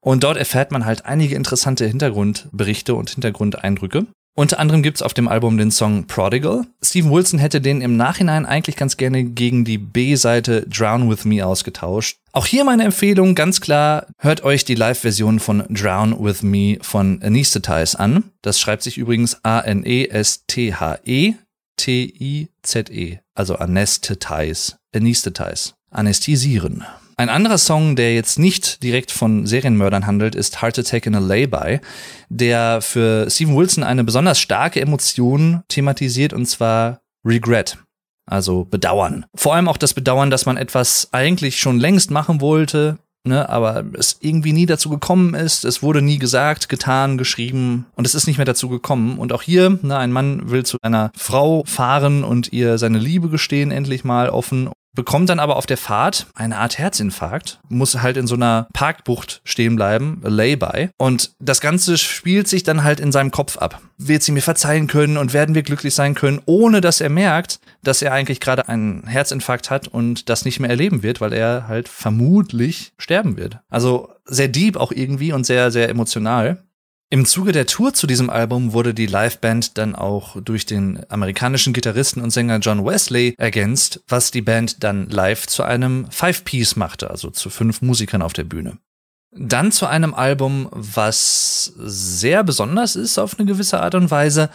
Und 0.00 0.24
dort 0.24 0.38
erfährt 0.38 0.72
man 0.72 0.84
halt 0.84 1.06
einige 1.06 1.36
interessante 1.36 1.86
Hintergrundberichte 1.86 2.96
und 2.96 3.10
Hintergrundeindrücke. 3.10 4.06
Unter 4.38 4.60
anderem 4.60 4.84
gibt's 4.84 5.02
auf 5.02 5.14
dem 5.14 5.26
Album 5.26 5.58
den 5.58 5.72
Song 5.72 6.06
Prodigal. 6.06 6.64
Steven 6.80 7.10
Wilson 7.10 7.40
hätte 7.40 7.60
den 7.60 7.80
im 7.80 7.96
Nachhinein 7.96 8.46
eigentlich 8.46 8.76
ganz 8.76 8.96
gerne 8.96 9.24
gegen 9.24 9.64
die 9.64 9.78
B-Seite 9.78 10.64
Drown 10.68 11.10
With 11.10 11.24
Me 11.24 11.44
ausgetauscht. 11.44 12.18
Auch 12.30 12.46
hier 12.46 12.62
meine 12.62 12.84
Empfehlung, 12.84 13.34
ganz 13.34 13.60
klar, 13.60 14.06
hört 14.16 14.44
euch 14.44 14.64
die 14.64 14.76
Live-Version 14.76 15.40
von 15.40 15.64
Drown 15.68 16.22
With 16.22 16.44
Me 16.44 16.78
von 16.82 17.20
Anesthetize 17.20 17.98
an. 17.98 18.30
Das 18.40 18.60
schreibt 18.60 18.84
sich 18.84 18.96
übrigens 18.96 19.42
A-N-E-S-T-H-E 19.42 21.34
T-I-Z-E, 21.76 23.18
also 23.34 23.56
Anesthetize. 23.56 24.74
Anesthetize. 24.94 25.72
Anästhesieren. 25.90 26.84
Ein 27.18 27.30
anderer 27.30 27.58
Song, 27.58 27.96
der 27.96 28.14
jetzt 28.14 28.38
nicht 28.38 28.80
direkt 28.84 29.10
von 29.10 29.44
Serienmördern 29.44 30.06
handelt, 30.06 30.36
ist 30.36 30.54
to 30.54 30.82
Take 30.82 31.08
in 31.08 31.16
a 31.16 31.18
Lay-By, 31.18 31.80
der 32.28 32.80
für 32.80 33.28
Steven 33.28 33.56
Wilson 33.56 33.82
eine 33.82 34.04
besonders 34.04 34.38
starke 34.38 34.80
Emotion 34.80 35.64
thematisiert, 35.66 36.32
und 36.32 36.46
zwar 36.46 37.00
Regret. 37.26 37.78
Also 38.24 38.66
Bedauern. 38.66 39.26
Vor 39.34 39.56
allem 39.56 39.66
auch 39.66 39.78
das 39.78 39.94
Bedauern, 39.94 40.30
dass 40.30 40.46
man 40.46 40.56
etwas 40.56 41.08
eigentlich 41.10 41.58
schon 41.58 41.80
längst 41.80 42.12
machen 42.12 42.40
wollte, 42.40 42.98
ne, 43.24 43.48
aber 43.48 43.84
es 43.94 44.18
irgendwie 44.20 44.52
nie 44.52 44.66
dazu 44.66 44.88
gekommen 44.88 45.34
ist. 45.34 45.64
Es 45.64 45.82
wurde 45.82 46.02
nie 46.02 46.18
gesagt, 46.18 46.68
getan, 46.68 47.18
geschrieben 47.18 47.86
und 47.96 48.06
es 48.06 48.14
ist 48.14 48.28
nicht 48.28 48.36
mehr 48.36 48.44
dazu 48.44 48.68
gekommen. 48.68 49.18
Und 49.18 49.32
auch 49.32 49.42
hier, 49.42 49.76
ne, 49.82 49.98
ein 49.98 50.12
Mann 50.12 50.50
will 50.50 50.64
zu 50.64 50.76
einer 50.82 51.10
Frau 51.16 51.64
fahren 51.66 52.22
und 52.22 52.52
ihr 52.52 52.78
seine 52.78 52.98
Liebe 52.98 53.28
gestehen, 53.28 53.72
endlich 53.72 54.04
mal 54.04 54.30
offen 54.30 54.68
bekommt 54.94 55.28
dann 55.28 55.38
aber 55.38 55.56
auf 55.56 55.66
der 55.66 55.76
Fahrt 55.76 56.26
eine 56.34 56.58
Art 56.58 56.78
Herzinfarkt, 56.78 57.60
muss 57.68 58.00
halt 58.02 58.16
in 58.16 58.26
so 58.26 58.34
einer 58.34 58.68
Parkbucht 58.72 59.40
stehen 59.44 59.76
bleiben, 59.76 60.20
Lay-by. 60.24 60.90
Und 60.98 61.32
das 61.38 61.60
Ganze 61.60 61.98
spielt 61.98 62.48
sich 62.48 62.62
dann 62.62 62.84
halt 62.84 63.00
in 63.00 63.12
seinem 63.12 63.30
Kopf 63.30 63.58
ab. 63.58 63.80
Wird 63.96 64.22
sie 64.22 64.32
mir 64.32 64.42
verzeihen 64.42 64.86
können 64.86 65.16
und 65.16 65.32
werden 65.32 65.54
wir 65.54 65.62
glücklich 65.62 65.94
sein 65.94 66.14
können, 66.14 66.40
ohne 66.46 66.80
dass 66.80 67.00
er 67.00 67.10
merkt, 67.10 67.60
dass 67.82 68.02
er 68.02 68.12
eigentlich 68.12 68.40
gerade 68.40 68.68
einen 68.68 69.06
Herzinfarkt 69.06 69.70
hat 69.70 69.88
und 69.88 70.28
das 70.28 70.44
nicht 70.44 70.60
mehr 70.60 70.70
erleben 70.70 71.02
wird, 71.02 71.20
weil 71.20 71.32
er 71.32 71.68
halt 71.68 71.88
vermutlich 71.88 72.92
sterben 72.98 73.36
wird. 73.36 73.58
Also 73.68 74.12
sehr 74.24 74.48
deep 74.48 74.76
auch 74.76 74.92
irgendwie 74.92 75.32
und 75.32 75.46
sehr, 75.46 75.70
sehr 75.70 75.88
emotional. 75.88 76.62
Im 77.10 77.24
Zuge 77.24 77.52
der 77.52 77.66
Tour 77.66 77.94
zu 77.94 78.06
diesem 78.06 78.28
Album 78.28 78.74
wurde 78.74 78.92
die 78.92 79.06
Liveband 79.06 79.78
dann 79.78 79.94
auch 79.94 80.36
durch 80.42 80.66
den 80.66 81.00
amerikanischen 81.08 81.72
Gitarristen 81.72 82.20
und 82.20 82.30
Sänger 82.30 82.58
John 82.58 82.84
Wesley 82.84 83.34
ergänzt, 83.38 84.02
was 84.08 84.30
die 84.30 84.42
Band 84.42 84.84
dann 84.84 85.08
live 85.08 85.46
zu 85.46 85.62
einem 85.62 86.10
Five-Piece 86.10 86.76
machte, 86.76 87.08
also 87.08 87.30
zu 87.30 87.48
fünf 87.48 87.80
Musikern 87.80 88.20
auf 88.20 88.34
der 88.34 88.44
Bühne. 88.44 88.76
Dann 89.34 89.72
zu 89.72 89.86
einem 89.86 90.12
Album, 90.12 90.68
was 90.70 91.72
sehr 91.78 92.44
besonders 92.44 92.94
ist 92.94 93.18
auf 93.18 93.38
eine 93.38 93.46
gewisse 93.46 93.80
Art 93.80 93.94
und 93.94 94.10
Weise, 94.10 94.50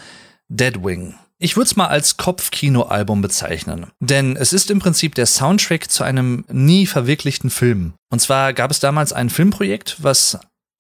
Deadwing. 0.48 1.16
Ich 1.40 1.58
würde 1.58 1.66
es 1.66 1.76
mal 1.76 1.88
als 1.88 2.18
Kopfkino-Album 2.18 3.24
bezeichnen, 3.24 3.88
denn 4.00 4.36
es 4.38 4.54
ist 4.54 4.70
im 4.70 4.80
Prinzip 4.80 5.16
der 5.16 5.26
Soundtrack 5.26 5.90
zu 5.90 6.04
einem 6.04 6.46
nie 6.50 6.86
verwirklichten 6.86 7.50
Film. 7.50 7.94
Und 8.12 8.20
zwar 8.20 8.54
gab 8.54 8.70
es 8.70 8.80
damals 8.80 9.12
ein 9.12 9.32
Filmprojekt, 9.32 10.04
was 10.04 10.38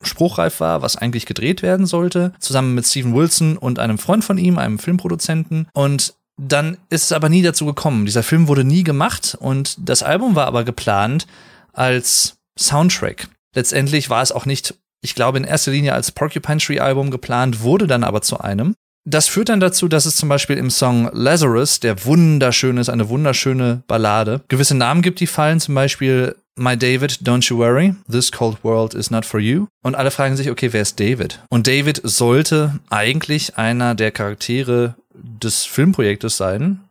spruchreif 0.08 0.60
war, 0.60 0.82
was 0.82 0.95
eigentlich 0.95 1.26
gedreht 1.26 1.62
werden 1.62 1.86
sollte, 1.86 2.34
zusammen 2.39 2.76
mit 2.76 2.86
Steven 2.86 3.14
Wilson 3.14 3.58
und 3.58 3.80
einem 3.80 3.97
Freund 3.97 4.24
von 4.24 4.38
ihm, 4.38 4.58
einem 4.58 4.80
Filmproduzenten. 4.80 5.68
Und 5.74 6.14
dann 6.38 6.78
ist 6.89 7.04
es 7.04 7.12
aber 7.12 7.30
nie 7.30 7.41
dazu 7.41 7.66
gekommen. 7.66 8.06
Dieser 8.06 8.24
Film 8.24 8.47
wurde 8.47 8.64
nie 8.64 8.84
gemacht 8.84 9.38
und 9.39 9.78
das 9.80 10.04
Album 10.04 10.36
war 10.36 10.47
aber 10.47 10.64
geplant 10.64 11.28
als 11.74 12.38
Soundtrack. 12.58 13.28
Letztendlich 13.56 14.10
war 14.10 14.22
es 14.22 14.32
auch 14.32 14.45
nicht, 14.45 14.76
ich 15.01 15.16
glaube, 15.16 15.38
in 15.38 15.43
erster 15.43 15.72
Linie 15.72 15.93
als 15.93 16.12
Porcupine 16.12 16.58
Tree 16.58 16.80
Album 16.80 17.12
geplant, 17.12 17.62
wurde 17.62 17.88
dann 17.88 18.04
aber 18.04 18.22
zu 18.22 18.39
einem. 18.39 18.76
Das 19.06 19.28
führt 19.28 19.49
dann 19.49 19.60
dazu, 19.60 19.89
dass 19.89 20.06
es 20.06 20.16
zum 20.16 20.30
Beispiel 20.30 20.58
im 20.58 20.70
Song 20.70 21.10
Lazarus, 21.12 21.82
der 21.82 22.06
wunderschön 22.06 22.78
ist, 22.78 22.89
eine 22.89 23.10
wunderschöne 23.10 23.84
Ballade, 23.86 24.41
gewisse 24.47 24.76
Namen 24.76 25.01
gibt, 25.01 25.20
die 25.20 25.28
fallen, 25.28 25.60
zum 25.60 25.76
Beispiel 25.76 26.36
My 26.56 26.78
David, 26.78 27.28
don't 27.28 27.49
you 27.49 27.58
worry, 27.58 27.95
this 28.08 28.32
cold 28.32 28.64
world 28.64 28.93
is 28.93 29.10
not 29.10 29.26
for 29.26 29.39
you. 29.39 29.68
Und 29.84 29.95
alle 29.95 30.12
fragen 30.12 30.38
sich, 30.38 30.51
okay, 30.51 30.72
wer 30.72 30.84
ist 30.84 30.99
David? 30.99 31.39
Und 31.49 31.66
David 31.66 32.01
sollte 32.04 32.80
eigentlich 32.89 33.58
einer 33.58 33.95
der 33.95 34.12
Charaktere 34.12 34.95
des 35.14 35.66
Filmprojektes 35.66 36.38
sein. 36.38 36.82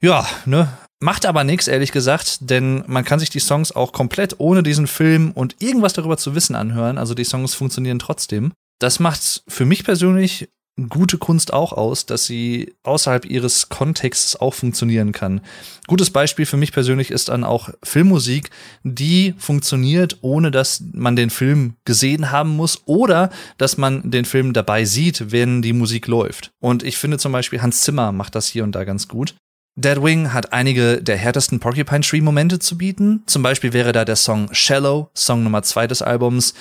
Ja, 0.00 0.26
ne? 0.46 0.68
Macht 1.00 1.26
aber 1.26 1.44
nichts, 1.44 1.68
ehrlich 1.68 1.92
gesagt, 1.92 2.48
denn 2.48 2.82
man 2.86 3.04
kann 3.04 3.18
sich 3.18 3.28
die 3.28 3.40
Songs 3.40 3.72
auch 3.72 3.92
komplett 3.92 4.36
ohne 4.38 4.62
diesen 4.62 4.86
Film 4.86 5.32
und 5.32 5.56
irgendwas 5.58 5.92
darüber 5.92 6.16
zu 6.16 6.34
wissen 6.34 6.56
anhören. 6.56 6.96
Also 6.96 7.12
die 7.12 7.24
Songs 7.24 7.54
funktionieren 7.54 7.98
trotzdem. 7.98 8.52
Das 8.78 8.98
macht 8.98 9.42
für 9.46 9.66
mich 9.66 9.84
persönlich 9.84 10.48
gute 10.88 11.16
Kunst 11.16 11.52
auch 11.52 11.72
aus, 11.72 12.04
dass 12.04 12.26
sie 12.26 12.74
außerhalb 12.82 13.24
ihres 13.24 13.68
Kontexts 13.68 14.36
auch 14.36 14.52
funktionieren 14.52 15.12
kann. 15.12 15.40
Gutes 15.86 16.10
Beispiel 16.10 16.44
für 16.44 16.58
mich 16.58 16.72
persönlich 16.72 17.10
ist 17.10 17.30
dann 17.30 17.44
auch 17.44 17.70
Filmmusik, 17.82 18.50
die 18.82 19.34
funktioniert, 19.38 20.18
ohne 20.20 20.50
dass 20.50 20.82
man 20.92 21.16
den 21.16 21.30
Film 21.30 21.74
gesehen 21.84 22.30
haben 22.30 22.56
muss 22.56 22.82
oder 22.84 23.30
dass 23.56 23.78
man 23.78 24.10
den 24.10 24.26
Film 24.26 24.52
dabei 24.52 24.84
sieht, 24.84 25.32
wenn 25.32 25.62
die 25.62 25.72
Musik 25.72 26.06
läuft. 26.06 26.50
Und 26.60 26.82
ich 26.82 26.98
finde 26.98 27.18
zum 27.18 27.32
Beispiel 27.32 27.62
Hans 27.62 27.80
Zimmer 27.80 28.12
macht 28.12 28.34
das 28.34 28.46
hier 28.46 28.64
und 28.64 28.72
da 28.72 28.84
ganz 28.84 29.08
gut. 29.08 29.34
Dead 29.78 29.98
hat 30.32 30.54
einige 30.54 31.02
der 31.02 31.18
härtesten 31.18 31.60
Porcupine 31.60 32.00
Tree 32.00 32.22
Momente 32.22 32.58
zu 32.58 32.78
bieten. 32.78 33.22
Zum 33.26 33.42
Beispiel 33.42 33.74
wäre 33.74 33.92
da 33.92 34.06
der 34.06 34.16
Song 34.16 34.48
Shallow, 34.52 35.10
Song 35.14 35.42
Nummer 35.42 35.62
zwei 35.62 35.86
des 35.86 36.00
Albums, 36.00 36.54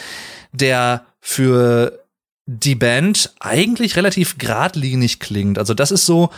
der 0.52 1.06
für 1.22 2.05
die 2.46 2.76
Band 2.76 3.34
eigentlich 3.40 3.96
relativ 3.96 4.38
geradlinig 4.38 5.20
klingt. 5.20 5.58
Also 5.58 5.74
das 5.74 5.92
ist 5.92 6.06
so 6.06 6.30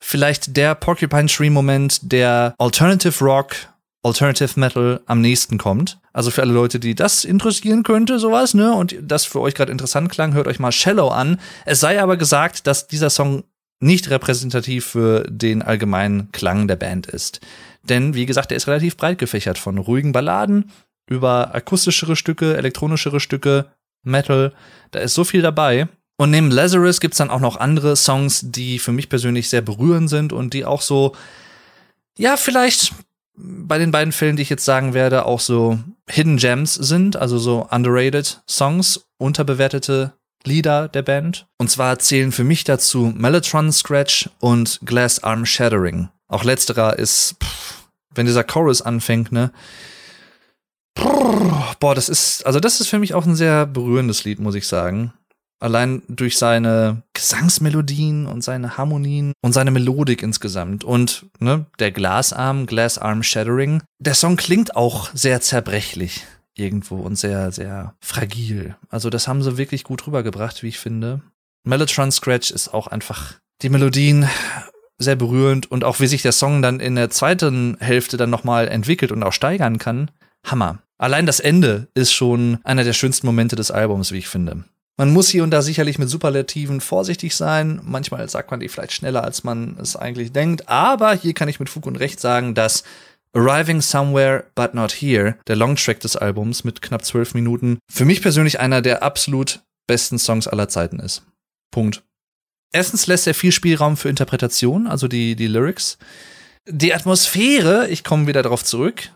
vielleicht 0.00 0.56
der 0.56 0.74
Porcupine 0.74 1.26
Tree 1.26 1.50
Moment, 1.50 2.12
der 2.12 2.54
Alternative 2.58 3.24
Rock, 3.24 3.54
Alternative 4.02 4.58
Metal 4.58 5.00
am 5.06 5.20
nächsten 5.20 5.58
kommt. 5.58 5.98
Also 6.12 6.30
für 6.30 6.42
alle 6.42 6.52
Leute, 6.52 6.80
die 6.80 6.94
das 6.94 7.24
interessieren 7.24 7.82
könnte, 7.84 8.18
sowas, 8.18 8.52
ne, 8.54 8.74
und 8.74 8.96
das 9.00 9.24
für 9.24 9.40
euch 9.40 9.54
gerade 9.54 9.72
interessant 9.72 10.10
klang, 10.10 10.34
hört 10.34 10.48
euch 10.48 10.58
mal 10.58 10.72
Shallow 10.72 11.08
an. 11.08 11.38
Es 11.64 11.80
sei 11.80 12.02
aber 12.02 12.16
gesagt, 12.16 12.66
dass 12.66 12.88
dieser 12.88 13.10
Song 13.10 13.44
nicht 13.80 14.10
repräsentativ 14.10 14.86
für 14.86 15.24
den 15.28 15.62
allgemeinen 15.62 16.30
Klang 16.32 16.68
der 16.68 16.76
Band 16.76 17.06
ist. 17.06 17.40
Denn, 17.82 18.14
wie 18.14 18.26
gesagt, 18.26 18.52
er 18.52 18.56
ist 18.56 18.68
relativ 18.68 18.96
breit 18.96 19.18
gefächert 19.18 19.58
von 19.58 19.78
ruhigen 19.78 20.12
Balladen 20.12 20.70
über 21.08 21.54
akustischere 21.54 22.14
Stücke, 22.14 22.56
elektronischere 22.56 23.18
Stücke, 23.18 23.66
Metal, 24.02 24.52
da 24.90 25.00
ist 25.00 25.14
so 25.14 25.24
viel 25.24 25.42
dabei. 25.42 25.88
Und 26.16 26.30
neben 26.30 26.50
Lazarus 26.50 27.00
gibt's 27.00 27.18
dann 27.18 27.30
auch 27.30 27.40
noch 27.40 27.56
andere 27.56 27.96
Songs, 27.96 28.42
die 28.44 28.78
für 28.78 28.92
mich 28.92 29.08
persönlich 29.08 29.48
sehr 29.48 29.62
berührend 29.62 30.08
sind 30.08 30.32
und 30.32 30.54
die 30.54 30.64
auch 30.64 30.82
so, 30.82 31.16
ja, 32.16 32.36
vielleicht 32.36 32.92
bei 33.34 33.78
den 33.78 33.90
beiden 33.90 34.12
Fällen, 34.12 34.36
die 34.36 34.42
ich 34.42 34.50
jetzt 34.50 34.64
sagen 34.64 34.94
werde, 34.94 35.24
auch 35.24 35.40
so 35.40 35.78
Hidden 36.08 36.36
Gems 36.36 36.74
sind, 36.74 37.16
also 37.16 37.38
so 37.38 37.66
underrated 37.70 38.42
Songs, 38.48 39.06
unterbewertete 39.18 40.12
Lieder 40.44 40.88
der 40.88 41.02
Band. 41.02 41.46
Und 41.58 41.70
zwar 41.70 41.98
zählen 41.98 42.32
für 42.32 42.44
mich 42.44 42.64
dazu 42.64 43.12
Mellotron 43.16 43.72
Scratch 43.72 44.28
und 44.40 44.80
Glass 44.84 45.22
Arm 45.22 45.46
Shattering. 45.46 46.08
Auch 46.28 46.44
letzterer 46.44 46.98
ist, 46.98 47.36
pff, 47.42 47.88
wenn 48.14 48.26
dieser 48.26 48.44
Chorus 48.44 48.82
anfängt, 48.82 49.32
ne, 49.32 49.52
Boah, 50.94 51.94
das 51.94 52.08
ist, 52.08 52.46
also 52.46 52.60
das 52.60 52.80
ist 52.80 52.88
für 52.88 52.98
mich 52.98 53.14
auch 53.14 53.26
ein 53.26 53.34
sehr 53.34 53.66
berührendes 53.66 54.24
Lied, 54.24 54.38
muss 54.38 54.54
ich 54.54 54.66
sagen. 54.66 55.12
Allein 55.58 56.02
durch 56.08 56.38
seine 56.38 57.02
Gesangsmelodien 57.12 58.26
und 58.26 58.42
seine 58.42 58.76
Harmonien 58.76 59.32
und 59.42 59.52
seine 59.52 59.70
Melodik 59.70 60.22
insgesamt. 60.22 60.82
Und 60.82 61.26
ne, 61.38 61.66
der 61.78 61.92
Glasarm, 61.92 62.66
Glass 62.66 62.98
Arm 62.98 63.22
Shattering. 63.22 63.82
Der 64.00 64.14
Song 64.14 64.36
klingt 64.36 64.74
auch 64.74 65.10
sehr 65.14 65.40
zerbrechlich 65.40 66.26
irgendwo 66.56 66.96
und 66.96 67.16
sehr, 67.16 67.52
sehr 67.52 67.94
fragil. 68.00 68.76
Also 68.88 69.08
das 69.08 69.28
haben 69.28 69.42
sie 69.42 69.56
wirklich 69.56 69.84
gut 69.84 70.06
rübergebracht, 70.06 70.62
wie 70.62 70.68
ich 70.68 70.78
finde. 70.78 71.22
Mellotron 71.64 72.10
Scratch 72.10 72.50
ist 72.50 72.74
auch 72.74 72.88
einfach 72.88 73.34
die 73.62 73.68
Melodien 73.68 74.28
sehr 74.98 75.16
berührend 75.16 75.70
und 75.70 75.84
auch 75.84 76.00
wie 76.00 76.06
sich 76.06 76.22
der 76.22 76.32
Song 76.32 76.62
dann 76.62 76.80
in 76.80 76.96
der 76.96 77.10
zweiten 77.10 77.76
Hälfte 77.80 78.16
dann 78.16 78.30
nochmal 78.30 78.68
entwickelt 78.68 79.12
und 79.12 79.22
auch 79.22 79.32
steigern 79.32 79.78
kann. 79.78 80.10
Hammer. 80.44 80.78
Allein 80.98 81.26
das 81.26 81.40
Ende 81.40 81.88
ist 81.94 82.12
schon 82.12 82.58
einer 82.64 82.84
der 82.84 82.92
schönsten 82.92 83.26
Momente 83.26 83.56
des 83.56 83.70
Albums, 83.70 84.12
wie 84.12 84.18
ich 84.18 84.28
finde. 84.28 84.64
Man 84.98 85.12
muss 85.12 85.28
hier 85.28 85.42
und 85.42 85.50
da 85.50 85.62
sicherlich 85.62 85.98
mit 85.98 86.08
Superlativen 86.08 86.80
vorsichtig 86.80 87.34
sein. 87.34 87.80
Manchmal 87.82 88.28
sagt 88.28 88.50
man 88.50 88.60
die 88.60 88.68
vielleicht 88.68 88.92
schneller, 88.92 89.24
als 89.24 89.42
man 89.42 89.76
es 89.80 89.96
eigentlich 89.96 90.32
denkt. 90.32 90.68
Aber 90.68 91.14
hier 91.14 91.34
kann 91.34 91.48
ich 91.48 91.58
mit 91.58 91.70
Fug 91.70 91.86
und 91.86 91.96
Recht 91.96 92.20
sagen, 92.20 92.54
dass 92.54 92.84
Arriving 93.34 93.80
Somewhere 93.80 94.44
But 94.54 94.74
Not 94.74 94.92
Here, 94.92 95.36
der 95.46 95.56
Longtrack 95.56 96.00
des 96.00 96.16
Albums 96.16 96.64
mit 96.64 96.82
knapp 96.82 97.04
zwölf 97.04 97.32
Minuten, 97.34 97.78
für 97.90 98.04
mich 98.04 98.20
persönlich 98.20 98.60
einer 98.60 98.82
der 98.82 99.02
absolut 99.02 99.60
besten 99.86 100.18
Songs 100.18 100.46
aller 100.46 100.68
Zeiten 100.68 101.00
ist. 101.00 101.22
Punkt. 101.70 102.02
Erstens 102.72 103.06
lässt 103.06 103.26
er 103.26 103.34
viel 103.34 103.52
Spielraum 103.52 103.96
für 103.96 104.08
Interpretation, 104.08 104.86
also 104.86 105.08
die, 105.08 105.36
die 105.36 105.46
Lyrics. 105.46 105.98
Die 106.68 106.94
Atmosphäre, 106.94 107.88
ich 107.88 108.04
komme 108.04 108.26
wieder 108.26 108.42
darauf 108.42 108.64
zurück, 108.64 109.10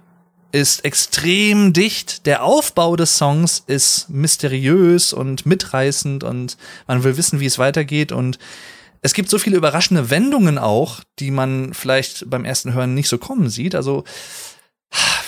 ist 0.52 0.84
extrem 0.84 1.72
dicht. 1.72 2.26
Der 2.26 2.44
Aufbau 2.44 2.96
des 2.96 3.16
Songs 3.16 3.62
ist 3.66 4.08
mysteriös 4.08 5.12
und 5.12 5.46
mitreißend 5.46 6.24
und 6.24 6.56
man 6.86 7.04
will 7.04 7.16
wissen, 7.16 7.40
wie 7.40 7.46
es 7.46 7.58
weitergeht 7.58 8.12
und 8.12 8.38
es 9.02 9.12
gibt 9.12 9.30
so 9.30 9.38
viele 9.38 9.56
überraschende 9.56 10.10
Wendungen 10.10 10.58
auch, 10.58 11.00
die 11.20 11.30
man 11.30 11.74
vielleicht 11.74 12.28
beim 12.28 12.44
ersten 12.44 12.72
Hören 12.72 12.94
nicht 12.94 13.08
so 13.08 13.18
kommen 13.18 13.48
sieht. 13.48 13.76
Also 13.76 14.02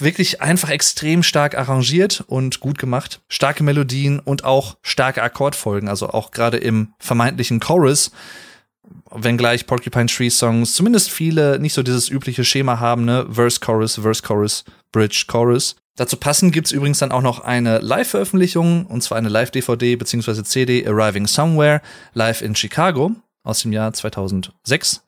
wirklich 0.00 0.40
einfach 0.40 0.70
extrem 0.70 1.22
stark 1.22 1.56
arrangiert 1.56 2.24
und 2.26 2.60
gut 2.60 2.78
gemacht. 2.78 3.20
Starke 3.28 3.62
Melodien 3.62 4.18
und 4.18 4.44
auch 4.44 4.78
starke 4.82 5.22
Akkordfolgen. 5.22 5.88
Also 5.88 6.10
auch 6.10 6.32
gerade 6.32 6.56
im 6.56 6.92
vermeintlichen 6.98 7.60
Chorus 7.60 8.10
wenngleich 9.10 9.66
Porcupine 9.66 10.06
Tree 10.06 10.30
Songs 10.30 10.74
zumindest 10.74 11.10
viele 11.10 11.58
nicht 11.58 11.72
so 11.72 11.82
dieses 11.82 12.08
übliche 12.08 12.44
Schema 12.44 12.80
haben, 12.80 13.04
ne? 13.04 13.26
Verse, 13.30 13.60
Chorus, 13.60 13.96
Verse, 13.96 14.22
Chorus, 14.22 14.64
Bridge, 14.92 15.24
Chorus. 15.26 15.76
Dazu 15.96 16.16
passend 16.16 16.52
gibt's 16.52 16.70
übrigens 16.70 17.00
dann 17.00 17.10
auch 17.10 17.22
noch 17.22 17.40
eine 17.40 17.78
Live-Veröffentlichung, 17.78 18.86
und 18.86 19.02
zwar 19.02 19.18
eine 19.18 19.28
Live-DVD 19.28 19.96
bzw. 19.96 20.44
CD 20.44 20.86
Arriving 20.86 21.26
Somewhere, 21.26 21.82
live 22.14 22.40
in 22.40 22.54
Chicago 22.54 23.12
aus 23.42 23.62
dem 23.62 23.72
Jahr 23.72 23.92
2006. 23.92 25.02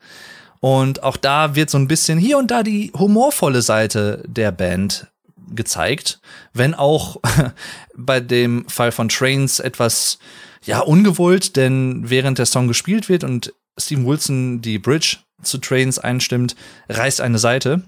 Und 0.59 1.03
auch 1.03 1.17
da 1.17 1.55
wird 1.55 1.71
so 1.71 1.79
ein 1.79 1.89
bisschen 1.89 2.19
hier 2.19 2.39
und 2.39 2.51
da 2.51 2.63
die 2.63 2.93
humorvolle 2.99 3.63
Seite 3.63 4.23
der 4.27 4.53
Band 4.53 5.07
gezeigt, 5.55 6.21
wenn 6.53 6.75
auch 6.75 7.17
bei 7.97 8.21
dem 8.21 8.69
Fall 8.69 8.93
von 8.93 9.09
Trains 9.09 9.61
etwas 9.61 10.19
ja 10.65 10.81
ungewollt, 10.81 11.57
denn 11.57 12.11
während 12.11 12.39
der 12.39 12.47
Song 12.47 12.69
gespielt 12.69 13.09
wird 13.09 13.25
und 13.25 13.55
Steven 13.81 14.07
Wilson 14.07 14.61
die 14.61 14.79
Bridge 14.79 15.19
zu 15.43 15.59
Trains 15.59 15.99
einstimmt, 15.99 16.55
reißt 16.89 17.21
eine 17.21 17.39
Seite 17.39 17.83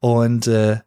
und 0.00 0.46
äh, 0.46 0.78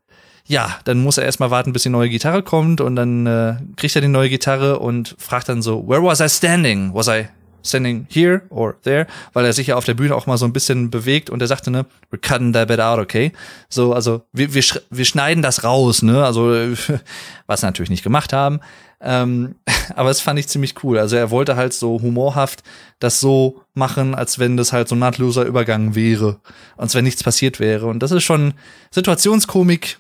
ja, 0.48 0.78
dann 0.84 1.02
muss 1.02 1.18
er 1.18 1.26
erstmal 1.26 1.50
warten, 1.50 1.74
bis 1.74 1.84
die 1.84 1.90
neue 1.90 2.10
Gitarre 2.10 2.44
kommt 2.44 2.80
und 2.80 2.96
dann 2.96 3.26
äh, 3.26 3.56
kriegt 3.76 3.96
er 3.96 4.02
die 4.02 4.08
neue 4.08 4.30
Gitarre 4.30 4.80
und 4.80 5.16
fragt 5.18 5.50
dann 5.50 5.62
so, 5.62 5.88
where 5.88 6.04
was 6.04 6.20
I 6.20 6.30
standing? 6.30 6.94
Was 6.94 7.08
I 7.08 7.28
standing 7.66 8.08
here 8.10 8.44
or 8.50 8.80
there, 8.84 9.08
weil 9.34 9.46
er 9.46 9.54
sich 9.54 9.68
ja 9.68 9.76
auf 9.76 9.86
der 9.86 9.94
Bühne 9.94 10.16
auch 10.16 10.28
mal 10.28 10.38
so 10.38 10.46
ein 10.46 10.54
bisschen 10.54 10.90
bewegt 10.90 11.30
und 11.30 11.42
er 11.42 11.48
sagte, 11.48 11.72
ne, 11.72 11.86
we're 12.12 12.22
cutting 12.22 12.54
that 12.54 12.68
bit 12.68 12.80
out, 12.80 13.00
okay? 13.00 13.32
So, 13.70 13.94
also 13.94 14.24
wir, 14.32 14.54
wir, 14.54 14.64
wir 14.90 15.06
schneiden 15.06 15.42
das 15.42 15.64
raus, 15.64 16.02
ne? 16.02 16.24
Also 16.24 16.52
was 17.48 17.62
wir 17.62 17.68
natürlich 17.68 17.90
nicht 17.90 18.04
gemacht 18.04 18.34
haben. 18.34 18.60
Ähm, 19.02 19.56
aber 19.96 20.10
es 20.10 20.22
fand 20.22 20.40
ich 20.40 20.48
ziemlich 20.48 20.84
cool. 20.84 20.98
Also 20.98 21.16
er 21.16 21.32
wollte 21.32 21.56
halt 21.56 21.74
so 21.74 22.02
humorhaft 22.02 22.64
das 23.00 23.20
so 23.20 23.62
machen, 23.74 24.16
als 24.16 24.40
wenn 24.40 24.58
das 24.58 24.74
halt 24.74 24.88
so 24.88 24.96
ein 24.96 25.00
nahtloser 25.00 25.46
Übergang 25.46 25.96
wäre, 25.96 26.40
als 26.78 26.96
wenn 26.96 27.04
nichts 27.04 27.24
passiert 27.24 27.60
wäre. 27.60 27.88
Und 27.88 28.00
das 28.00 28.12
ist 28.12 28.24
schon 28.24 28.54
Situationskomik, 28.92 30.00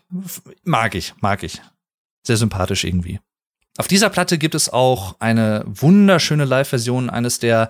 mag 0.63 0.95
ich, 0.95 1.13
mag 1.21 1.43
ich. 1.43 1.61
Sehr 2.23 2.37
sympathisch 2.37 2.83
irgendwie. 2.83 3.19
Auf 3.77 3.87
dieser 3.87 4.09
Platte 4.09 4.37
gibt 4.37 4.55
es 4.55 4.69
auch 4.69 5.15
eine 5.19 5.63
wunderschöne 5.65 6.45
Live-Version 6.45 7.09
eines 7.09 7.39
der 7.39 7.69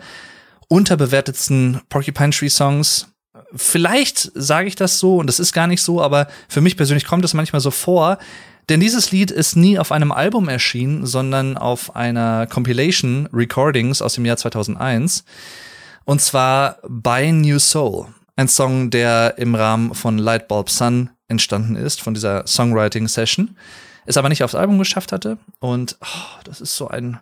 unterbewertetsten 0.68 1.82
Porcupine 1.90 2.30
Tree 2.30 2.50
Songs. 2.50 3.08
Vielleicht 3.56 4.32
sage 4.36 4.68
ich 4.68 4.76
das 4.76 5.00
so 5.00 5.18
und 5.18 5.28
das 5.28 5.40
ist 5.40 5.52
gar 5.52 5.68
nicht 5.68 5.82
so, 5.82 6.02
aber 6.02 6.28
für 6.48 6.62
mich 6.62 6.78
persönlich 6.78 7.06
kommt 7.06 7.26
es 7.26 7.34
manchmal 7.34 7.60
so 7.60 7.72
vor, 7.72 8.20
denn 8.70 8.80
dieses 8.80 9.12
Lied 9.12 9.32
ist 9.32 9.56
nie 9.56 9.78
auf 9.78 9.92
einem 9.92 10.12
Album 10.12 10.48
erschienen, 10.48 11.06
sondern 11.06 11.58
auf 11.58 11.96
einer 11.96 12.48
Compilation 12.48 13.28
Recordings 13.32 14.02
aus 14.02 14.16
dem 14.16 14.26
Jahr 14.26 14.38
2001. 14.38 15.24
Und 16.04 16.22
zwar 16.22 16.80
By 16.88 17.32
New 17.32 17.60
Soul. 17.60 18.08
Ein 18.36 18.48
Song, 18.48 18.90
der 18.90 19.38
im 19.38 19.56
Rahmen 19.56 19.94
von 19.94 20.18
Lightbulb 20.18 20.70
Sun 20.70 21.10
entstanden 21.28 21.76
ist, 21.76 22.02
von 22.02 22.14
dieser 22.14 22.46
Songwriting 22.48 23.08
Session 23.08 23.56
es 24.06 24.18
aber 24.18 24.30
nicht 24.30 24.44
aufs 24.44 24.56
Album 24.56 24.78
geschafft 24.78 25.12
hatte. 25.12 25.38
Und 25.60 25.98
oh, 26.02 26.40
das 26.44 26.62
ist 26.62 26.76
so 26.76 26.88
ein 26.88 27.20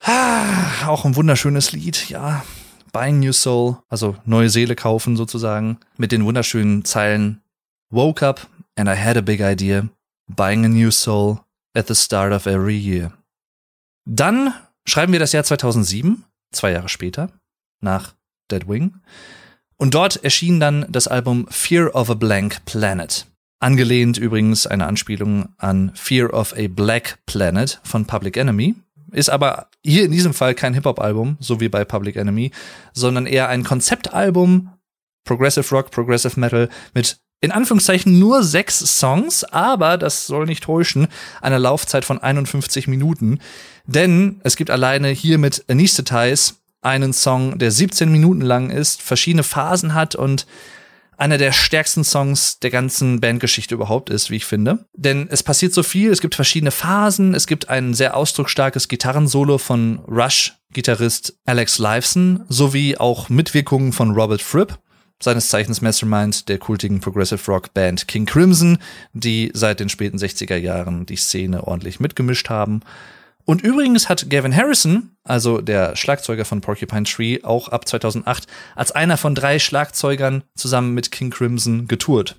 ah, 0.00 0.86
auch 0.86 1.04
ein 1.04 1.16
wunderschönes 1.16 1.72
Lied, 1.72 2.08
ja. 2.08 2.44
Buying 2.92 3.18
New 3.18 3.32
Soul, 3.32 3.78
also 3.88 4.16
neue 4.24 4.50
Seele 4.50 4.76
kaufen 4.76 5.16
sozusagen, 5.16 5.78
mit 5.96 6.12
den 6.12 6.24
wunderschönen 6.24 6.84
Zeilen 6.84 7.42
Woke 7.90 8.24
up 8.26 8.46
and 8.76 8.88
I 8.88 8.96
had 8.96 9.16
a 9.16 9.20
big 9.20 9.40
idea, 9.40 9.88
buying 10.28 10.64
a 10.64 10.68
new 10.68 10.90
soul 10.90 11.40
at 11.74 11.88
the 11.88 11.94
start 11.94 12.32
of 12.32 12.46
every 12.46 12.76
year. 12.76 13.12
Dann 14.04 14.54
schreiben 14.86 15.12
wir 15.12 15.20
das 15.20 15.32
Jahr 15.32 15.44
2007, 15.44 16.24
zwei 16.52 16.72
Jahre 16.72 16.88
später, 16.88 17.30
nach 17.80 18.14
Dead 18.50 18.68
Wing. 18.68 19.00
Und 19.76 19.94
dort 19.94 20.22
erschien 20.22 20.60
dann 20.60 20.86
das 20.88 21.08
Album 21.08 21.46
Fear 21.50 21.94
of 21.94 22.10
a 22.10 22.14
Blank 22.14 22.64
Planet. 22.64 23.26
Angelehnt 23.64 24.18
übrigens 24.18 24.66
eine 24.66 24.86
Anspielung 24.86 25.48
an 25.56 25.90
Fear 25.94 26.34
of 26.34 26.52
a 26.54 26.68
Black 26.68 27.16
Planet 27.24 27.80
von 27.82 28.04
Public 28.04 28.36
Enemy. 28.36 28.74
Ist 29.10 29.30
aber 29.30 29.68
hier 29.82 30.04
in 30.04 30.12
diesem 30.12 30.34
Fall 30.34 30.54
kein 30.54 30.74
Hip-Hop-Album, 30.74 31.38
so 31.40 31.60
wie 31.60 31.70
bei 31.70 31.82
Public 31.86 32.16
Enemy, 32.16 32.50
sondern 32.92 33.24
eher 33.24 33.48
ein 33.48 33.64
Konzeptalbum, 33.64 34.68
Progressive 35.24 35.66
Rock, 35.74 35.90
Progressive 35.90 36.38
Metal, 36.38 36.68
mit 36.92 37.16
in 37.40 37.52
Anführungszeichen 37.52 38.18
nur 38.18 38.42
sechs 38.42 38.80
Songs, 38.80 39.44
aber 39.44 39.96
das 39.96 40.26
soll 40.26 40.44
nicht 40.44 40.64
täuschen, 40.64 41.08
eine 41.40 41.56
Laufzeit 41.56 42.04
von 42.04 42.18
51 42.18 42.86
Minuten. 42.86 43.38
Denn 43.86 44.42
es 44.44 44.56
gibt 44.56 44.68
alleine 44.68 45.08
hier 45.08 45.38
mit 45.38 45.64
Anesthetize 45.70 46.56
einen 46.82 47.14
Song, 47.14 47.58
der 47.58 47.70
17 47.70 48.12
Minuten 48.12 48.42
lang 48.42 48.68
ist, 48.68 49.00
verschiedene 49.00 49.42
Phasen 49.42 49.94
hat 49.94 50.14
und 50.14 50.46
einer 51.16 51.38
der 51.38 51.52
stärksten 51.52 52.04
Songs 52.04 52.58
der 52.60 52.70
ganzen 52.70 53.20
Bandgeschichte 53.20 53.74
überhaupt 53.74 54.10
ist, 54.10 54.30
wie 54.30 54.36
ich 54.36 54.44
finde. 54.44 54.86
Denn 54.94 55.28
es 55.30 55.42
passiert 55.42 55.72
so 55.72 55.82
viel, 55.82 56.10
es 56.10 56.20
gibt 56.20 56.34
verschiedene 56.34 56.70
Phasen, 56.70 57.34
es 57.34 57.46
gibt 57.46 57.68
ein 57.68 57.94
sehr 57.94 58.16
ausdrucksstarkes 58.16 58.88
Gitarrensolo 58.88 59.58
von 59.58 60.00
Rush-Gitarrist 60.08 61.38
Alex 61.44 61.78
Lifeson, 61.78 62.44
sowie 62.48 62.96
auch 62.96 63.28
Mitwirkungen 63.28 63.92
von 63.92 64.12
Robert 64.12 64.42
Fripp, 64.42 64.78
seines 65.22 65.48
Zeichens 65.48 65.80
Mastermind 65.80 66.48
der 66.48 66.58
kultigen 66.58 67.00
Progressive 67.00 67.50
Rock 67.50 67.72
Band 67.72 68.08
King 68.08 68.26
Crimson, 68.26 68.78
die 69.12 69.50
seit 69.54 69.80
den 69.80 69.88
späten 69.88 70.18
60er 70.18 70.56
Jahren 70.56 71.06
die 71.06 71.16
Szene 71.16 71.64
ordentlich 71.66 72.00
mitgemischt 72.00 72.50
haben. 72.50 72.80
Und 73.46 73.62
übrigens 73.62 74.08
hat 74.08 74.30
Gavin 74.30 74.56
Harrison, 74.56 75.10
also 75.22 75.60
der 75.60 75.96
Schlagzeuger 75.96 76.44
von 76.44 76.60
Porcupine 76.60 77.04
Tree, 77.04 77.42
auch 77.42 77.68
ab 77.68 77.86
2008 77.86 78.46
als 78.74 78.92
einer 78.92 79.16
von 79.16 79.34
drei 79.34 79.58
Schlagzeugern 79.58 80.44
zusammen 80.54 80.94
mit 80.94 81.10
King 81.10 81.30
Crimson 81.30 81.86
getourt. 81.86 82.36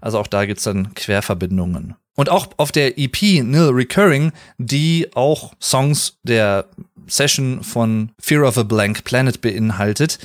Also 0.00 0.18
auch 0.18 0.26
da 0.26 0.46
gibt's 0.46 0.64
dann 0.64 0.94
Querverbindungen. 0.94 1.96
Und 2.16 2.30
auch 2.30 2.48
auf 2.56 2.72
der 2.72 2.98
EP 2.98 3.44
Nil 3.44 3.70
Recurring, 3.72 4.32
die 4.56 5.08
auch 5.14 5.52
Songs 5.60 6.18
der 6.24 6.66
Session 7.06 7.62
von 7.62 8.10
Fear 8.18 8.48
of 8.48 8.58
a 8.58 8.62
Blank 8.62 9.04
Planet 9.04 9.40
beinhaltet, 9.40 10.18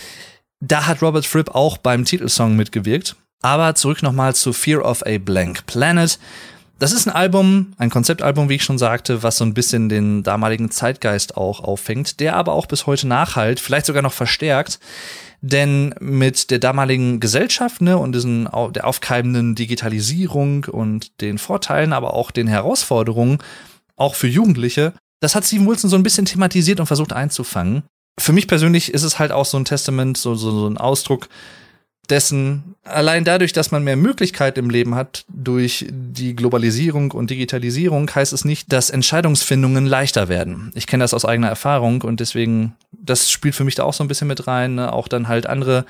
da 0.60 0.88
hat 0.88 1.02
Robert 1.02 1.26
Fripp 1.26 1.54
auch 1.54 1.78
beim 1.78 2.06
Titelsong 2.06 2.56
mitgewirkt. 2.56 3.16
Aber 3.42 3.76
zurück 3.76 4.02
nochmal 4.02 4.34
zu 4.34 4.54
Fear 4.54 4.86
of 4.86 5.06
a 5.06 5.18
Blank 5.18 5.66
Planet. 5.66 6.18
Das 6.80 6.92
ist 6.92 7.08
ein 7.08 7.14
Album, 7.14 7.74
ein 7.78 7.90
Konzeptalbum, 7.90 8.50
wie 8.50 8.56
ich 8.56 8.64
schon 8.64 8.78
sagte, 8.78 9.24
was 9.24 9.38
so 9.38 9.46
ein 9.46 9.54
bisschen 9.54 9.90
den 9.90 10.24
damaligen 10.24 10.72
Zeitgeist 10.72 11.38
auch 11.38 11.64
auffängt, 11.64 12.20
der 12.20 12.36
aber 12.36 12.54
auch 12.54 12.66
bis 12.66 12.88
heute 12.88 13.08
nachhalt, 13.08 13.60
vielleicht 13.60 13.86
sogar 13.86 14.02
noch 14.02 14.14
verstärkt. 14.14 14.80
Denn 15.42 15.94
mit 16.00 16.52
der 16.52 16.60
damaligen 16.60 17.20
Gesellschaft 17.20 17.82
ne, 17.82 17.98
und 17.98 18.14
diesen, 18.14 18.48
der 18.74 18.88
aufkeimenden 18.88 19.56
Digitalisierung 19.56 20.66
und 20.66 21.22
den 21.22 21.38
Vorteilen, 21.38 21.94
aber 21.94 22.14
auch 22.14 22.32
den 22.32 22.48
Herausforderungen, 22.48 23.40
auch 23.96 24.16
für 24.16 24.28
Jugendliche, 24.28 24.94
das 25.20 25.36
hat 25.36 25.46
Steven 25.46 25.68
Wilson 25.68 25.90
so 25.90 25.96
ein 25.96 26.04
bisschen 26.04 26.26
thematisiert 26.26 26.80
und 26.80 26.88
versucht 26.88 27.14
einzufangen. 27.14 27.84
Für 28.20 28.34
mich 28.34 28.48
persönlich 28.48 28.94
ist 28.94 29.04
es 29.04 29.20
halt 29.20 29.32
auch 29.32 29.46
so 29.46 29.58
ein 29.58 29.66
Testament, 29.66 30.18
so, 30.18 30.36
so, 30.36 30.52
so 30.52 30.68
ein 30.68 30.78
Ausdruck 30.78 31.30
dessen, 32.10 32.76
allein 32.84 33.24
dadurch, 33.24 33.54
dass 33.54 33.72
man 33.72 33.84
mehr 33.84 33.96
Möglichkeiten 33.96 34.60
im 34.60 34.70
Leben 34.70 34.96
hat 34.96 35.26
durch 35.30 35.86
die 35.90 36.36
Globalisierung 36.36 37.12
und 37.12 37.30
Digitalisierung, 37.30 38.10
heißt 38.14 38.34
es 38.34 38.44
nicht, 38.44 38.74
dass 38.74 38.90
Entscheidungsfindungen 38.90 39.86
leichter 39.86 40.28
werden. 40.28 40.72
Ich 40.76 40.86
kenne 40.86 41.04
das 41.04 41.14
aus 41.14 41.24
eigener 41.24 41.48
Erfahrung 41.48 42.02
und 42.02 42.20
deswegen, 42.20 42.76
das 42.92 43.32
spielt 43.32 43.56
für 43.56 43.64
mich 43.64 43.76
da 43.76 43.84
auch 43.84 43.94
so 43.94 44.04
ein 44.04 44.10
bisschen 44.10 44.28
mit 44.28 44.48
rein. 44.48 44.76
Ne? 44.76 44.92
Auch 44.92 45.08
dann 45.08 45.30
halt 45.30 45.48
andere 45.48 45.86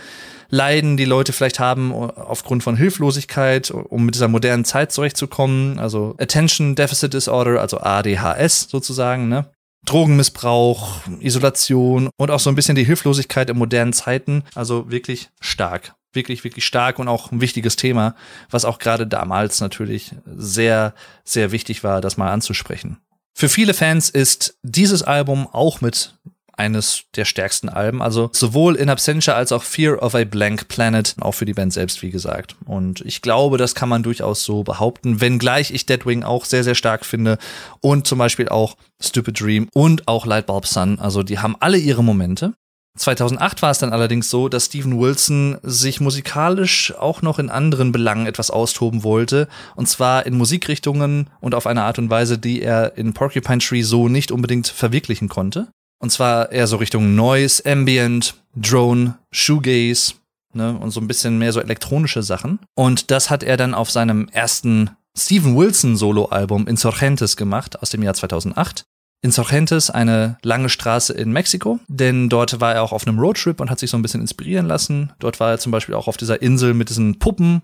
Leiden, 0.50 0.98
die 0.98 1.06
Leute 1.06 1.34
vielleicht 1.34 1.60
haben 1.60 1.92
aufgrund 1.92 2.62
von 2.62 2.78
Hilflosigkeit, 2.78 3.72
um 3.72 4.06
mit 4.06 4.14
dieser 4.14 4.28
modernen 4.28 4.66
Zeit 4.66 4.92
zurechtzukommen. 4.92 5.80
Also 5.80 6.16
Attention 6.20 6.76
Deficit 6.76 7.12
Disorder, 7.12 7.60
also 7.60 7.80
ADHS 7.80 8.68
sozusagen, 8.70 9.30
ne? 9.30 9.48
Drogenmissbrauch, 9.86 11.02
Isolation 11.20 12.10
und 12.16 12.32
auch 12.32 12.40
so 12.40 12.50
ein 12.50 12.56
bisschen 12.56 12.76
die 12.76 12.86
Hilflosigkeit 12.86 13.50
in 13.50 13.58
modernen 13.58 13.92
Zeiten. 13.92 14.44
Also 14.56 14.90
wirklich 14.90 15.30
stark 15.42 15.94
wirklich, 16.14 16.44
wirklich 16.44 16.66
stark 16.66 17.00
und 17.00 17.08
auch 17.08 17.32
ein 17.32 17.42
wichtiges 17.42 17.76
Thema, 17.76 18.16
was 18.50 18.66
auch 18.66 18.80
gerade 18.80 19.08
damals 19.08 19.62
natürlich 19.62 20.12
sehr, 20.26 20.94
sehr 21.24 21.52
wichtig 21.52 21.84
war, 21.84 22.02
das 22.02 22.18
mal 22.18 22.32
anzusprechen. 22.32 22.98
Für 23.36 23.50
viele 23.50 23.74
Fans 23.74 24.10
ist 24.10 24.58
dieses 24.62 25.02
Album 25.02 25.48
auch 25.52 25.82
mit 25.82 26.14
eines 26.56 27.06
der 27.16 27.26
stärksten 27.26 27.70
Alben. 27.70 28.02
Also 28.02 28.30
sowohl 28.32 28.76
In 28.76 28.90
Absentia 28.90 29.34
als 29.34 29.52
auch 29.52 29.64
Fear 29.64 30.02
of 30.02 30.16
a 30.16 30.24
Blank 30.24 30.68
Planet, 30.68 31.16
auch 31.20 31.34
für 31.34 31.46
die 31.46 31.54
Band 31.54 31.74
selbst, 31.74 32.02
wie 32.02 32.12
gesagt. 32.12 32.56
Und 32.66 33.02
ich 33.02 33.22
glaube, 33.22 33.58
das 33.58 33.76
kann 33.76 33.90
man 33.90 34.04
durchaus 34.04 34.44
so 34.44 34.64
behaupten, 34.64 35.20
wenngleich 35.22 35.72
ich 35.72 35.86
Deadwing 35.86 36.24
auch 36.24 36.46
sehr, 36.46 36.64
sehr 36.64 36.76
stark 36.76 37.06
finde 37.06 37.38
und 37.82 38.08
zum 38.08 38.20
Beispiel 38.20 38.50
auch 38.50 38.78
Stupid 39.02 39.40
Dream 39.40 39.68
und 39.74 40.08
auch 40.08 40.26
Lightbulb 40.26 40.68
Sun. 40.68 41.00
Also 41.00 41.24
die 41.24 41.40
haben 41.40 41.56
alle 41.60 41.78
ihre 41.78 42.04
Momente. 42.04 42.54
2008 42.96 43.62
war 43.64 43.72
es 43.72 43.80
dann 43.80 43.92
allerdings 43.92 44.30
so, 44.30 44.50
dass 44.50 44.66
Steven 44.66 45.00
Wilson 45.00 45.58
sich 45.64 46.00
musikalisch 46.00 46.94
auch 46.96 47.24
noch 47.24 47.40
in 47.40 47.50
anderen 47.50 47.92
Belangen 47.92 48.28
etwas 48.28 48.52
austoben 48.52 49.04
wollte, 49.04 49.48
und 49.76 49.90
zwar 49.90 50.26
in 50.28 50.38
Musikrichtungen 50.38 51.30
und 51.42 51.56
auf 51.56 51.66
eine 51.66 51.84
Art 51.84 51.98
und 51.98 52.10
Weise, 52.12 52.38
die 52.38 52.62
er 52.62 52.96
in 52.96 53.14
Porcupine 53.14 53.60
Tree 53.60 53.82
so 53.82 54.08
nicht 54.10 54.32
unbedingt 54.32 54.68
verwirklichen 54.68 55.28
konnte. 55.28 55.68
Und 56.00 56.12
zwar 56.12 56.52
eher 56.52 56.68
so 56.68 56.78
Richtung 56.78 57.16
Noise, 57.16 57.64
Ambient, 57.66 58.36
Drone, 58.56 59.16
Shoegaze, 59.32 60.14
ne, 60.54 60.78
und 60.78 60.92
so 60.92 61.00
ein 61.00 61.08
bisschen 61.08 61.38
mehr 61.40 61.54
so 61.54 61.62
elektronische 61.62 62.22
Sachen. 62.22 62.60
Und 62.76 63.10
das 63.10 63.30
hat 63.30 63.42
er 63.42 63.58
dann 63.58 63.74
auf 63.74 63.90
seinem 63.90 64.28
ersten 64.30 64.92
Steven 65.18 65.56
Wilson 65.56 65.96
Soloalbum 65.96 66.68
Insurgentes 66.68 67.38
gemacht 67.38 67.82
aus 67.82 67.90
dem 67.90 68.04
Jahr 68.04 68.14
2008. 68.14 68.86
Insurgentes, 69.24 69.90
eine 69.90 70.38
lange 70.44 70.68
Straße 70.68 71.14
in 71.14 71.32
Mexiko, 71.32 71.80
denn 71.88 72.28
dort 72.28 72.60
war 72.60 72.76
er 72.76 72.84
auch 72.84 72.92
auf 72.92 73.08
einem 73.08 73.18
Roadtrip 73.18 73.62
und 73.62 73.70
hat 73.70 73.80
sich 73.80 73.90
so 73.90 73.98
ein 73.98 74.02
bisschen 74.02 74.20
inspirieren 74.20 74.68
lassen. 74.68 75.14
Dort 75.20 75.40
war 75.40 75.52
er 75.52 75.60
zum 75.60 75.72
Beispiel 75.72 75.96
auch 75.96 76.10
auf 76.10 76.18
dieser 76.18 76.42
Insel 76.42 76.74
mit 76.74 76.90
diesen 76.90 77.20
Puppen, 77.20 77.62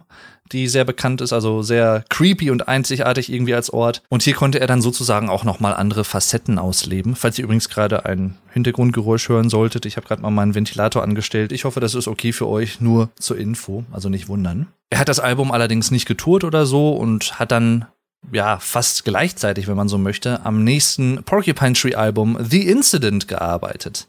die 0.54 0.70
sehr 0.70 0.86
bekannt 0.86 1.20
ist, 1.20 1.34
also 1.34 1.62
sehr 1.62 2.06
creepy 2.10 2.50
und 2.50 2.70
einzigartig 2.70 3.32
irgendwie 3.32 3.54
als 3.54 3.72
Ort. 3.72 4.02
Und 4.08 4.24
hier 4.24 4.36
konnte 4.36 4.62
er 4.62 4.68
dann 4.68 4.82
sozusagen 4.82 5.30
auch 5.30 5.44
nochmal 5.44 5.74
andere 5.74 6.06
Facetten 6.06 6.58
ausleben. 6.58 7.18
Falls 7.18 7.38
ihr 7.38 7.44
übrigens 7.44 7.68
gerade 7.68 8.06
ein 8.06 8.38
Hintergrundgeräusch 8.54 9.28
hören 9.28 9.50
solltet, 9.50 9.86
ich 9.86 9.98
habe 9.98 10.08
gerade 10.08 10.22
mal 10.22 10.32
meinen 10.32 10.56
Ventilator 10.56 11.04
angestellt. 11.04 11.52
Ich 11.52 11.66
hoffe, 11.66 11.82
das 11.82 11.94
ist 11.94 12.08
okay 12.08 12.32
für 12.32 12.48
euch, 12.48 12.80
nur 12.80 13.10
zur 13.20 13.38
Info, 13.38 13.84
also 13.92 14.08
nicht 14.08 14.30
wundern. 14.30 14.68
Er 14.90 15.00
hat 15.00 15.10
das 15.10 15.20
Album 15.20 15.52
allerdings 15.52 15.92
nicht 15.92 16.08
getourt 16.08 16.46
oder 16.46 16.66
so 16.66 16.94
und 16.94 17.38
hat 17.38 17.52
dann 17.52 17.86
ja, 18.32 18.60
fast 18.60 19.06
gleichzeitig, 19.06 19.68
wenn 19.68 19.78
man 19.78 19.90
so 19.90 19.98
möchte, 19.98 20.46
am 20.46 20.64
nächsten 20.64 21.24
Porcupine 21.24 21.74
Tree 21.74 21.96
Album 21.96 22.38
The 22.40 22.68
Incident 22.68 23.28
gearbeitet. 23.28 24.08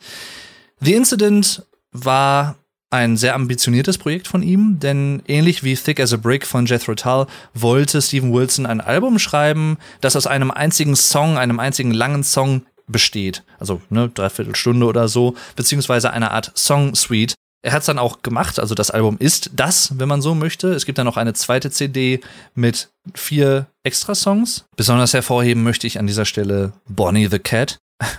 The 0.80 0.94
Incident 0.94 1.64
war 1.92 2.56
ein 2.90 3.16
sehr 3.16 3.34
ambitioniertes 3.34 3.98
Projekt 3.98 4.26
von 4.26 4.42
ihm, 4.42 4.80
denn 4.80 5.22
ähnlich 5.28 5.62
wie 5.62 5.76
Thick 5.76 6.00
as 6.00 6.12
a 6.12 6.16
Brick 6.16 6.44
von 6.44 6.66
Jethro 6.66 6.94
Tull 6.94 7.26
wollte 7.54 8.02
Steven 8.02 8.32
Wilson 8.32 8.66
ein 8.66 8.80
Album 8.80 9.18
schreiben, 9.18 9.78
das 10.00 10.16
aus 10.16 10.26
einem 10.26 10.50
einzigen 10.50 10.96
Song, 10.96 11.38
einem 11.38 11.61
einzigen 11.61 11.92
langen 11.92 12.24
Song 12.24 12.62
besteht. 12.88 13.44
Also, 13.61 13.80
ne, 13.90 14.08
dreiviertel 14.08 14.56
Stunde 14.56 14.86
oder 14.86 15.06
so, 15.06 15.36
beziehungsweise 15.54 16.12
eine 16.12 16.32
Art 16.32 16.50
Song 16.56 16.96
Suite, 16.96 17.34
er 17.62 17.72
hat 17.72 17.80
es 17.80 17.86
dann 17.86 17.98
auch 17.98 18.22
gemacht, 18.22 18.58
also 18.58 18.74
das 18.74 18.90
Album 18.90 19.16
ist 19.18 19.50
das, 19.54 19.98
wenn 19.98 20.08
man 20.08 20.22
so 20.22 20.34
möchte. 20.34 20.72
Es 20.72 20.86
gibt 20.86 20.98
dann 20.98 21.04
noch 21.04 21.16
eine 21.16 21.34
zweite 21.34 21.70
CD 21.70 22.20
mit 22.54 22.88
vier 23.14 23.66
Extra-Songs. 23.82 24.64
Besonders 24.76 25.12
hervorheben 25.12 25.62
möchte 25.62 25.86
ich 25.86 25.98
an 25.98 26.06
dieser 26.06 26.24
Stelle 26.24 26.72
Bonnie 26.88 27.28
the 27.28 27.38
Cat, 27.38 27.78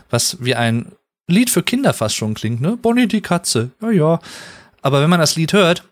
was 0.09 0.37
wie 0.41 0.55
ein 0.55 0.91
Lied 1.27 1.49
für 1.49 1.63
Kinder 1.63 1.93
fast 1.93 2.15
schon 2.15 2.33
klingt, 2.33 2.61
ne? 2.61 2.77
Bonnie 2.77 3.07
die 3.07 3.21
Katze, 3.21 3.71
ja, 3.81 3.89
ja. 3.89 4.19
Aber 4.81 5.01
wenn 5.01 5.09
man 5.09 5.19
das 5.19 5.35
Lied 5.35 5.53
hört, 5.53 5.83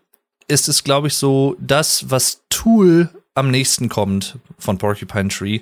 ist 0.46 0.68
es, 0.68 0.84
glaube 0.84 1.08
ich, 1.08 1.14
so 1.14 1.56
das, 1.58 2.10
was 2.10 2.42
Tool 2.50 3.08
am 3.34 3.50
nächsten 3.50 3.88
kommt 3.88 4.36
von 4.58 4.78
Porcupine 4.78 5.28
Tree. 5.28 5.60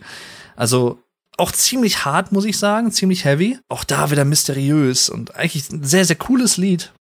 Also 0.56 0.98
auch 1.36 1.52
ziemlich 1.52 2.04
hart, 2.04 2.32
muss 2.32 2.44
ich 2.44 2.58
sagen, 2.58 2.90
ziemlich 2.90 3.24
heavy. 3.24 3.58
Auch 3.68 3.84
da 3.84 4.10
wieder 4.10 4.24
mysteriös 4.24 5.08
und 5.08 5.36
eigentlich 5.36 5.70
ein 5.70 5.84
sehr, 5.84 6.04
sehr 6.04 6.16
cooles 6.16 6.56
Lied. 6.56 6.92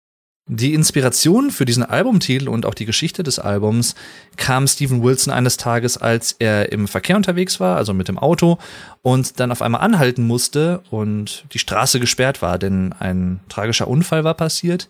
Die 0.50 0.72
Inspiration 0.72 1.50
für 1.50 1.66
diesen 1.66 1.82
Albumtitel 1.82 2.48
und 2.48 2.64
auch 2.64 2.72
die 2.72 2.86
Geschichte 2.86 3.22
des 3.22 3.38
Albums 3.38 3.94
kam 4.38 4.66
Steven 4.66 5.02
Wilson 5.02 5.30
eines 5.32 5.58
Tages, 5.58 5.98
als 5.98 6.32
er 6.38 6.72
im 6.72 6.88
Verkehr 6.88 7.16
unterwegs 7.16 7.60
war, 7.60 7.76
also 7.76 7.92
mit 7.92 8.08
dem 8.08 8.18
Auto, 8.18 8.56
und 9.02 9.40
dann 9.40 9.52
auf 9.52 9.60
einmal 9.60 9.82
anhalten 9.82 10.26
musste 10.26 10.80
und 10.90 11.44
die 11.52 11.58
Straße 11.58 12.00
gesperrt 12.00 12.40
war, 12.40 12.58
denn 12.58 12.94
ein 12.98 13.40
tragischer 13.50 13.88
Unfall 13.88 14.24
war 14.24 14.34
passiert. 14.34 14.88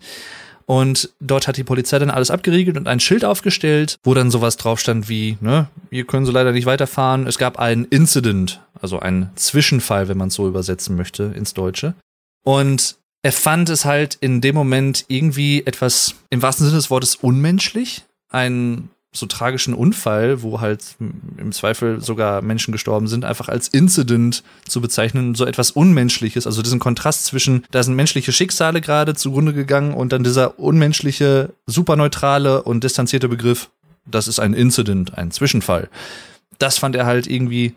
Und 0.65 1.09
dort 1.19 1.47
hat 1.47 1.57
die 1.57 1.63
Polizei 1.63 1.99
dann 1.99 2.11
alles 2.11 2.31
abgeriegelt 2.31 2.77
und 2.77 2.87
ein 2.87 3.01
Schild 3.01 3.25
aufgestellt, 3.25 3.97
wo 4.03 4.13
dann 4.13 4.31
sowas 4.31 4.55
drauf 4.55 4.79
stand 4.79 5.09
wie, 5.09 5.37
ne, 5.41 5.67
hier 5.89 6.05
können 6.05 6.25
sie 6.25 6.31
leider 6.31 6.53
nicht 6.53 6.67
weiterfahren. 6.67 7.27
Es 7.27 7.37
gab 7.37 7.59
einen 7.59 7.85
Incident, 7.85 8.61
also 8.79 8.99
einen 8.99 9.31
Zwischenfall, 9.35 10.07
wenn 10.07 10.17
man 10.17 10.29
es 10.29 10.35
so 10.35 10.47
übersetzen 10.47 10.95
möchte 10.95 11.23
ins 11.35 11.53
Deutsche. 11.53 11.95
Und 12.45 12.97
er 13.21 13.31
fand 13.31 13.69
es 13.69 13.85
halt 13.85 14.15
in 14.21 14.41
dem 14.41 14.55
Moment 14.55 15.05
irgendwie 15.07 15.63
etwas, 15.65 16.15
im 16.29 16.41
wahrsten 16.41 16.65
Sinne 16.65 16.77
des 16.77 16.89
Wortes, 16.89 17.15
unmenschlich. 17.15 18.03
Einen 18.29 18.89
so 19.11 19.25
tragischen 19.25 19.73
Unfall, 19.73 20.43
wo 20.43 20.61
halt 20.61 20.95
im 20.99 21.51
Zweifel 21.51 21.99
sogar 21.99 22.43
Menschen 22.43 22.71
gestorben 22.71 23.07
sind, 23.07 23.25
einfach 23.25 23.49
als 23.49 23.67
Incident 23.67 24.43
zu 24.67 24.81
bezeichnen, 24.81 25.33
so 25.33 25.45
etwas 25.45 25.71
Unmenschliches. 25.71 26.45
Also 26.45 26.61
diesen 26.61 26.79
Kontrast 26.79 27.25
zwischen, 27.25 27.65
da 27.71 27.81
sind 27.81 27.95
menschliche 27.95 28.31
Schicksale 28.31 28.81
gerade 28.81 29.15
zugrunde 29.15 29.53
gegangen 29.53 29.93
und 29.95 30.13
dann 30.13 30.23
dieser 30.23 30.59
unmenschliche, 30.59 31.53
superneutrale 31.65 32.61
und 32.61 32.83
distanzierte 32.83 33.29
Begriff, 33.29 33.71
das 34.05 34.27
ist 34.27 34.39
ein 34.39 34.53
Incident, 34.53 35.17
ein 35.17 35.31
Zwischenfall. 35.31 35.89
Das 36.59 36.77
fand 36.77 36.95
er 36.95 37.07
halt 37.07 37.25
irgendwie, 37.25 37.75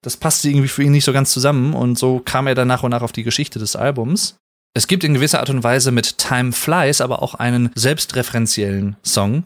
das 0.00 0.16
passte 0.16 0.48
irgendwie 0.48 0.68
für 0.68 0.82
ihn 0.82 0.92
nicht 0.92 1.04
so 1.04 1.12
ganz 1.12 1.30
zusammen 1.30 1.74
und 1.74 1.98
so 1.98 2.20
kam 2.20 2.46
er 2.46 2.54
dann 2.54 2.68
nach 2.68 2.82
und 2.82 2.90
nach 2.90 3.02
auf 3.02 3.12
die 3.12 3.22
Geschichte 3.22 3.58
des 3.58 3.76
Albums. 3.76 4.40
Es 4.72 4.86
gibt 4.86 5.02
in 5.02 5.14
gewisser 5.14 5.40
Art 5.40 5.50
und 5.50 5.64
Weise 5.64 5.90
mit 5.90 6.18
Time 6.18 6.52
Flies 6.52 7.00
aber 7.00 7.22
auch 7.22 7.34
einen 7.34 7.70
selbstreferenziellen 7.74 8.96
Song. 9.02 9.44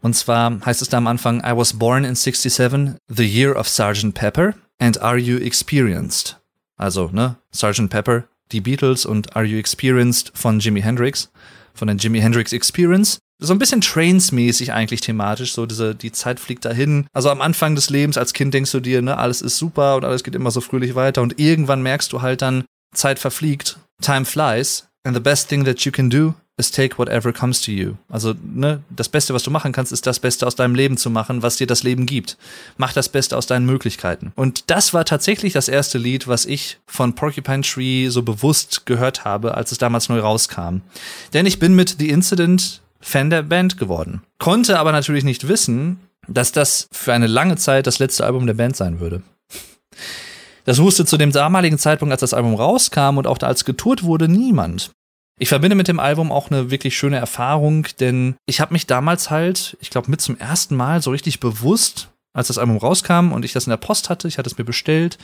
Und 0.00 0.16
zwar 0.16 0.58
heißt 0.64 0.80
es 0.80 0.88
da 0.88 0.96
am 0.98 1.06
Anfang, 1.06 1.40
I 1.40 1.54
was 1.54 1.78
born 1.78 2.04
in 2.04 2.14
67, 2.14 2.96
the 3.08 3.24
year 3.24 3.56
of 3.56 3.68
Sgt. 3.68 4.14
Pepper, 4.14 4.54
and 4.78 5.00
are 5.02 5.18
you 5.18 5.36
experienced? 5.36 6.38
Also, 6.76 7.10
ne, 7.12 7.36
Sgt. 7.52 7.90
Pepper, 7.90 8.24
die 8.52 8.62
Beatles 8.62 9.04
und 9.04 9.36
Are 9.36 9.44
You 9.44 9.58
Experienced 9.58 10.32
von 10.34 10.60
Jimi 10.60 10.80
Hendrix, 10.80 11.30
von 11.74 11.88
der 11.88 11.96
Jimi 11.96 12.20
Hendrix 12.20 12.52
Experience. 12.52 13.18
So 13.38 13.52
ein 13.52 13.58
bisschen 13.58 13.80
Trains-mäßig 13.80 14.72
eigentlich 14.72 15.00
thematisch, 15.02 15.52
so 15.52 15.66
diese, 15.66 15.94
die 15.94 16.12
Zeit 16.12 16.40
fliegt 16.40 16.64
dahin. 16.64 17.06
Also 17.12 17.30
am 17.30 17.42
Anfang 17.42 17.74
des 17.74 17.90
Lebens 17.90 18.16
als 18.16 18.32
Kind 18.32 18.54
denkst 18.54 18.72
du 18.72 18.80
dir, 18.80 19.02
ne, 19.02 19.18
alles 19.18 19.42
ist 19.42 19.58
super 19.58 19.96
und 19.96 20.04
alles 20.04 20.24
geht 20.24 20.34
immer 20.34 20.50
so 20.50 20.62
fröhlich 20.62 20.94
weiter 20.94 21.20
und 21.20 21.38
irgendwann 21.38 21.82
merkst 21.82 22.12
du 22.12 22.22
halt 22.22 22.40
dann, 22.42 22.64
Zeit 22.94 23.18
verfliegt 23.18 23.78
time 24.04 24.24
flies 24.24 24.86
and 25.04 25.14
the 25.14 25.20
best 25.20 25.48
thing 25.48 25.64
that 25.64 25.80
you 25.80 25.92
can 25.92 26.10
do 26.10 26.34
is 26.56 26.70
take 26.70 26.98
whatever 26.98 27.32
comes 27.32 27.60
to 27.62 27.72
you. 27.72 27.94
Also, 28.08 28.34
ne, 28.42 28.82
das 28.90 29.08
Beste, 29.08 29.34
was 29.34 29.42
du 29.42 29.50
machen 29.50 29.72
kannst, 29.72 29.92
ist 29.92 30.06
das 30.06 30.20
Beste 30.20 30.46
aus 30.46 30.54
deinem 30.54 30.74
Leben 30.74 30.96
zu 30.96 31.10
machen, 31.10 31.42
was 31.42 31.56
dir 31.56 31.66
das 31.66 31.82
Leben 31.82 32.06
gibt. 32.06 32.36
Mach 32.76 32.92
das 32.92 33.08
Beste 33.08 33.36
aus 33.36 33.46
deinen 33.46 33.66
Möglichkeiten. 33.66 34.32
Und 34.36 34.70
das 34.70 34.94
war 34.94 35.04
tatsächlich 35.04 35.52
das 35.52 35.68
erste 35.68 35.98
Lied, 35.98 36.28
was 36.28 36.46
ich 36.46 36.78
von 36.86 37.14
Porcupine 37.14 37.62
Tree 37.62 38.08
so 38.08 38.22
bewusst 38.22 38.86
gehört 38.86 39.24
habe, 39.24 39.56
als 39.56 39.72
es 39.72 39.78
damals 39.78 40.08
neu 40.08 40.20
rauskam. 40.20 40.82
Denn 41.32 41.46
ich 41.46 41.58
bin 41.58 41.74
mit 41.74 41.96
The 41.98 42.10
Incident 42.10 42.82
Fan 43.00 43.30
der 43.30 43.42
Band 43.42 43.76
geworden. 43.76 44.22
Konnte 44.38 44.78
aber 44.78 44.92
natürlich 44.92 45.24
nicht 45.24 45.46
wissen, 45.48 45.98
dass 46.28 46.52
das 46.52 46.88
für 46.90 47.12
eine 47.12 47.26
lange 47.26 47.56
Zeit 47.56 47.86
das 47.86 47.98
letzte 47.98 48.24
Album 48.24 48.46
der 48.46 48.54
Band 48.54 48.76
sein 48.76 48.98
würde. 49.00 49.22
Das 50.64 50.78
wusste 50.78 51.04
zu 51.04 51.16
dem 51.16 51.30
damaligen 51.30 51.78
Zeitpunkt, 51.78 52.12
als 52.12 52.20
das 52.20 52.34
Album 52.34 52.54
rauskam 52.54 53.18
und 53.18 53.26
auch 53.26 53.38
da 53.38 53.46
als 53.46 53.64
getourt 53.64 54.02
wurde, 54.02 54.28
niemand. 54.28 54.90
Ich 55.38 55.48
verbinde 55.48 55.76
mit 55.76 55.88
dem 55.88 56.00
Album 56.00 56.30
auch 56.30 56.50
eine 56.50 56.70
wirklich 56.70 56.96
schöne 56.96 57.16
Erfahrung, 57.16 57.86
denn 58.00 58.36
ich 58.46 58.60
habe 58.60 58.72
mich 58.72 58.86
damals 58.86 59.30
halt, 59.30 59.76
ich 59.80 59.90
glaube, 59.90 60.10
mit 60.10 60.20
zum 60.20 60.38
ersten 60.38 60.76
Mal 60.76 61.02
so 61.02 61.10
richtig 61.10 61.40
bewusst, 61.40 62.08
als 62.32 62.48
das 62.48 62.58
Album 62.58 62.76
rauskam 62.76 63.32
und 63.32 63.44
ich 63.44 63.52
das 63.52 63.66
in 63.66 63.70
der 63.70 63.76
Post 63.76 64.10
hatte, 64.10 64.28
ich 64.28 64.38
hatte 64.38 64.48
es 64.48 64.58
mir 64.58 64.64
bestellt, 64.64 65.18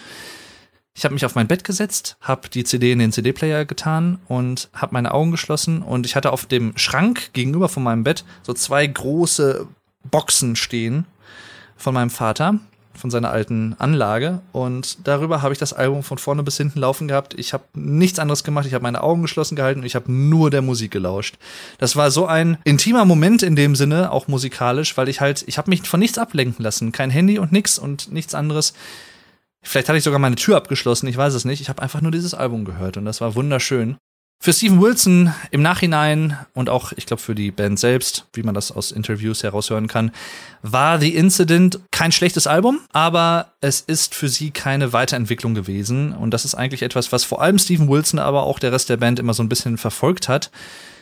ich 0.97 1.05
habe 1.05 1.15
mich 1.15 1.25
auf 1.25 1.37
mein 1.37 1.47
Bett 1.47 1.63
gesetzt, 1.63 2.17
habe 2.21 2.49
die 2.49 2.65
CD 2.65 2.91
in 2.93 2.99
den 2.99 3.13
CD-Player 3.13 3.65
getan 3.65 4.19
und 4.27 4.69
habe 4.75 4.93
meine 4.93 5.15
Augen 5.15 5.31
geschlossen 5.31 5.83
und 5.83 6.05
ich 6.05 6.17
hatte 6.17 6.33
auf 6.33 6.47
dem 6.47 6.77
Schrank 6.77 7.33
gegenüber 7.33 7.69
von 7.69 7.85
meinem 7.85 8.03
Bett 8.03 8.25
so 8.43 8.53
zwei 8.53 8.87
große 8.87 9.67
Boxen 10.11 10.57
stehen 10.57 11.07
von 11.77 11.95
meinem 11.95 12.11
Vater 12.11 12.59
von 13.01 13.11
seiner 13.11 13.31
alten 13.31 13.75
Anlage 13.79 14.41
und 14.53 14.99
darüber 15.07 15.43
habe 15.43 15.53
ich 15.53 15.59
das 15.59 15.73
Album 15.73 16.03
von 16.03 16.19
vorne 16.19 16.43
bis 16.43 16.57
hinten 16.57 16.79
laufen 16.79 17.09
gehabt. 17.09 17.35
Ich 17.39 17.53
habe 17.53 17.65
nichts 17.75 18.19
anderes 18.19 18.45
gemacht, 18.45 18.67
ich 18.67 18.75
habe 18.75 18.83
meine 18.83 19.03
Augen 19.03 19.23
geschlossen 19.23 19.57
gehalten 19.57 19.81
und 19.81 19.87
ich 19.87 19.95
habe 19.95 20.13
nur 20.13 20.51
der 20.51 20.63
Musik 20.63 20.93
gelauscht. 20.93 21.37
Das 21.79 21.97
war 21.97 22.11
so 22.11 22.27
ein 22.27 22.59
intimer 22.65 23.05
Moment 23.05 23.43
in 23.43 23.57
dem 23.57 23.75
Sinne, 23.75 24.13
auch 24.13 24.29
musikalisch, 24.29 24.97
weil 24.97 25.09
ich 25.09 25.21
halt, 25.21 25.45
ich 25.47 25.59
habe 25.59 25.71
mich 25.71 25.89
von 25.89 26.01
nichts 26.01 26.19
ablenken 26.19 26.63
lassen, 26.63 26.93
kein 26.93 27.11
Handy 27.11 27.39
und 27.39 27.51
nix 27.51 27.79
und 27.79 28.13
nichts 28.13 28.35
anderes. 28.35 28.75
Vielleicht 29.63 29.89
hatte 29.89 29.99
ich 29.99 30.05
sogar 30.05 30.21
meine 30.21 30.37
Tür 30.37 30.57
abgeschlossen, 30.57 31.07
ich 31.07 31.17
weiß 31.17 31.35
es 31.35 31.45
nicht. 31.45 31.61
Ich 31.61 31.69
habe 31.69 31.83
einfach 31.83 32.01
nur 32.01 32.13
dieses 32.13 32.35
Album 32.35 32.65
gehört 32.65 32.97
und 32.97 33.05
das 33.05 33.21
war 33.21 33.35
wunderschön. 33.35 33.97
Für 34.43 34.55
Steven 34.55 34.81
Wilson 34.81 35.35
im 35.51 35.61
Nachhinein 35.61 36.39
und 36.55 36.71
auch, 36.71 36.93
ich 36.97 37.05
glaube, 37.05 37.21
für 37.21 37.35
die 37.35 37.51
Band 37.51 37.79
selbst, 37.79 38.25
wie 38.33 38.43
man 38.43 38.55
das 38.55 38.73
aus 38.73 38.91
Interviews 38.91 39.43
heraushören 39.43 39.87
kann, 39.87 40.13
war 40.63 40.99
The 40.99 41.15
Incident 41.15 41.79
kein 41.91 42.11
schlechtes 42.11 42.47
Album, 42.47 42.81
aber 42.91 43.53
es 43.61 43.83
ist 43.83 44.15
für 44.15 44.31
sie 44.31 44.51
keine 44.51 44.95
Weiterentwicklung 44.95 45.55
gewesen. 45.55 46.15
Und 46.15 46.31
das 46.31 46.47
ist 46.47 46.55
eigentlich 46.55 46.81
etwas, 46.81 47.13
was 47.13 47.23
vor 47.23 47.43
allem 47.43 47.59
Steven 47.59 47.91
Wilson, 47.91 48.19
aber 48.19 48.45
auch 48.45 48.59
der 48.59 48.73
Rest 48.73 48.89
der 48.89 48.97
Band 48.97 49.19
immer 49.19 49.35
so 49.35 49.43
ein 49.43 49.51
bisschen 49.51 49.77
verfolgt 49.77 50.31
hat 50.31 50.51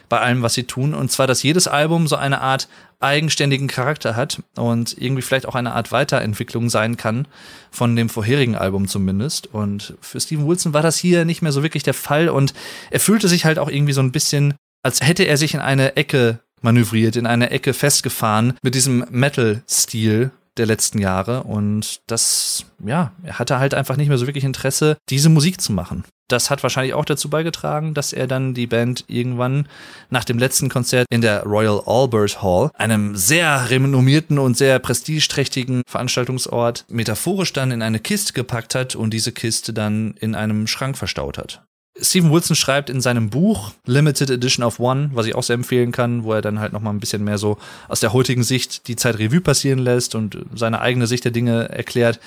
bei 0.08 0.20
allem, 0.20 0.42
was 0.42 0.54
sie 0.54 0.64
tun. 0.64 0.94
Und 0.94 1.10
zwar, 1.10 1.26
dass 1.26 1.42
jedes 1.42 1.68
Album 1.68 2.06
so 2.06 2.16
eine 2.16 2.40
Art 2.40 2.68
eigenständigen 3.00 3.68
Charakter 3.68 4.16
hat 4.16 4.42
und 4.56 4.96
irgendwie 4.98 5.22
vielleicht 5.22 5.46
auch 5.46 5.54
eine 5.54 5.72
Art 5.72 5.92
Weiterentwicklung 5.92 6.68
sein 6.68 6.96
kann, 6.96 7.28
von 7.70 7.94
dem 7.94 8.08
vorherigen 8.08 8.56
Album 8.56 8.88
zumindest. 8.88 9.46
Und 9.46 9.94
für 10.00 10.20
Steven 10.20 10.46
Wilson 10.46 10.72
war 10.72 10.82
das 10.82 10.98
hier 10.98 11.24
nicht 11.24 11.42
mehr 11.42 11.52
so 11.52 11.62
wirklich 11.62 11.84
der 11.84 11.94
Fall 11.94 12.28
und 12.28 12.54
er 12.90 13.00
fühlte 13.00 13.28
sich 13.28 13.44
halt 13.44 13.58
auch 13.58 13.70
irgendwie 13.70 13.92
so 13.92 14.00
ein 14.00 14.12
bisschen, 14.12 14.54
als 14.82 15.00
hätte 15.00 15.24
er 15.24 15.36
sich 15.36 15.54
in 15.54 15.60
eine 15.60 15.96
Ecke 15.96 16.40
manövriert, 16.60 17.14
in 17.14 17.26
eine 17.26 17.50
Ecke 17.50 17.72
festgefahren 17.72 18.54
mit 18.62 18.74
diesem 18.74 19.04
Metal-Stil, 19.10 20.32
der 20.58 20.66
letzten 20.66 20.98
Jahre 20.98 21.44
und 21.44 22.00
das, 22.06 22.64
ja, 22.84 23.12
er 23.22 23.38
hatte 23.38 23.58
halt 23.58 23.74
einfach 23.74 23.96
nicht 23.96 24.08
mehr 24.08 24.18
so 24.18 24.26
wirklich 24.26 24.44
Interesse, 24.44 24.98
diese 25.08 25.28
Musik 25.28 25.60
zu 25.60 25.72
machen. 25.72 26.04
Das 26.28 26.50
hat 26.50 26.62
wahrscheinlich 26.62 26.92
auch 26.92 27.06
dazu 27.06 27.30
beigetragen, 27.30 27.94
dass 27.94 28.12
er 28.12 28.26
dann 28.26 28.52
die 28.52 28.66
Band 28.66 29.04
irgendwann 29.08 29.66
nach 30.10 30.24
dem 30.24 30.38
letzten 30.38 30.68
Konzert 30.68 31.06
in 31.10 31.22
der 31.22 31.44
Royal 31.44 31.80
Albert 31.86 32.42
Hall, 32.42 32.70
einem 32.74 33.16
sehr 33.16 33.70
renommierten 33.70 34.38
und 34.38 34.56
sehr 34.56 34.78
prestigeträchtigen 34.78 35.82
Veranstaltungsort, 35.88 36.84
metaphorisch 36.88 37.54
dann 37.54 37.70
in 37.70 37.80
eine 37.80 37.98
Kiste 37.98 38.34
gepackt 38.34 38.74
hat 38.74 38.94
und 38.94 39.14
diese 39.14 39.32
Kiste 39.32 39.72
dann 39.72 40.14
in 40.20 40.34
einem 40.34 40.66
Schrank 40.66 40.98
verstaut 40.98 41.38
hat. 41.38 41.62
Steven 42.00 42.30
Wilson 42.30 42.56
schreibt 42.56 42.90
in 42.90 43.00
seinem 43.00 43.30
Buch 43.30 43.72
Limited 43.86 44.30
Edition 44.30 44.64
of 44.64 44.80
One, 44.80 45.10
was 45.14 45.26
ich 45.26 45.34
auch 45.34 45.42
sehr 45.42 45.54
empfehlen 45.54 45.92
kann, 45.92 46.24
wo 46.24 46.32
er 46.32 46.42
dann 46.42 46.60
halt 46.60 46.72
nochmal 46.72 46.92
ein 46.92 47.00
bisschen 47.00 47.24
mehr 47.24 47.38
so 47.38 47.58
aus 47.88 48.00
der 48.00 48.12
heutigen 48.12 48.42
Sicht 48.42 48.88
die 48.88 48.96
Zeit 48.96 49.18
Revue 49.18 49.40
passieren 49.40 49.78
lässt 49.78 50.14
und 50.14 50.38
seine 50.54 50.80
eigene 50.80 51.06
Sicht 51.06 51.24
der 51.24 51.32
Dinge 51.32 51.68
erklärt, 51.68 52.20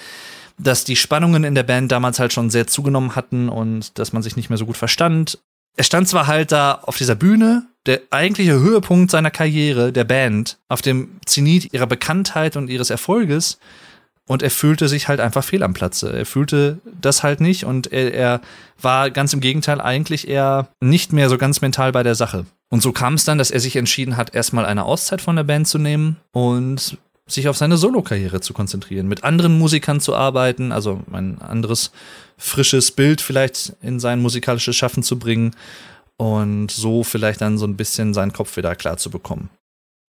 dass 0.57 0.83
die 0.83 0.95
Spannungen 0.95 1.43
in 1.43 1.55
der 1.55 1.63
Band 1.63 1.91
damals 1.91 2.19
halt 2.19 2.33
schon 2.33 2.49
sehr 2.49 2.67
zugenommen 2.67 3.15
hatten 3.15 3.49
und 3.49 3.97
dass 3.97 4.13
man 4.13 4.21
sich 4.21 4.35
nicht 4.35 4.49
mehr 4.49 4.57
so 4.57 4.65
gut 4.65 4.77
verstand. 4.77 5.39
Er 5.77 5.83
stand 5.83 6.07
zwar 6.07 6.27
halt 6.27 6.51
da 6.51 6.73
auf 6.83 6.97
dieser 6.97 7.15
Bühne, 7.15 7.65
der 7.85 8.01
eigentliche 8.11 8.59
Höhepunkt 8.59 9.09
seiner 9.09 9.31
Karriere, 9.31 9.91
der 9.91 10.03
Band, 10.03 10.57
auf 10.67 10.81
dem 10.81 11.19
Zenit 11.25 11.73
ihrer 11.73 11.87
Bekanntheit 11.87 12.57
und 12.57 12.69
ihres 12.69 12.89
Erfolges, 12.89 13.57
und 14.27 14.43
er 14.43 14.51
fühlte 14.51 14.87
sich 14.87 15.07
halt 15.07 15.19
einfach 15.19 15.43
fehl 15.43 15.63
am 15.63 15.73
Platze. 15.73 16.11
Er 16.11 16.25
fühlte 16.25 16.79
das 17.01 17.23
halt 17.23 17.41
nicht 17.41 17.65
und 17.65 17.91
er, 17.91 18.13
er 18.13 18.41
war 18.79 19.09
ganz 19.11 19.33
im 19.33 19.41
Gegenteil 19.41 19.81
eigentlich 19.81 20.27
eher 20.27 20.69
nicht 20.79 21.13
mehr 21.13 21.29
so 21.29 21.37
ganz 21.37 21.61
mental 21.61 21.91
bei 21.91 22.03
der 22.03 22.15
Sache. 22.15 22.45
Und 22.69 22.81
so 22.81 22.91
kam 22.93 23.15
es 23.15 23.25
dann, 23.25 23.37
dass 23.37 23.51
er 23.51 23.59
sich 23.59 23.75
entschieden 23.75 24.15
hat, 24.15 24.33
erstmal 24.33 24.65
eine 24.65 24.85
Auszeit 24.85 25.21
von 25.21 25.35
der 25.35 25.43
Band 25.43 25.67
zu 25.67 25.77
nehmen 25.77 26.17
und 26.31 26.97
sich 27.27 27.47
auf 27.47 27.57
seine 27.57 27.77
Solokarriere 27.77 28.41
zu 28.41 28.53
konzentrieren, 28.53 29.07
mit 29.07 29.23
anderen 29.23 29.57
Musikern 29.57 29.99
zu 29.99 30.15
arbeiten, 30.15 30.71
also 30.71 31.01
ein 31.11 31.41
anderes 31.41 31.91
frisches 32.37 32.91
Bild 32.91 33.21
vielleicht 33.21 33.73
in 33.81 33.99
sein 33.99 34.21
musikalisches 34.21 34.75
Schaffen 34.75 35.03
zu 35.03 35.19
bringen 35.19 35.55
und 36.17 36.71
so 36.71 37.03
vielleicht 37.03 37.41
dann 37.41 37.57
so 37.57 37.65
ein 37.65 37.77
bisschen 37.77 38.13
seinen 38.13 38.33
Kopf 38.33 38.57
wieder 38.57 38.75
klar 38.75 38.97
zu 38.97 39.09
bekommen. 39.09 39.49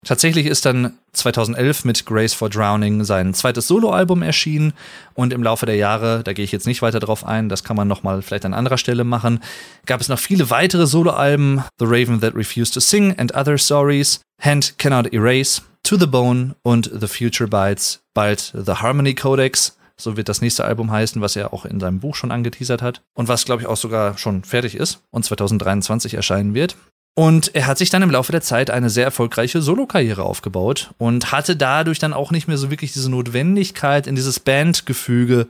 Tatsächlich 0.05 0.47
ist 0.47 0.67
dann 0.67 0.99
2011 1.13 1.85
mit 1.85 2.07
Grace 2.07 2.35
for 2.35 2.51
Drowning 2.51 3.05
sein 3.05 3.35
zweites 3.35 3.69
Soloalbum 3.69 4.23
erschienen 4.23 4.73
und 5.15 5.33
im 5.33 5.45
Laufe 5.45 5.65
der 5.65 5.77
Jahre, 5.77 6.25
da 6.25 6.33
gehe 6.33 6.45
ich 6.45 6.51
jetzt 6.51 6.67
nicht 6.67 6.83
weiter 6.83 6.99
drauf 6.99 7.25
ein, 7.25 7.49
das 7.49 7.63
kann 7.63 7.77
man 7.77 7.87
nochmal 7.87 8.21
vielleicht 8.21 8.45
an 8.45 8.53
anderer 8.53 8.79
Stelle 8.79 9.05
machen, 9.05 9.41
gab 9.87 10.01
es 10.01 10.09
noch 10.09 10.19
viele 10.19 10.51
weitere 10.51 10.89
Soloalben, 10.89 11.63
The 11.79 11.85
Raven 11.87 12.21
That 12.21 12.35
Refused 12.35 12.75
to 12.75 12.81
Sing 12.81 13.17
and 13.17 13.37
Other 13.37 13.57
Stories, 13.59 14.21
Hand 14.41 14.77
Cannot 14.79 15.13
Erase, 15.13 15.63
To 15.85 15.97
the 15.97 16.07
Bone 16.07 16.57
und 16.63 16.91
The 16.93 17.07
Future 17.07 17.49
Bites, 17.49 18.01
bald 18.13 18.53
The 18.55 18.73
Harmony 18.73 19.15
Codex, 19.15 19.77
so 19.97 20.17
wird 20.17 20.29
das 20.29 20.41
nächste 20.41 20.65
Album 20.65 20.91
heißen, 20.91 21.23
was 21.23 21.37
er 21.37 21.53
auch 21.53 21.65
in 21.65 21.79
seinem 21.79 22.01
Buch 22.01 22.17
schon 22.17 22.33
angeteasert 22.33 22.83
hat 22.83 23.03
und 23.15 23.29
was, 23.29 23.45
glaube 23.45 23.63
ich, 23.63 23.69
auch 23.69 23.77
sogar 23.77 24.19
schon 24.19 24.43
fertig 24.43 24.75
ist 24.75 25.01
und 25.11 25.25
2023 25.25 26.15
erscheinen 26.15 26.55
wird. 26.55 26.77
Und 27.15 27.55
er 27.55 27.67
hat 27.67 27.77
sich 27.77 27.91
dann 27.91 28.03
im 28.03 28.11
Laufe 28.11 28.33
der 28.33 28.41
Zeit 28.41 28.71
eine 28.71 28.89
sehr 28.89 29.05
erfolgreiche 29.05 29.61
Solokarriere 29.61 30.23
aufgebaut 30.23 30.93
und 30.97 31.31
hatte 31.31 31.57
dadurch 31.57 31.99
dann 31.99 32.15
auch 32.15 32.31
nicht 32.31 32.49
mehr 32.49 32.57
so 32.57 32.71
wirklich 32.71 32.95
diese 32.95 33.11
Notwendigkeit, 33.11 34.07
in 34.07 34.15
dieses 34.15 34.41
Bandgefüge 34.41 35.47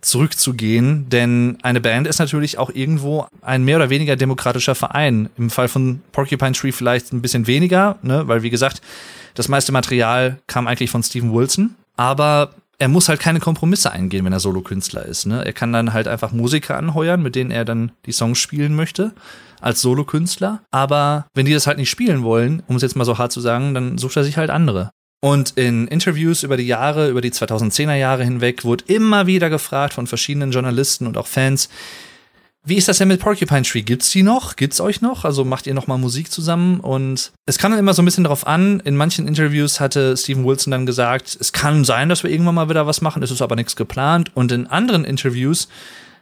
zurückzugehen, 0.00 1.08
denn 1.08 1.58
eine 1.62 1.80
Band 1.80 2.08
ist 2.08 2.18
natürlich 2.18 2.58
auch 2.58 2.70
irgendwo 2.70 3.26
ein 3.40 3.62
mehr 3.62 3.76
oder 3.76 3.88
weniger 3.88 4.16
demokratischer 4.16 4.74
Verein. 4.74 5.30
Im 5.38 5.48
Fall 5.48 5.68
von 5.68 6.02
Porcupine 6.10 6.52
Tree 6.52 6.72
vielleicht 6.72 7.12
ein 7.12 7.22
bisschen 7.22 7.46
weniger, 7.46 7.98
ne, 8.02 8.26
weil 8.26 8.42
wie 8.42 8.50
gesagt, 8.50 8.82
das 9.34 9.46
meiste 9.46 9.70
Material 9.70 10.38
kam 10.48 10.66
eigentlich 10.66 10.90
von 10.90 11.04
Steven 11.04 11.32
Wilson, 11.32 11.76
aber 11.96 12.50
er 12.80 12.88
muss 12.88 13.08
halt 13.08 13.20
keine 13.20 13.38
Kompromisse 13.38 13.92
eingehen, 13.92 14.24
wenn 14.24 14.32
er 14.32 14.40
Solokünstler 14.40 15.06
ist. 15.06 15.26
Ne? 15.26 15.44
Er 15.46 15.52
kann 15.52 15.72
dann 15.72 15.92
halt 15.92 16.08
einfach 16.08 16.32
Musiker 16.32 16.76
anheuern, 16.76 17.22
mit 17.22 17.36
denen 17.36 17.52
er 17.52 17.64
dann 17.64 17.92
die 18.06 18.12
Songs 18.12 18.40
spielen 18.40 18.74
möchte 18.74 19.12
als 19.62 19.80
Solokünstler. 19.80 20.62
Aber 20.70 21.26
wenn 21.34 21.46
die 21.46 21.54
das 21.54 21.66
halt 21.66 21.78
nicht 21.78 21.90
spielen 21.90 22.22
wollen, 22.22 22.62
um 22.66 22.76
es 22.76 22.82
jetzt 22.82 22.96
mal 22.96 23.04
so 23.04 23.18
hart 23.18 23.32
zu 23.32 23.40
sagen, 23.40 23.74
dann 23.74 23.98
sucht 23.98 24.16
er 24.16 24.24
sich 24.24 24.36
halt 24.36 24.50
andere. 24.50 24.90
Und 25.24 25.52
in 25.56 25.86
Interviews 25.86 26.42
über 26.42 26.56
die 26.56 26.66
Jahre, 26.66 27.08
über 27.08 27.20
die 27.20 27.30
2010er 27.30 27.94
Jahre 27.94 28.24
hinweg, 28.24 28.64
wurde 28.64 28.84
immer 28.88 29.26
wieder 29.26 29.50
gefragt 29.50 29.94
von 29.94 30.08
verschiedenen 30.08 30.50
Journalisten 30.50 31.06
und 31.06 31.16
auch 31.16 31.28
Fans, 31.28 31.68
wie 32.64 32.76
ist 32.76 32.86
das 32.86 32.98
denn 32.98 33.08
mit 33.08 33.20
Porcupine 33.20 33.62
Tree? 33.62 33.82
Gibt's 33.82 34.10
die 34.10 34.22
noch? 34.22 34.54
Gibt's 34.54 34.80
euch 34.80 35.00
noch? 35.00 35.24
Also 35.24 35.44
macht 35.44 35.66
ihr 35.66 35.74
noch 35.74 35.88
mal 35.88 35.98
Musik 35.98 36.30
zusammen? 36.30 36.78
Und 36.78 37.32
es 37.44 37.58
kam 37.58 37.72
dann 37.72 37.80
immer 37.80 37.92
so 37.92 38.02
ein 38.02 38.04
bisschen 38.04 38.22
darauf 38.22 38.46
an. 38.46 38.80
In 38.80 38.96
manchen 38.96 39.26
Interviews 39.26 39.80
hatte 39.80 40.16
Steven 40.16 40.44
Wilson 40.44 40.70
dann 40.70 40.86
gesagt, 40.86 41.36
es 41.40 41.52
kann 41.52 41.84
sein, 41.84 42.08
dass 42.08 42.22
wir 42.22 42.30
irgendwann 42.30 42.54
mal 42.54 42.68
wieder 42.68 42.86
was 42.86 43.00
machen, 43.00 43.22
es 43.22 43.32
ist 43.32 43.42
aber 43.42 43.56
nichts 43.56 43.74
geplant. 43.74 44.30
Und 44.34 44.52
in 44.52 44.68
anderen 44.68 45.04
Interviews 45.04 45.68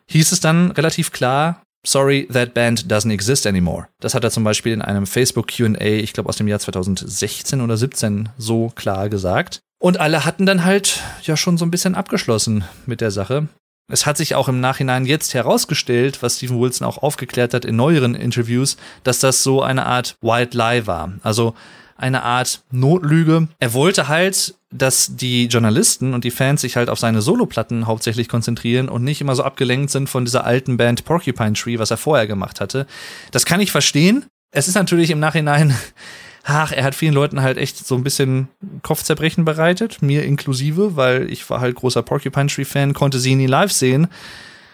hieß 0.07 0.33
es 0.33 0.41
dann 0.41 0.71
relativ 0.71 1.13
klar, 1.13 1.63
Sorry, 1.87 2.29
that 2.31 2.53
band 2.53 2.91
doesn't 2.93 3.13
exist 3.13 3.47
anymore. 3.47 3.89
Das 4.01 4.15
hat 4.15 4.25
er 4.25 4.31
zum 4.31 4.45
Beispiel 4.45 4.73
in 4.73 4.83
einem 4.83 5.07
Facebook 5.07 5.49
QA, 5.49 5.81
ich 5.81 6.13
glaube 6.13 6.29
aus 6.29 6.37
dem 6.37 6.49
Jahr 6.49 6.59
2016 6.59 7.61
oder 7.61 7.77
17, 7.77 8.29
so 8.37 8.71
klar 8.75 9.09
gesagt. 9.09 9.61
Und 9.79 9.99
alle 9.99 10.27
hatten 10.27 10.45
dann 10.45 10.65
halt 10.65 11.03
ja 11.23 11.37
schon 11.37 11.57
so 11.57 11.65
ein 11.65 11.71
bisschen 11.71 11.95
abgeschlossen 11.95 12.65
mit 12.85 13.01
der 13.01 13.11
Sache. 13.11 13.49
Es 13.91 14.07
hat 14.07 14.19
sich 14.19 14.35
auch 14.35 14.49
im 14.49 14.61
Nachhinein 14.61 15.05
jetzt 15.05 15.35
herausgestellt, 15.35 16.23
was 16.23 16.37
Stephen 16.37 16.61
Wilson 16.61 16.87
auch 16.87 16.99
aufgeklärt 16.99 17.55
hat 17.55 17.65
in 17.65 17.77
neueren 17.77 18.15
Interviews, 18.15 18.77
dass 19.03 19.19
das 19.19 19.43
so 19.43 19.63
eine 19.63 19.87
Art 19.87 20.17
White 20.21 20.57
Lie 20.57 20.87
war. 20.87 21.15
Also 21.23 21.55
eine 22.01 22.23
Art 22.23 22.63
Notlüge. 22.71 23.49
Er 23.59 23.75
wollte 23.75 24.09
halt, 24.09 24.55
dass 24.71 25.17
die 25.17 25.47
Journalisten 25.47 26.15
und 26.15 26.25
die 26.25 26.31
Fans 26.31 26.61
sich 26.61 26.77
halt 26.77 26.89
auf 26.89 26.99
seine 26.99 27.23
Soloplatten 27.23 27.87
hauptsächlich 27.87 28.29
konzentrieren 28.29 28.89
und 28.89 29.05
nicht 29.05 29.21
immer 29.21 29.35
so 29.35 29.43
abgelenkt 29.43 29.91
sind 29.91 30.09
von 30.09 30.25
dieser 30.25 30.45
alten 30.45 30.77
Band 30.77 31.05
Porcupine 31.05 31.53
Tree, 31.53 31.79
was 31.79 31.91
er 31.91 31.97
vorher 31.97 32.27
gemacht 32.27 32.61
hatte. 32.61 32.87
Das 33.33 33.45
kann 33.45 33.61
ich 33.61 33.73
verstehen. 33.73 34.25
Es 34.51 34.69
ist 34.69 34.75
natürlich 34.75 35.11
im 35.11 35.21
Nachhinein, 35.21 35.75
ach, 36.45 36.73
er 36.73 36.85
hat 36.85 36.95
vielen 36.95 37.15
Leuten 37.15 37.43
halt 37.43 37.59
echt 37.59 37.87
so 37.87 37.95
ein 37.95 38.05
bisschen 38.05 38.49
Kopfzerbrechen 38.83 39.45
bereitet, 39.45 40.03
mir 40.03 40.25
inklusive, 40.25 40.97
weil 40.97 41.31
ich 41.31 41.49
war 41.51 41.61
halt 41.61 41.77
großer 41.77 42.03
Porcupine 42.03 42.49
Tree 42.49 42.65
Fan, 42.65 42.95
konnte 42.95 43.19
sie 43.19 43.35
nie 43.35 43.47
live 43.47 43.73
sehen 43.73 44.09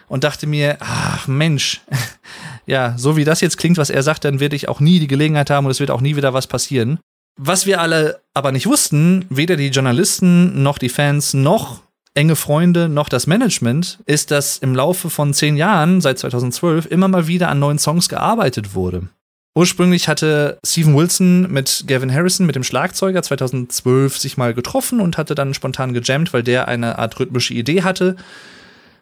und 0.08 0.24
dachte 0.24 0.46
mir, 0.46 0.76
ach 0.80 1.26
Mensch, 1.26 1.82
ja, 2.66 2.94
so 2.96 3.16
wie 3.16 3.24
das 3.24 3.40
jetzt 3.40 3.58
klingt, 3.58 3.78
was 3.78 3.90
er 3.90 4.02
sagt, 4.02 4.24
dann 4.24 4.40
werde 4.40 4.56
ich 4.56 4.68
auch 4.68 4.80
nie 4.80 5.00
die 5.00 5.08
Gelegenheit 5.08 5.50
haben 5.50 5.66
und 5.66 5.72
es 5.72 5.80
wird 5.80 5.90
auch 5.90 6.00
nie 6.00 6.16
wieder 6.16 6.32
was 6.32 6.46
passieren. 6.46 6.98
Was 7.37 7.66
wir 7.66 7.80
alle 7.80 8.20
aber 8.32 8.51
nicht 8.51 8.66
wussten, 8.66 9.26
weder 9.28 9.57
die 9.57 9.68
Journalisten 9.68 10.62
noch 10.62 10.78
die 10.78 10.89
Fans 10.89 11.34
noch 11.34 11.82
enge 12.14 12.34
Freunde 12.34 12.89
noch 12.89 13.11
das 13.11 13.26
Management, 13.26 13.99
ist, 14.07 14.30
dass 14.30 14.57
im 14.57 14.74
Laufe 14.74 15.11
von 15.11 15.34
zehn 15.34 15.57
Jahren, 15.57 16.01
seit 16.01 16.18
2012, 16.18 16.87
immer 16.87 17.09
mal 17.09 17.26
wieder 17.26 17.51
an 17.51 17.59
neuen 17.59 17.78
Songs 17.78 18.09
gearbeitet 18.09 18.74
wurde. 18.74 19.09
Ursprünglich 19.55 20.09
hatte 20.09 20.59
Steven 20.66 20.97
Wilson 20.97 21.51
mit 21.51 21.84
Gavin 21.87 22.12
Harrison, 22.12 22.47
mit 22.47 22.57
dem 22.57 22.62
Schlagzeuger, 22.62 23.22
2012 23.22 24.18
sich 24.18 24.37
mal 24.37 24.55
getroffen 24.55 25.01
und 25.01 25.18
hatte 25.18 25.34
dann 25.34 25.55
spontan 25.55 25.93
gejammt, 25.93 26.32
weil 26.32 26.43
der 26.43 26.68
eine 26.68 26.99
Art 26.99 27.18
rhythmische 27.20 27.55
Idee 27.55 27.82
hatte. 27.82 28.16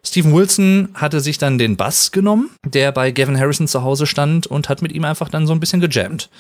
Steven 0.05 0.35
Wilson 0.35 0.89
hatte 0.95 1.21
sich 1.21 1.39
dann 1.39 1.59
den 1.59 1.77
Bass 1.77 2.13
genommen, 2.13 2.51
der 2.65 2.93
bei 2.93 3.11
Gavin 3.11 3.39
Harrison 3.39 3.69
zu 3.69 3.83
Hause 3.83 4.07
stand 4.07 4.47
und 4.47 4.69
hat 4.69 4.83
mit 4.83 4.93
ihm 4.93 5.05
einfach 5.05 5.29
dann 5.29 5.47
so 5.47 5.53
ein 5.53 5.61
bisschen 5.61 5.81
gejammt. 5.81 6.31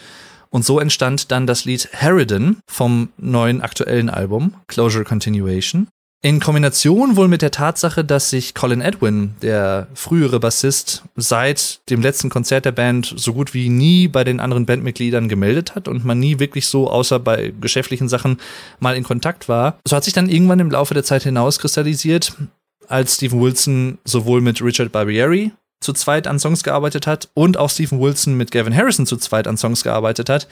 Und 0.54 0.64
so 0.64 0.78
entstand 0.78 1.32
dann 1.32 1.48
das 1.48 1.64
Lied 1.64 1.88
Harridan 1.92 2.58
vom 2.68 3.08
neuen 3.18 3.60
aktuellen 3.60 4.08
Album 4.08 4.54
Closure 4.68 5.02
Continuation. 5.02 5.88
In 6.22 6.38
Kombination 6.38 7.16
wohl 7.16 7.26
mit 7.26 7.42
der 7.42 7.50
Tatsache, 7.50 8.04
dass 8.04 8.30
sich 8.30 8.54
Colin 8.54 8.80
Edwin, 8.80 9.34
der 9.42 9.88
frühere 9.94 10.38
Bassist, 10.38 11.02
seit 11.16 11.80
dem 11.90 12.02
letzten 12.02 12.30
Konzert 12.30 12.66
der 12.66 12.70
Band 12.70 13.14
so 13.16 13.34
gut 13.34 13.52
wie 13.52 13.68
nie 13.68 14.06
bei 14.06 14.22
den 14.22 14.38
anderen 14.38 14.64
Bandmitgliedern 14.64 15.28
gemeldet 15.28 15.74
hat 15.74 15.88
und 15.88 16.04
man 16.04 16.20
nie 16.20 16.38
wirklich 16.38 16.68
so, 16.68 16.88
außer 16.88 17.18
bei 17.18 17.52
geschäftlichen 17.60 18.08
Sachen, 18.08 18.38
mal 18.78 18.96
in 18.96 19.02
Kontakt 19.02 19.48
war. 19.48 19.80
So 19.84 19.96
hat 19.96 20.04
sich 20.04 20.14
dann 20.14 20.30
irgendwann 20.30 20.60
im 20.60 20.70
Laufe 20.70 20.94
der 20.94 21.02
Zeit 21.02 21.24
hinauskristallisiert, 21.24 22.36
als 22.86 23.16
Stephen 23.16 23.40
Wilson 23.40 23.98
sowohl 24.04 24.40
mit 24.40 24.62
Richard 24.62 24.92
Barbieri 24.92 25.50
zu 25.80 25.92
zweit 25.92 26.26
an 26.26 26.38
Songs 26.38 26.62
gearbeitet 26.62 27.06
hat 27.06 27.28
und 27.34 27.56
auch 27.56 27.70
Stephen 27.70 28.00
Wilson 28.00 28.36
mit 28.36 28.50
Gavin 28.50 28.74
Harrison 28.74 29.06
zu 29.06 29.16
zweit 29.16 29.46
an 29.46 29.56
Songs 29.56 29.82
gearbeitet 29.82 30.28
hat, 30.28 30.48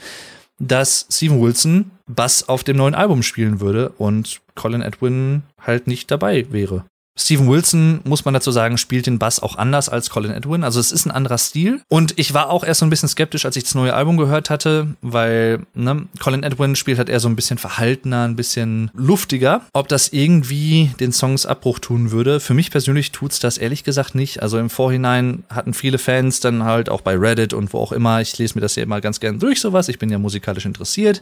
dass 0.59 1.07
Stephen 1.09 1.41
Wilson 1.41 1.91
Bass 2.07 2.47
auf 2.47 2.63
dem 2.63 2.77
neuen 2.77 2.95
Album 2.95 3.23
spielen 3.23 3.59
würde 3.59 3.89
und 3.97 4.41
Colin 4.55 4.81
Edwin 4.81 5.43
halt 5.59 5.87
nicht 5.87 6.11
dabei 6.11 6.45
wäre. 6.51 6.85
Steven 7.15 7.47
Wilson, 7.47 8.01
muss 8.05 8.25
man 8.25 8.33
dazu 8.33 8.51
sagen, 8.51 8.77
spielt 8.77 9.05
den 9.05 9.19
Bass 9.19 9.39
auch 9.39 9.55
anders 9.55 9.87
als 9.87 10.09
Colin 10.09 10.31
Edwin. 10.31 10.63
Also 10.63 10.79
es 10.79 10.91
ist 10.91 11.05
ein 11.05 11.11
anderer 11.11 11.37
Stil. 11.37 11.81
Und 11.87 12.17
ich 12.17 12.33
war 12.33 12.49
auch 12.49 12.63
erst 12.63 12.79
so 12.79 12.85
ein 12.85 12.89
bisschen 12.89 13.09
skeptisch, 13.09 13.45
als 13.45 13.55
ich 13.55 13.63
das 13.63 13.75
neue 13.75 13.93
Album 13.93 14.17
gehört 14.17 14.49
hatte, 14.49 14.87
weil 15.01 15.59
ne, 15.75 16.07
Colin 16.19 16.43
Edwin 16.43 16.75
spielt 16.75 16.97
halt 16.97 17.09
eher 17.09 17.19
so 17.19 17.29
ein 17.29 17.35
bisschen 17.35 17.57
verhaltener, 17.57 18.23
ein 18.23 18.35
bisschen 18.35 18.89
luftiger. 18.95 19.61
Ob 19.73 19.87
das 19.87 20.09
irgendwie 20.09 20.91
den 20.99 21.11
Songs 21.11 21.45
Abbruch 21.45 21.79
tun 21.79 22.11
würde. 22.11 22.39
Für 22.39 22.55
mich 22.55 22.71
persönlich 22.71 23.11
tut's 23.11 23.39
das 23.39 23.57
ehrlich 23.57 23.83
gesagt 23.83 24.15
nicht. 24.15 24.41
Also 24.41 24.57
im 24.57 24.69
Vorhinein 24.69 25.43
hatten 25.49 25.73
viele 25.73 25.99
Fans 25.99 26.39
dann 26.39 26.63
halt 26.63 26.89
auch 26.89 27.01
bei 27.01 27.15
Reddit 27.15 27.53
und 27.53 27.73
wo 27.73 27.79
auch 27.79 27.91
immer, 27.91 28.21
ich 28.21 28.37
lese 28.39 28.55
mir 28.55 28.61
das 28.61 28.75
ja 28.75 28.83
immer 28.83 29.01
ganz 29.01 29.19
gern 29.19 29.39
durch, 29.39 29.61
sowas. 29.61 29.87
Ich 29.87 29.99
bin 29.99 30.09
ja 30.09 30.17
musikalisch 30.17 30.65
interessiert 30.65 31.21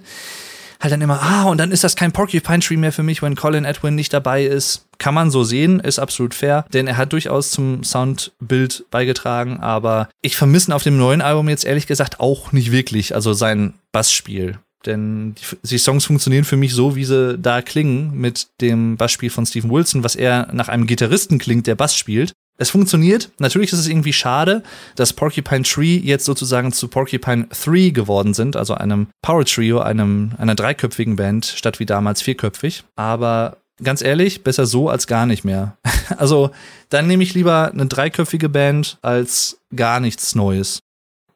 halt 0.81 0.91
dann 0.91 1.01
immer, 1.01 1.21
ah, 1.21 1.43
und 1.43 1.57
dann 1.57 1.71
ist 1.71 1.83
das 1.83 1.95
kein 1.95 2.11
Porcupine 2.11 2.59
Tree 2.59 2.77
mehr 2.77 2.91
für 2.91 3.03
mich, 3.03 3.21
wenn 3.21 3.35
Colin 3.35 3.65
Edwin 3.65 3.95
nicht 3.95 4.13
dabei 4.13 4.43
ist. 4.45 4.87
Kann 4.97 5.13
man 5.13 5.31
so 5.31 5.43
sehen, 5.43 5.79
ist 5.79 5.99
absolut 5.99 6.33
fair, 6.33 6.65
denn 6.73 6.87
er 6.87 6.97
hat 6.97 7.13
durchaus 7.13 7.51
zum 7.51 7.83
Soundbild 7.83 8.85
beigetragen, 8.91 9.59
aber 9.59 10.09
ich 10.21 10.37
vermisse 10.37 10.75
auf 10.75 10.83
dem 10.83 10.97
neuen 10.97 11.21
Album 11.21 11.49
jetzt 11.49 11.65
ehrlich 11.65 11.87
gesagt 11.87 12.19
auch 12.19 12.51
nicht 12.51 12.71
wirklich, 12.71 13.15
also 13.15 13.33
sein 13.33 13.73
Bassspiel. 13.91 14.59
Denn 14.85 15.35
die, 15.35 15.67
die, 15.67 15.77
Songs 15.77 16.05
funktionieren 16.05 16.43
für 16.43 16.57
mich 16.57 16.73
so, 16.73 16.95
wie 16.95 17.05
sie 17.05 17.37
da 17.37 17.61
klingen, 17.61 18.17
mit 18.17 18.47
dem 18.61 18.97
Bassspiel 18.97 19.29
von 19.29 19.45
Stephen 19.45 19.69
Wilson, 19.69 20.03
was 20.03 20.15
er 20.15 20.49
nach 20.53 20.69
einem 20.69 20.87
Gitarristen 20.87 21.37
klingt, 21.37 21.67
der 21.67 21.75
Bass 21.75 21.95
spielt. 21.95 22.33
Es 22.61 22.69
funktioniert. 22.69 23.31
Natürlich 23.39 23.73
ist 23.73 23.79
es 23.79 23.87
irgendwie 23.87 24.13
schade, 24.13 24.61
dass 24.95 25.13
Porcupine 25.13 25.63
Tree 25.63 25.97
jetzt 25.97 26.25
sozusagen 26.25 26.71
zu 26.71 26.89
Porcupine 26.89 27.47
3 27.47 27.89
geworden 27.89 28.35
sind, 28.35 28.55
also 28.55 28.75
einem 28.75 29.07
Power 29.23 29.45
Trio, 29.45 29.79
einem, 29.79 30.33
einer 30.37 30.53
dreiköpfigen 30.53 31.15
Band, 31.15 31.47
statt 31.47 31.79
wie 31.79 31.87
damals 31.87 32.21
vierköpfig. 32.21 32.83
Aber 32.95 33.57
ganz 33.83 34.03
ehrlich, 34.03 34.43
besser 34.43 34.67
so 34.67 34.89
als 34.89 35.07
gar 35.07 35.25
nicht 35.25 35.43
mehr. 35.43 35.75
also 36.17 36.51
dann 36.89 37.07
nehme 37.07 37.23
ich 37.23 37.33
lieber 37.33 37.71
eine 37.71 37.87
dreiköpfige 37.87 38.47
Band 38.47 38.99
als 39.01 39.57
gar 39.75 39.99
nichts 39.99 40.35
Neues. 40.35 40.81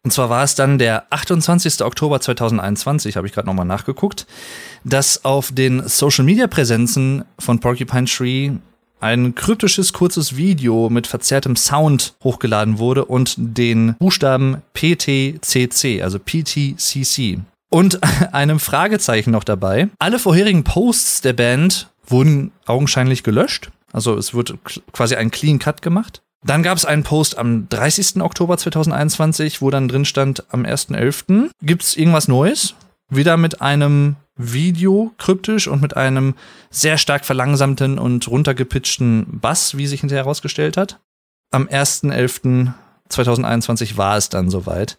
Und 0.03 0.11
zwar 0.11 0.29
war 0.29 0.43
es 0.43 0.53
dann 0.53 0.77
der 0.77 1.07
28. 1.09 1.81
Oktober 1.81 2.21
2021, 2.21 3.17
habe 3.17 3.25
ich 3.25 3.33
gerade 3.33 3.47
nochmal 3.47 3.65
nachgeguckt, 3.65 4.27
dass 4.83 5.25
auf 5.25 5.51
den 5.51 5.87
Social-Media-Präsenzen 5.87 7.25
von 7.39 7.59
Porcupine 7.59 8.05
Tree 8.05 8.51
ein 8.99 9.35
kryptisches 9.35 9.93
kurzes 9.93 10.35
Video 10.35 10.89
mit 10.89 11.07
verzerrtem 11.07 11.55
Sound 11.55 12.15
hochgeladen 12.23 12.79
wurde 12.79 13.05
und 13.05 13.35
den 13.37 13.95
Buchstaben 13.99 14.61
PTCC, 14.73 16.01
also 16.01 16.19
PTCC. 16.19 17.39
Und 17.69 17.99
einem 18.33 18.59
Fragezeichen 18.59 19.31
noch 19.31 19.43
dabei. 19.43 19.89
Alle 19.99 20.19
vorherigen 20.19 20.63
Posts 20.63 21.21
der 21.21 21.33
Band 21.33 21.89
wurden 22.07 22.51
augenscheinlich 22.65 23.23
gelöscht. 23.23 23.71
Also 23.91 24.15
es 24.15 24.33
wird 24.33 24.55
quasi 24.91 25.15
ein 25.15 25.31
Clean 25.31 25.59
Cut 25.59 25.81
gemacht. 25.81 26.21
Dann 26.45 26.61
gab 26.61 26.77
es 26.77 26.85
einen 26.85 27.03
Post 27.03 27.39
am 27.39 27.67
30. 27.69 28.21
Oktober 28.21 28.57
2021, 28.57 29.61
wo 29.63 29.71
dann 29.71 29.87
drin 29.87 30.05
stand, 30.05 30.43
am 30.49 30.63
1.11. 30.63 31.49
gibt 31.63 31.81
es 31.81 31.97
irgendwas 31.97 32.27
Neues. 32.27 32.75
Wieder 33.09 33.37
mit 33.37 33.61
einem 33.61 34.17
Video 34.35 35.13
kryptisch 35.17 35.67
und 35.67 35.81
mit 35.81 35.95
einem 35.95 36.35
sehr 36.69 36.97
stark 36.97 37.23
verlangsamten 37.25 37.97
und 37.99 38.27
runtergepitchten 38.27 39.39
Bass, 39.39 39.77
wie 39.77 39.87
sich 39.87 40.01
hinterher 40.01 40.25
herausgestellt 40.25 40.75
hat. 40.77 40.99
Am 41.51 41.67
1.11.2021 41.67 43.97
war 43.97 44.17
es 44.17 44.29
dann 44.29 44.49
soweit. 44.49 44.97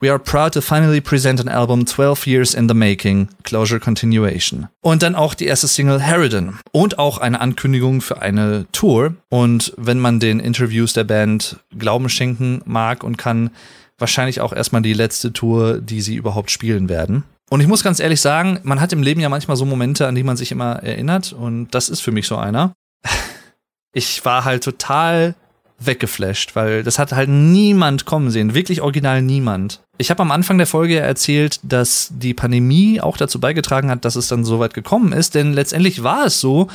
We 0.00 0.10
are 0.10 0.20
proud 0.20 0.54
to 0.54 0.60
finally 0.60 1.00
present 1.00 1.40
an 1.40 1.48
album 1.48 1.84
12 1.84 2.24
years 2.28 2.54
in 2.54 2.68
the 2.68 2.74
making, 2.74 3.30
Closure 3.42 3.80
Continuation. 3.80 4.68
Und 4.80 5.02
dann 5.02 5.16
auch 5.16 5.34
die 5.34 5.46
erste 5.46 5.66
Single 5.66 6.00
Harridan. 6.00 6.60
Und 6.70 7.00
auch 7.00 7.18
eine 7.18 7.40
Ankündigung 7.40 8.00
für 8.00 8.22
eine 8.22 8.66
Tour. 8.70 9.14
Und 9.28 9.74
wenn 9.76 9.98
man 9.98 10.20
den 10.20 10.38
Interviews 10.38 10.92
der 10.92 11.02
Band 11.02 11.56
Glauben 11.76 12.08
schenken 12.08 12.62
mag 12.64 13.02
und 13.02 13.18
kann, 13.18 13.50
wahrscheinlich 13.98 14.40
auch 14.40 14.52
erstmal 14.52 14.82
die 14.82 14.92
letzte 14.92 15.32
Tour, 15.32 15.80
die 15.80 16.00
sie 16.00 16.14
überhaupt 16.14 16.52
spielen 16.52 16.88
werden. 16.88 17.24
Und 17.48 17.60
ich 17.60 17.66
muss 17.66 17.82
ganz 17.82 18.00
ehrlich 18.00 18.20
sagen, 18.20 18.60
man 18.62 18.80
hat 18.80 18.92
im 18.92 19.02
Leben 19.02 19.20
ja 19.20 19.28
manchmal 19.28 19.56
so 19.56 19.64
Momente, 19.64 20.06
an 20.06 20.14
die 20.14 20.22
man 20.22 20.36
sich 20.36 20.52
immer 20.52 20.82
erinnert. 20.82 21.32
Und 21.32 21.68
das 21.70 21.88
ist 21.88 22.00
für 22.00 22.12
mich 22.12 22.26
so 22.26 22.36
einer. 22.36 22.72
Ich 23.94 24.22
war 24.26 24.44
halt 24.44 24.62
total 24.62 25.34
weggeflasht, 25.78 26.54
weil 26.54 26.82
das 26.82 26.98
hat 26.98 27.12
halt 27.12 27.30
niemand 27.30 28.04
kommen 28.04 28.30
sehen. 28.30 28.54
Wirklich 28.54 28.82
original 28.82 29.22
niemand. 29.22 29.80
Ich 29.96 30.10
habe 30.10 30.22
am 30.22 30.30
Anfang 30.30 30.58
der 30.58 30.66
Folge 30.66 30.98
erzählt, 31.00 31.58
dass 31.62 32.12
die 32.12 32.34
Pandemie 32.34 33.00
auch 33.00 33.16
dazu 33.16 33.40
beigetragen 33.40 33.90
hat, 33.90 34.04
dass 34.04 34.14
es 34.14 34.28
dann 34.28 34.44
so 34.44 34.60
weit 34.60 34.74
gekommen 34.74 35.12
ist. 35.12 35.34
Denn 35.34 35.54
letztendlich 35.54 36.02
war 36.02 36.26
es 36.26 36.38
so, 36.38 36.68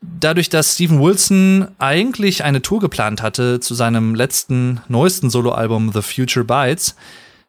dadurch, 0.00 0.48
dass 0.48 0.74
Steven 0.74 1.00
Wilson 1.00 1.68
eigentlich 1.78 2.44
eine 2.44 2.62
Tour 2.62 2.80
geplant 2.80 3.22
hatte 3.22 3.60
zu 3.60 3.74
seinem 3.74 4.14
letzten, 4.14 4.80
neuesten 4.88 5.30
Soloalbum 5.30 5.92
The 5.92 6.02
Future 6.02 6.44
Bites, 6.44 6.94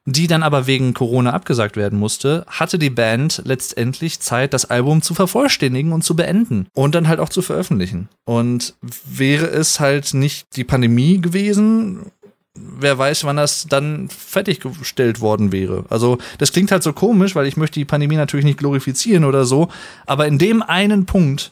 die 0.05 0.27
dann 0.27 0.43
aber 0.43 0.67
wegen 0.67 0.93
Corona 0.93 1.33
abgesagt 1.33 1.75
werden 1.75 1.97
musste, 1.97 2.45
hatte 2.47 2.77
die 2.77 2.91
Band 2.91 3.41
letztendlich 3.43 4.19
Zeit, 4.19 4.53
das 4.53 4.65
Album 4.65 5.01
zu 5.01 5.15
vervollständigen 5.15 5.91
und 5.91 6.03
zu 6.03 6.15
beenden 6.15 6.67
und 6.73 6.93
dann 6.93 7.07
halt 7.07 7.19
auch 7.19 7.29
zu 7.29 7.41
veröffentlichen. 7.41 8.07
Und 8.23 8.75
wäre 9.03 9.47
es 9.47 9.79
halt 9.79 10.13
nicht 10.13 10.55
die 10.55 10.63
Pandemie 10.63 11.19
gewesen, 11.19 12.11
wer 12.53 12.97
weiß, 12.97 13.23
wann 13.23 13.37
das 13.37 13.65
dann 13.67 14.07
fertiggestellt 14.09 15.21
worden 15.21 15.51
wäre. 15.51 15.85
Also 15.89 16.19
das 16.37 16.53
klingt 16.53 16.71
halt 16.71 16.83
so 16.83 16.93
komisch, 16.93 17.35
weil 17.35 17.47
ich 17.47 17.57
möchte 17.57 17.79
die 17.79 17.85
Pandemie 17.85 18.15
natürlich 18.15 18.45
nicht 18.45 18.59
glorifizieren 18.59 19.25
oder 19.25 19.45
so, 19.45 19.69
aber 20.05 20.27
in 20.27 20.37
dem 20.37 20.61
einen 20.61 21.07
Punkt 21.07 21.51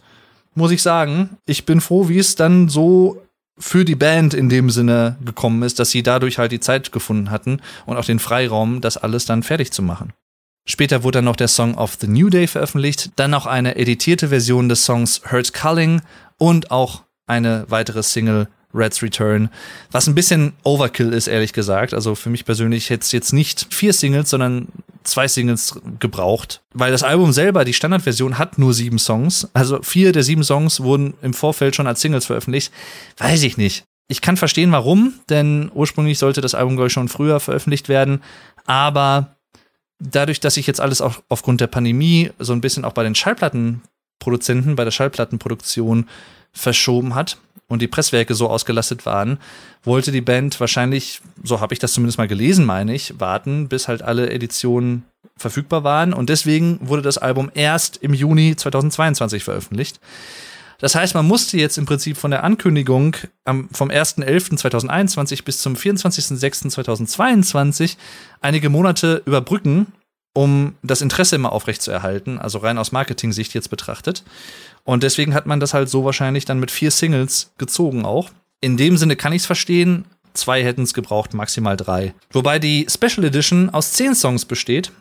muss 0.54 0.72
ich 0.72 0.84
sagen, 0.84 1.38
ich 1.48 1.66
bin 1.66 1.82
froh, 1.82 2.08
wie 2.08 2.20
es 2.20 2.36
dann 2.36 2.70
so 2.70 3.20
für 3.58 3.86
die 3.86 3.96
Band 3.96 4.34
in 4.34 4.50
dem 4.50 4.70
Sinne 4.70 5.18
gekommen 5.24 5.62
ist, 5.64 5.80
dass 5.80 5.92
sie 5.92 6.04
dadurch 6.04 6.38
halt 6.38 6.52
die 6.52 6.60
Zeit 6.60 6.92
gefunden 6.92 7.30
hatten 7.30 7.62
und 7.86 7.98
auch 7.98 8.06
den 8.06 8.20
Freiraum, 8.20 8.82
das 8.82 8.98
alles 8.98 9.26
dann 9.26 9.44
fertig 9.44 9.72
zu 9.72 9.82
machen. 9.82 10.14
Später 10.66 11.04
wurde 11.04 11.18
dann 11.18 11.26
noch 11.26 11.36
der 11.36 11.50
Song 11.50 11.76
of 11.76 11.98
the 12.00 12.08
New 12.08 12.30
Day 12.30 12.48
veröffentlicht, 12.48 13.12
dann 13.18 13.32
noch 13.32 13.46
eine 13.46 13.76
editierte 13.76 14.30
Version 14.30 14.70
des 14.70 14.86
Songs 14.86 15.22
Hurt 15.30 15.54
Culling 15.54 16.02
und 16.38 16.72
auch 16.72 17.04
eine 17.28 17.66
weitere 17.68 18.02
Single 18.02 18.48
Red's 18.74 19.04
Return, 19.04 19.50
was 19.92 20.08
ein 20.08 20.16
bisschen 20.16 20.54
Overkill 20.64 21.14
ist, 21.14 21.28
ehrlich 21.28 21.54
gesagt. 21.54 21.94
Also 21.94 22.16
für 22.16 22.30
mich 22.30 22.46
persönlich 22.46 22.90
hätte 22.90 23.04
es 23.04 23.12
jetzt 23.12 23.34
nicht 23.34 23.68
vier 23.74 23.94
Singles, 23.94 24.30
sondern 24.30 24.70
zwei 25.04 25.28
Singles 25.28 25.80
gebraucht, 26.00 26.62
weil 26.74 26.92
das 26.92 27.04
Album 27.04 27.32
selber, 27.32 27.66
die 27.66 27.74
Standardversion, 27.74 28.38
hat 28.38 28.58
nur 28.58 28.74
sieben 28.74 29.00
Songs. 29.00 29.48
Also 29.54 29.82
vier 29.82 30.12
der 30.12 30.24
sieben 30.24 30.44
Songs 30.44 30.82
wurden 30.82 31.14
im 31.22 31.34
Vorfeld 31.34 31.76
schon 31.76 31.88
als 31.88 32.02
Singles 32.02 32.26
veröffentlicht. 32.26 32.72
Weiß 33.18 33.44
ich 33.44 33.58
nicht. 33.58 33.86
Ich 34.08 34.22
kann 34.22 34.38
verstehen, 34.38 34.72
warum, 34.72 35.14
denn 35.30 35.72
ursprünglich 35.74 36.20
sollte 36.20 36.42
das 36.42 36.56
Album, 36.56 36.76
glaube 36.76 36.88
ich, 36.88 36.94
schon 36.94 37.10
früher 37.10 37.40
veröffentlicht 37.40 37.90
werden. 37.90 38.22
Aber 38.66 39.38
dadurch, 40.00 40.40
dass 40.40 40.56
sich 40.56 40.68
jetzt 40.68 40.82
alles 40.82 41.02
auch 41.02 41.22
aufgrund 41.30 41.62
der 41.62 41.68
Pandemie 41.68 42.32
so 42.40 42.54
ein 42.54 42.62
bisschen 42.62 42.86
auch 42.86 42.94
bei 42.94 43.04
den 43.04 43.16
Schallplattenproduzenten, 43.16 44.76
bei 44.76 44.84
der 44.84 44.92
Schallplattenproduktion 44.92 46.08
verschoben 46.54 47.16
hat, 47.16 47.38
und 47.68 47.82
die 47.82 47.88
Presswerke 47.88 48.36
so 48.36 48.50
ausgelastet 48.50 49.06
waren, 49.06 49.38
wollte 49.84 50.12
die 50.12 50.20
Band 50.22 50.60
wahrscheinlich, 50.60 51.22
so 51.44 51.60
habe 51.60 51.74
ich 51.74 51.80
das 51.80 51.94
zumindest 51.94 52.20
mal 52.20 52.28
gelesen, 52.28 52.66
meine 52.66 52.94
ich, 52.94 53.20
warten, 53.20 53.68
bis 53.68 53.88
halt 53.88 54.04
alle 54.04 54.30
Editionen 54.30 55.06
verfügbar 55.36 55.84
waren. 55.84 56.14
Und 56.14 56.30
deswegen 56.30 56.78
wurde 56.82 57.02
das 57.02 57.18
Album 57.18 57.50
erst 57.54 57.98
im 57.98 58.14
Juni 58.14 58.56
2022 58.56 59.44
veröffentlicht. 59.44 60.00
Das 60.80 60.96
heißt, 60.96 61.14
man 61.16 61.28
musste 61.28 61.58
jetzt 61.58 61.78
im 61.78 61.86
Prinzip 61.86 62.16
von 62.18 62.32
der 62.32 62.44
Ankündigung 62.44 63.16
am, 63.46 63.70
vom 63.72 63.90
1.11.2021 63.90 65.44
bis 65.44 65.60
zum 65.60 65.76
24.06.2022 65.76 67.98
einige 68.42 68.70
Monate 68.70 69.22
überbrücken, 69.26 69.94
um 70.34 70.76
das 70.82 71.02
Interesse 71.02 71.36
immer 71.36 71.52
aufrechtzuerhalten, 71.52 72.40
also 72.40 72.58
rein 72.58 72.78
aus 72.78 72.92
Marketing-Sicht 72.92 73.54
jetzt 73.54 73.70
betrachtet. 73.70 74.24
Und 74.84 75.04
deswegen 75.04 75.34
hat 75.34 75.46
man 75.46 75.60
das 75.60 75.74
halt 75.74 75.90
so 75.90 76.04
wahrscheinlich 76.04 76.46
dann 76.46 76.60
mit 76.60 76.72
vier 76.72 76.92
Singles 76.92 77.54
gezogen 77.58 78.06
auch. 78.06 78.32
In 78.60 78.76
dem 78.76 78.98
Sinne 78.98 79.16
kann 79.16 79.34
ich 79.34 79.44
es 79.44 79.46
verstehen. 79.46 80.06
Zwei 80.34 80.64
hätten 80.64 80.82
es 80.82 80.94
gebraucht, 80.94 81.34
maximal 81.34 81.78
drei. 81.78 82.14
Wobei 82.32 82.58
die 82.58 82.88
Special 82.90 83.24
Edition 83.24 83.70
aus 83.70 83.94
zehn 83.94 84.16
Songs 84.16 84.46
besteht. 84.46 84.92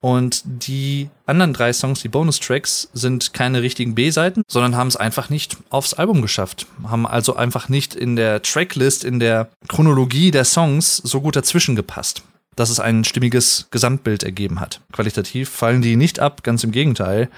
Und 0.00 0.42
die 0.44 1.08
anderen 1.26 1.52
drei 1.52 1.72
Songs, 1.72 2.02
die 2.02 2.08
Bonustracks, 2.08 2.88
sind 2.92 3.32
keine 3.32 3.62
richtigen 3.62 3.96
B-Seiten, 3.96 4.42
sondern 4.46 4.76
haben 4.76 4.86
es 4.86 4.94
einfach 4.94 5.28
nicht 5.28 5.56
aufs 5.70 5.94
Album 5.94 6.22
geschafft. 6.22 6.66
Haben 6.84 7.04
also 7.04 7.34
einfach 7.34 7.68
nicht 7.68 7.96
in 7.96 8.14
der 8.14 8.42
Tracklist, 8.42 9.02
in 9.02 9.18
der 9.18 9.48
Chronologie 9.66 10.30
der 10.30 10.44
Songs 10.44 10.98
so 10.98 11.20
gut 11.20 11.34
dazwischen 11.34 11.74
gepasst 11.74 12.22
dass 12.58 12.70
es 12.70 12.80
ein 12.80 13.04
stimmiges 13.04 13.68
Gesamtbild 13.70 14.24
ergeben 14.24 14.58
hat. 14.58 14.80
Qualitativ 14.92 15.48
fallen 15.48 15.80
die 15.80 15.96
nicht 15.96 16.18
ab, 16.18 16.42
ganz 16.42 16.64
im 16.64 16.72
Gegenteil. 16.72 17.28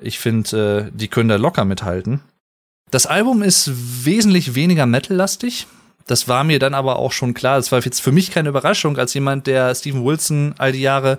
Ich 0.00 0.18
finde, 0.20 0.88
äh, 0.88 0.96
die 0.96 1.08
können 1.08 1.28
da 1.28 1.36
locker 1.36 1.64
mithalten. 1.64 2.20
Das 2.90 3.06
Album 3.06 3.42
ist 3.42 3.70
wesentlich 4.04 4.54
weniger 4.54 4.86
metal-lastig. 4.86 5.66
Das 6.06 6.28
war 6.28 6.44
mir 6.44 6.58
dann 6.58 6.74
aber 6.74 6.98
auch 6.98 7.12
schon 7.12 7.34
klar. 7.34 7.56
Das 7.56 7.72
war 7.72 7.80
jetzt 7.80 8.00
für 8.00 8.12
mich 8.12 8.30
keine 8.30 8.50
Überraschung, 8.50 8.96
als 8.96 9.12
jemand, 9.14 9.46
der 9.46 9.74
Steven 9.74 10.04
Wilson 10.04 10.54
all 10.58 10.72
die 10.72 10.80
Jahre 10.80 11.18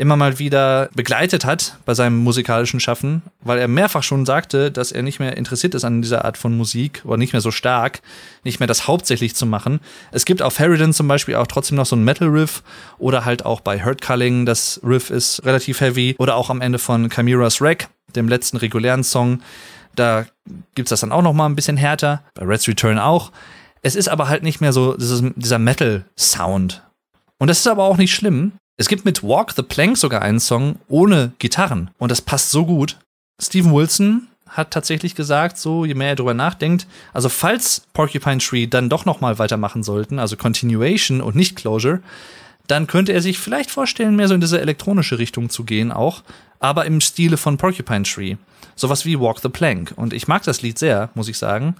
immer 0.00 0.16
mal 0.16 0.38
wieder 0.38 0.88
begleitet 0.94 1.44
hat 1.44 1.76
bei 1.84 1.94
seinem 1.94 2.16
musikalischen 2.18 2.80
Schaffen, 2.80 3.22
weil 3.42 3.58
er 3.58 3.68
mehrfach 3.68 4.02
schon 4.02 4.26
sagte, 4.26 4.70
dass 4.70 4.92
er 4.92 5.02
nicht 5.02 5.20
mehr 5.20 5.36
interessiert 5.36 5.74
ist 5.74 5.84
an 5.84 6.02
dieser 6.02 6.24
Art 6.24 6.38
von 6.38 6.56
Musik 6.56 7.02
oder 7.04 7.18
nicht 7.18 7.32
mehr 7.32 7.42
so 7.42 7.50
stark, 7.50 8.00
nicht 8.42 8.60
mehr 8.60 8.66
das 8.66 8.88
hauptsächlich 8.88 9.36
zu 9.36 9.46
machen. 9.46 9.80
Es 10.10 10.24
gibt 10.24 10.40
auf 10.42 10.58
Harridan 10.58 10.94
zum 10.94 11.06
Beispiel 11.06 11.36
auch 11.36 11.46
trotzdem 11.46 11.76
noch 11.76 11.86
so 11.86 11.96
ein 11.96 12.04
Metal-Riff 12.04 12.62
oder 12.98 13.24
halt 13.24 13.44
auch 13.44 13.60
bei 13.60 13.84
Hurt 13.84 14.00
Culling, 14.00 14.46
das 14.46 14.80
Riff 14.82 15.10
ist 15.10 15.44
relativ 15.44 15.80
heavy 15.80 16.16
oder 16.18 16.34
auch 16.34 16.50
am 16.50 16.62
Ende 16.62 16.78
von 16.78 17.10
Chimera's 17.10 17.60
Wreck, 17.60 17.88
dem 18.16 18.28
letzten 18.28 18.56
regulären 18.56 19.04
Song. 19.04 19.42
Da 19.94 20.24
gibt's 20.74 20.90
das 20.90 21.00
dann 21.00 21.12
auch 21.12 21.22
noch 21.22 21.34
mal 21.34 21.46
ein 21.46 21.56
bisschen 21.56 21.76
härter, 21.76 22.22
bei 22.34 22.46
Red's 22.46 22.66
Return 22.66 22.98
auch. 22.98 23.32
Es 23.82 23.96
ist 23.96 24.08
aber 24.08 24.28
halt 24.28 24.42
nicht 24.42 24.60
mehr 24.60 24.72
so 24.72 24.96
dieser 24.96 25.58
Metal-Sound. 25.58 26.82
Und 27.38 27.48
das 27.48 27.60
ist 27.60 27.66
aber 27.66 27.84
auch 27.84 27.96
nicht 27.96 28.14
schlimm. 28.14 28.52
Es 28.80 28.88
gibt 28.88 29.04
mit 29.04 29.22
Walk 29.22 29.52
the 29.54 29.62
Plank 29.62 29.98
sogar 29.98 30.22
einen 30.22 30.40
Song 30.40 30.76
ohne 30.88 31.32
Gitarren 31.38 31.90
und 31.98 32.10
das 32.10 32.22
passt 32.22 32.50
so 32.50 32.64
gut. 32.64 32.96
Steven 33.38 33.74
Wilson 33.74 34.28
hat 34.48 34.70
tatsächlich 34.70 35.14
gesagt, 35.14 35.58
so 35.58 35.84
je 35.84 35.92
mehr 35.92 36.08
er 36.08 36.16
drüber 36.16 36.32
nachdenkt, 36.32 36.86
also 37.12 37.28
falls 37.28 37.82
Porcupine 37.92 38.38
Tree 38.38 38.66
dann 38.66 38.88
doch 38.88 39.04
noch 39.04 39.20
mal 39.20 39.38
weitermachen 39.38 39.82
sollten, 39.82 40.18
also 40.18 40.38
Continuation 40.38 41.20
und 41.20 41.36
nicht 41.36 41.56
Closure, 41.56 42.00
dann 42.68 42.86
könnte 42.86 43.12
er 43.12 43.20
sich 43.20 43.38
vielleicht 43.38 43.70
vorstellen, 43.70 44.16
mehr 44.16 44.28
so 44.28 44.34
in 44.34 44.40
diese 44.40 44.62
elektronische 44.62 45.18
Richtung 45.18 45.50
zu 45.50 45.64
gehen 45.64 45.92
auch, 45.92 46.22
aber 46.58 46.86
im 46.86 47.02
Stile 47.02 47.36
von 47.36 47.58
Porcupine 47.58 48.04
Tree. 48.04 48.36
Sowas 48.76 49.04
wie 49.04 49.20
Walk 49.20 49.40
the 49.42 49.50
Plank. 49.50 49.92
Und 49.96 50.14
ich 50.14 50.26
mag 50.26 50.42
das 50.44 50.62
Lied 50.62 50.78
sehr, 50.78 51.10
muss 51.12 51.28
ich 51.28 51.36
sagen. 51.36 51.74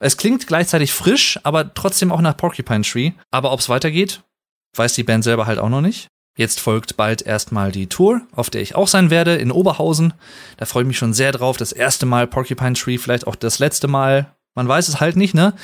Es 0.00 0.18
klingt 0.18 0.46
gleichzeitig 0.46 0.92
frisch, 0.92 1.40
aber 1.44 1.72
trotzdem 1.72 2.12
auch 2.12 2.20
nach 2.20 2.36
Porcupine 2.36 2.82
Tree. 2.82 3.12
Aber 3.30 3.52
ob 3.52 3.60
es 3.60 3.70
weitergeht, 3.70 4.20
weiß 4.76 4.92
die 4.92 5.02
Band 5.02 5.24
selber 5.24 5.46
halt 5.46 5.58
auch 5.58 5.70
noch 5.70 5.80
nicht. 5.80 6.08
Jetzt 6.36 6.60
folgt 6.60 6.98
bald 6.98 7.22
erstmal 7.22 7.72
die 7.72 7.86
Tour, 7.86 8.20
auf 8.32 8.50
der 8.50 8.60
ich 8.60 8.74
auch 8.74 8.88
sein 8.88 9.10
werde, 9.10 9.36
in 9.36 9.50
Oberhausen. 9.50 10.12
Da 10.58 10.66
freue 10.66 10.82
ich 10.82 10.88
mich 10.88 10.98
schon 10.98 11.14
sehr 11.14 11.32
drauf. 11.32 11.56
Das 11.56 11.72
erste 11.72 12.04
Mal 12.04 12.26
Porcupine 12.26 12.74
Tree, 12.74 12.98
vielleicht 12.98 13.26
auch 13.26 13.36
das 13.36 13.58
letzte 13.58 13.88
Mal. 13.88 14.26
Man 14.54 14.68
weiß 14.68 14.88
es 14.88 15.00
halt 15.00 15.16
nicht, 15.16 15.34
ne? 15.34 15.54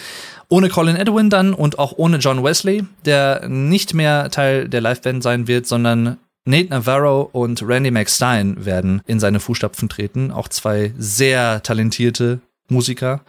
Ohne 0.48 0.70
Colin 0.70 0.96
Edwin 0.96 1.28
dann 1.28 1.52
und 1.52 1.78
auch 1.78 1.92
ohne 1.96 2.16
John 2.16 2.42
Wesley, 2.42 2.84
der 3.04 3.48
nicht 3.48 3.92
mehr 3.92 4.30
Teil 4.30 4.68
der 4.68 4.80
Liveband 4.80 5.22
sein 5.22 5.46
wird, 5.46 5.66
sondern 5.66 6.18
Nate 6.44 6.70
Navarro 6.70 7.28
und 7.32 7.62
Randy 7.62 7.90
McStein 7.90 8.64
werden 8.64 9.02
in 9.06 9.20
seine 9.20 9.40
Fußstapfen 9.40 9.88
treten. 9.90 10.30
Auch 10.30 10.48
zwei 10.48 10.92
sehr 10.98 11.62
talentierte 11.62 12.40
Musiker. 12.68 13.20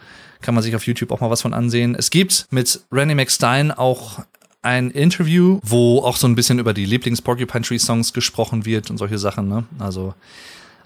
Kann 0.41 0.55
man 0.55 0.63
sich 0.63 0.75
auf 0.75 0.87
YouTube 0.87 1.11
auch 1.11 1.19
mal 1.19 1.29
was 1.29 1.41
von 1.41 1.53
ansehen. 1.53 1.95
Es 1.95 2.09
gibt 2.09 2.47
mit 2.51 2.81
Randy 2.91 3.15
McStein 3.15 3.71
auch 3.71 4.19
ein 4.63 4.89
Interview, 4.91 5.59
wo 5.61 5.99
auch 5.99 6.17
so 6.17 6.27
ein 6.27 6.35
bisschen 6.35 6.57
über 6.57 6.73
die 6.73 6.85
Lieblings-Porcupine 6.85 7.63
Tree 7.63 7.77
Songs 7.77 8.13
gesprochen 8.13 8.65
wird 8.65 8.89
und 8.89 8.97
solche 8.97 9.17
Sachen. 9.19 9.47
Ne? 9.47 9.65
Also 9.77 10.15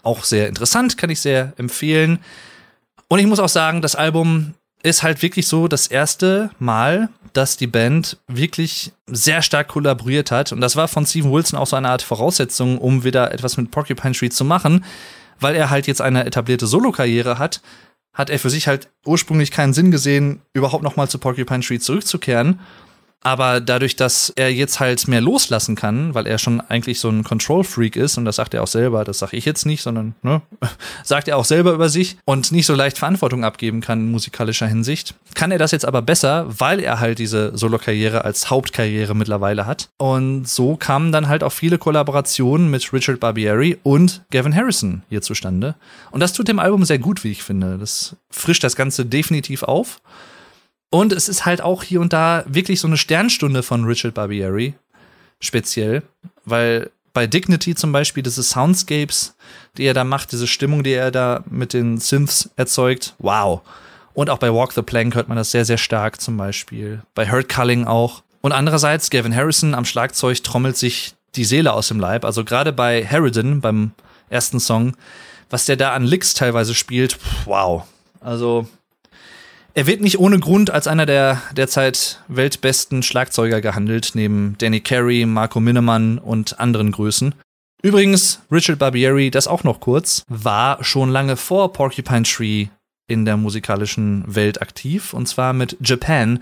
auch 0.03 0.23
sehr 0.23 0.47
interessant, 0.47 0.97
kann 0.97 1.09
ich 1.09 1.21
sehr 1.21 1.53
empfehlen. 1.57 2.19
Und 3.07 3.19
ich 3.19 3.27
muss 3.27 3.39
auch 3.39 3.49
sagen, 3.49 3.81
das 3.81 3.95
Album 3.95 4.53
ist 4.83 5.03
halt 5.03 5.21
wirklich 5.21 5.47
so 5.47 5.67
das 5.67 5.87
erste 5.87 6.51
Mal, 6.59 7.09
dass 7.33 7.57
die 7.57 7.67
Band 7.67 8.17
wirklich 8.27 8.91
sehr 9.05 9.41
stark 9.41 9.67
kollaboriert 9.67 10.31
hat. 10.31 10.51
Und 10.51 10.61
das 10.61 10.75
war 10.75 10.87
von 10.87 11.05
Steven 11.05 11.31
Wilson 11.31 11.59
auch 11.59 11.67
so 11.67 11.75
eine 11.75 11.89
Art 11.89 12.01
Voraussetzung, 12.01 12.77
um 12.77 13.03
wieder 13.03 13.31
etwas 13.31 13.57
mit 13.57 13.69
Porcupine 13.69 14.13
Tree 14.13 14.29
zu 14.29 14.43
machen, 14.43 14.83
weil 15.39 15.55
er 15.55 15.69
halt 15.69 15.87
jetzt 15.87 16.01
eine 16.01 16.25
etablierte 16.25 16.67
Solo-Karriere 16.67 17.37
hat, 17.37 17.61
hat 18.13 18.31
er 18.31 18.39
für 18.39 18.49
sich 18.49 18.67
halt 18.67 18.89
ursprünglich 19.05 19.51
keinen 19.51 19.73
Sinn 19.73 19.91
gesehen, 19.91 20.41
überhaupt 20.53 20.83
nochmal 20.83 21.07
zu 21.07 21.19
Porcupine 21.19 21.61
Tree 21.61 21.77
zurückzukehren. 21.77 22.59
Aber 23.23 23.59
dadurch, 23.59 23.95
dass 23.95 24.31
er 24.35 24.53
jetzt 24.53 24.79
halt 24.79 25.07
mehr 25.07 25.21
loslassen 25.21 25.75
kann, 25.75 26.13
weil 26.13 26.27
er 26.27 26.37
schon 26.37 26.61
eigentlich 26.61 26.99
so 26.99 27.09
ein 27.09 27.23
Control-Freak 27.23 27.95
ist, 27.95 28.17
und 28.17 28.25
das 28.25 28.37
sagt 28.37 28.53
er 28.53 28.63
auch 28.63 28.67
selber, 28.67 29.03
das 29.03 29.19
sage 29.19 29.35
ich 29.35 29.45
jetzt 29.45 29.65
nicht, 29.65 29.81
sondern 29.81 30.15
ne, 30.21 30.41
sagt 31.03 31.27
er 31.27 31.37
auch 31.37 31.45
selber 31.45 31.73
über 31.73 31.89
sich 31.89 32.17
und 32.25 32.51
nicht 32.51 32.65
so 32.65 32.75
leicht 32.75 32.97
Verantwortung 32.97 33.43
abgeben 33.43 33.81
kann 33.81 33.99
in 33.99 34.11
musikalischer 34.11 34.67
Hinsicht, 34.67 35.15
kann 35.33 35.51
er 35.51 35.57
das 35.57 35.71
jetzt 35.71 35.85
aber 35.85 36.01
besser, 36.01 36.45
weil 36.47 36.79
er 36.79 36.99
halt 36.99 37.19
diese 37.19 37.57
Solo-Karriere 37.57 38.23
als 38.23 38.49
Hauptkarriere 38.49 39.15
mittlerweile 39.15 39.65
hat. 39.65 39.89
Und 39.97 40.47
so 40.47 40.75
kamen 40.77 41.11
dann 41.11 41.27
halt 41.27 41.43
auch 41.43 41.51
viele 41.51 41.77
Kollaborationen 41.77 42.69
mit 42.69 42.93
Richard 42.93 43.19
Barbieri 43.19 43.77
und 43.83 44.23
Gavin 44.31 44.55
Harrison 44.55 45.01
hier 45.09 45.21
zustande. 45.21 45.75
Und 46.11 46.21
das 46.21 46.33
tut 46.33 46.47
dem 46.47 46.59
Album 46.59 46.85
sehr 46.85 46.99
gut, 46.99 47.23
wie 47.23 47.31
ich 47.31 47.43
finde. 47.43 47.77
Das 47.77 48.15
frischt 48.29 48.63
das 48.63 48.75
Ganze 48.75 49.05
definitiv 49.05 49.63
auf. 49.63 49.99
Und 50.89 51.11
es 51.11 51.27
ist 51.27 51.45
halt 51.45 51.61
auch 51.61 51.83
hier 51.83 52.01
und 52.01 52.13
da 52.13 52.43
wirklich 52.47 52.79
so 52.79 52.87
eine 52.87 52.97
Sternstunde 52.97 53.63
von 53.63 53.83
Richard 53.83 54.13
Barbieri, 54.13 54.75
speziell, 55.39 56.03
weil 56.45 56.89
bei 57.13 57.27
Dignity 57.27 57.75
zum 57.75 57.91
Beispiel 57.91 58.23
diese 58.23 58.43
Soundscapes, 58.43 59.35
die 59.77 59.83
er 59.83 59.93
da 59.93 60.03
macht, 60.03 60.31
diese 60.31 60.47
Stimmung, 60.47 60.83
die 60.83 60.93
er 60.93 61.11
da 61.11 61.43
mit 61.49 61.73
den 61.73 61.97
Synths 61.97 62.49
erzeugt, 62.55 63.15
wow. 63.17 63.61
Und 64.13 64.29
auch 64.29 64.37
bei 64.37 64.53
Walk 64.53 64.73
the 64.73 64.81
Plank 64.81 65.15
hört 65.15 65.27
man 65.27 65.37
das 65.37 65.51
sehr, 65.51 65.65
sehr 65.65 65.77
stark 65.77 66.21
zum 66.21 66.37
Beispiel. 66.37 67.01
Bei 67.15 67.29
Hurt 67.29 67.49
Culling 67.49 67.85
auch. 67.85 68.23
Und 68.41 68.51
andererseits, 68.51 69.09
Gavin 69.09 69.35
Harrison 69.35 69.75
am 69.75 69.85
Schlagzeug 69.85 70.43
trommelt 70.43 70.77
sich 70.77 71.15
die 71.35 71.43
Seele 71.43 71.73
aus 71.73 71.87
dem 71.89 71.99
Leib. 71.99 72.23
Also 72.23 72.43
gerade 72.43 72.71
bei 72.71 73.05
Harridan, 73.05 73.61
beim 73.61 73.91
ersten 74.29 74.59
Song, 74.59 74.95
was 75.49 75.65
der 75.65 75.75
da 75.75 75.93
an 75.93 76.03
Licks 76.03 76.33
teilweise 76.33 76.73
spielt, 76.73 77.17
wow. 77.45 77.83
Also 78.19 78.67
er 79.77 79.85
wird 79.85 80.01
nicht 80.01 80.17
ohne 80.17 80.39
Grund 80.39 80.71
als 80.71 80.87
einer 80.87 81.05
der 81.05 81.39
derzeit 81.55 82.23
weltbesten 82.27 83.03
Schlagzeuger 83.03 83.61
gehandelt, 83.61 84.13
neben 84.15 84.55
Danny 84.57 84.79
Carey, 84.79 85.27
Marco 85.27 85.59
Minnemann 85.59 86.17
und 86.17 86.59
anderen 86.59 86.91
Größen. 86.91 87.35
Übrigens, 87.83 88.41
Richard 88.51 88.79
Barbieri, 88.79 89.29
das 89.29 89.45
auch 89.45 89.63
noch 89.63 89.79
kurz, 89.79 90.23
war 90.27 90.83
schon 90.83 91.11
lange 91.11 91.37
vor 91.37 91.73
Porcupine 91.73 92.23
Tree 92.23 92.69
in 93.07 93.23
der 93.23 93.37
musikalischen 93.37 94.23
Welt 94.25 94.63
aktiv, 94.63 95.13
und 95.13 95.27
zwar 95.27 95.53
mit 95.53 95.77
Japan 95.79 96.39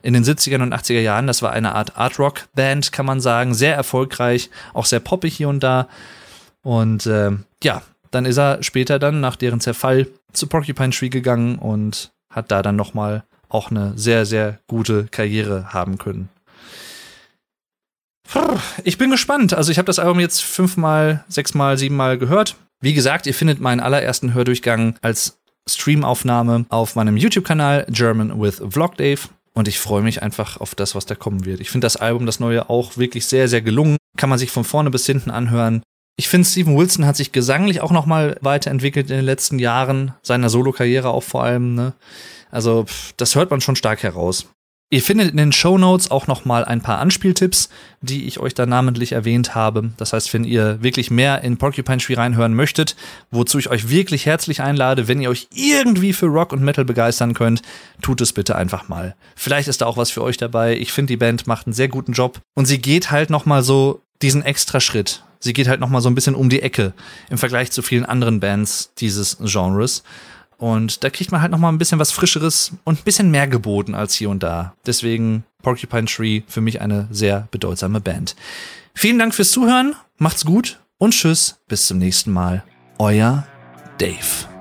in 0.00 0.14
den 0.14 0.24
70er 0.24 0.62
und 0.62 0.72
80er 0.72 1.00
Jahren. 1.00 1.26
Das 1.26 1.42
war 1.42 1.52
eine 1.52 1.74
Art 1.74 1.98
Art-Rock-Band, 1.98 2.90
kann 2.90 3.04
man 3.04 3.20
sagen, 3.20 3.52
sehr 3.52 3.74
erfolgreich, 3.74 4.48
auch 4.72 4.86
sehr 4.86 5.00
poppig 5.00 5.36
hier 5.36 5.50
und 5.50 5.62
da. 5.62 5.88
Und 6.62 7.04
äh, 7.04 7.32
ja, 7.62 7.82
dann 8.10 8.24
ist 8.24 8.38
er 8.38 8.62
später 8.62 8.98
dann 8.98 9.20
nach 9.20 9.36
deren 9.36 9.60
Zerfall 9.60 10.06
zu 10.32 10.46
Porcupine 10.46 10.88
Tree 10.88 11.10
gegangen 11.10 11.58
und 11.58 12.12
hat 12.30 12.50
da 12.50 12.62
dann 12.62 12.76
nochmal 12.76 13.24
auch 13.48 13.70
eine 13.70 13.96
sehr, 13.96 14.26
sehr 14.26 14.58
gute 14.66 15.04
Karriere 15.04 15.72
haben 15.72 15.98
können. 15.98 16.28
Ich 18.84 18.98
bin 18.98 19.10
gespannt. 19.10 19.54
Also 19.54 19.72
ich 19.72 19.78
habe 19.78 19.86
das 19.86 19.98
Album 19.98 20.20
jetzt 20.20 20.42
fünfmal, 20.42 21.24
sechsmal, 21.28 21.78
siebenmal 21.78 22.18
gehört. 22.18 22.56
Wie 22.80 22.94
gesagt, 22.94 23.26
ihr 23.26 23.34
findet 23.34 23.60
meinen 23.60 23.80
allerersten 23.80 24.34
Hördurchgang 24.34 24.96
als 25.00 25.38
Streamaufnahme 25.68 26.66
auf 26.68 26.94
meinem 26.94 27.16
YouTube-Kanal 27.16 27.86
German 27.88 28.40
with 28.40 28.62
Vlog 28.70 28.96
Dave. 28.96 29.20
Und 29.54 29.66
ich 29.66 29.78
freue 29.78 30.02
mich 30.02 30.22
einfach 30.22 30.58
auf 30.58 30.74
das, 30.74 30.94
was 30.94 31.06
da 31.06 31.14
kommen 31.14 31.44
wird. 31.44 31.60
Ich 31.60 31.70
finde 31.70 31.86
das 31.86 31.96
Album, 31.96 32.26
das 32.26 32.38
neue, 32.38 32.70
auch 32.70 32.96
wirklich 32.96 33.26
sehr, 33.26 33.48
sehr 33.48 33.62
gelungen. 33.62 33.96
Kann 34.16 34.30
man 34.30 34.38
sich 34.38 34.50
von 34.50 34.64
vorne 34.64 34.90
bis 34.90 35.06
hinten 35.06 35.30
anhören. 35.30 35.82
Ich 36.20 36.28
finde, 36.28 36.48
Steven 36.48 36.76
Wilson 36.76 37.06
hat 37.06 37.16
sich 37.16 37.30
gesanglich 37.30 37.80
auch 37.80 37.92
noch 37.92 38.04
mal 38.04 38.36
weiterentwickelt 38.40 39.08
in 39.08 39.16
den 39.16 39.24
letzten 39.24 39.60
Jahren, 39.60 40.14
seiner 40.20 40.50
Solo-Karriere 40.50 41.10
auch 41.10 41.22
vor 41.22 41.44
allem. 41.44 41.76
Ne? 41.76 41.92
Also 42.50 42.86
das 43.16 43.36
hört 43.36 43.52
man 43.52 43.60
schon 43.60 43.76
stark 43.76 44.02
heraus. 44.02 44.48
Ihr 44.90 45.00
findet 45.00 45.30
in 45.30 45.36
den 45.36 45.52
Show 45.52 45.78
Notes 45.78 46.10
auch 46.10 46.26
noch 46.26 46.44
mal 46.44 46.64
ein 46.64 46.80
paar 46.80 46.98
Anspieltipps, 46.98 47.68
die 48.00 48.26
ich 48.26 48.40
euch 48.40 48.52
da 48.54 48.66
namentlich 48.66 49.12
erwähnt 49.12 49.54
habe. 49.54 49.92
Das 49.96 50.12
heißt, 50.12 50.34
wenn 50.34 50.42
ihr 50.42 50.82
wirklich 50.82 51.12
mehr 51.12 51.42
in 51.42 51.56
Porcupine 51.56 51.98
Tree 51.98 52.14
reinhören 52.14 52.54
möchtet, 52.54 52.96
wozu 53.30 53.60
ich 53.60 53.70
euch 53.70 53.88
wirklich 53.88 54.26
herzlich 54.26 54.60
einlade, 54.60 55.06
wenn 55.06 55.20
ihr 55.20 55.30
euch 55.30 55.46
irgendwie 55.54 56.14
für 56.14 56.26
Rock 56.26 56.52
und 56.52 56.62
Metal 56.62 56.84
begeistern 56.84 57.34
könnt, 57.34 57.62
tut 58.02 58.20
es 58.22 58.32
bitte 58.32 58.56
einfach 58.56 58.88
mal. 58.88 59.14
Vielleicht 59.36 59.68
ist 59.68 59.82
da 59.82 59.86
auch 59.86 59.98
was 59.98 60.10
für 60.10 60.22
euch 60.22 60.36
dabei. 60.38 60.76
Ich 60.78 60.90
finde, 60.90 61.12
die 61.12 61.16
Band 61.16 61.46
macht 61.46 61.68
einen 61.68 61.74
sehr 61.74 61.88
guten 61.88 62.12
Job 62.12 62.40
und 62.56 62.64
sie 62.64 62.78
geht 62.78 63.12
halt 63.12 63.30
noch 63.30 63.46
mal 63.46 63.62
so 63.62 64.02
diesen 64.20 64.42
extra 64.42 64.80
Schritt 64.80 65.22
sie 65.40 65.52
geht 65.52 65.68
halt 65.68 65.80
noch 65.80 65.88
mal 65.88 66.00
so 66.00 66.08
ein 66.08 66.14
bisschen 66.14 66.34
um 66.34 66.48
die 66.48 66.62
Ecke 66.62 66.92
im 67.30 67.38
Vergleich 67.38 67.70
zu 67.70 67.82
vielen 67.82 68.04
anderen 68.04 68.40
Bands 68.40 68.92
dieses 68.98 69.38
Genres. 69.40 70.02
Und 70.58 71.04
da 71.04 71.10
kriegt 71.10 71.30
man 71.30 71.40
halt 71.40 71.52
noch 71.52 71.58
mal 71.58 71.68
ein 71.68 71.78
bisschen 71.78 72.00
was 72.00 72.10
Frischeres 72.10 72.72
und 72.84 73.00
ein 73.00 73.04
bisschen 73.04 73.30
mehr 73.30 73.46
geboten 73.46 73.94
als 73.94 74.14
hier 74.14 74.28
und 74.28 74.42
da. 74.42 74.74
Deswegen 74.84 75.44
Porcupine 75.62 76.06
Tree 76.06 76.42
für 76.48 76.60
mich 76.60 76.80
eine 76.80 77.06
sehr 77.10 77.46
bedeutsame 77.50 78.00
Band. 78.00 78.34
Vielen 78.94 79.18
Dank 79.18 79.34
fürs 79.34 79.52
Zuhören, 79.52 79.94
macht's 80.16 80.44
gut 80.44 80.80
und 80.98 81.12
tschüss, 81.12 81.58
bis 81.68 81.86
zum 81.86 81.98
nächsten 81.98 82.32
Mal. 82.32 82.64
Euer 82.98 83.46
Dave. 83.98 84.57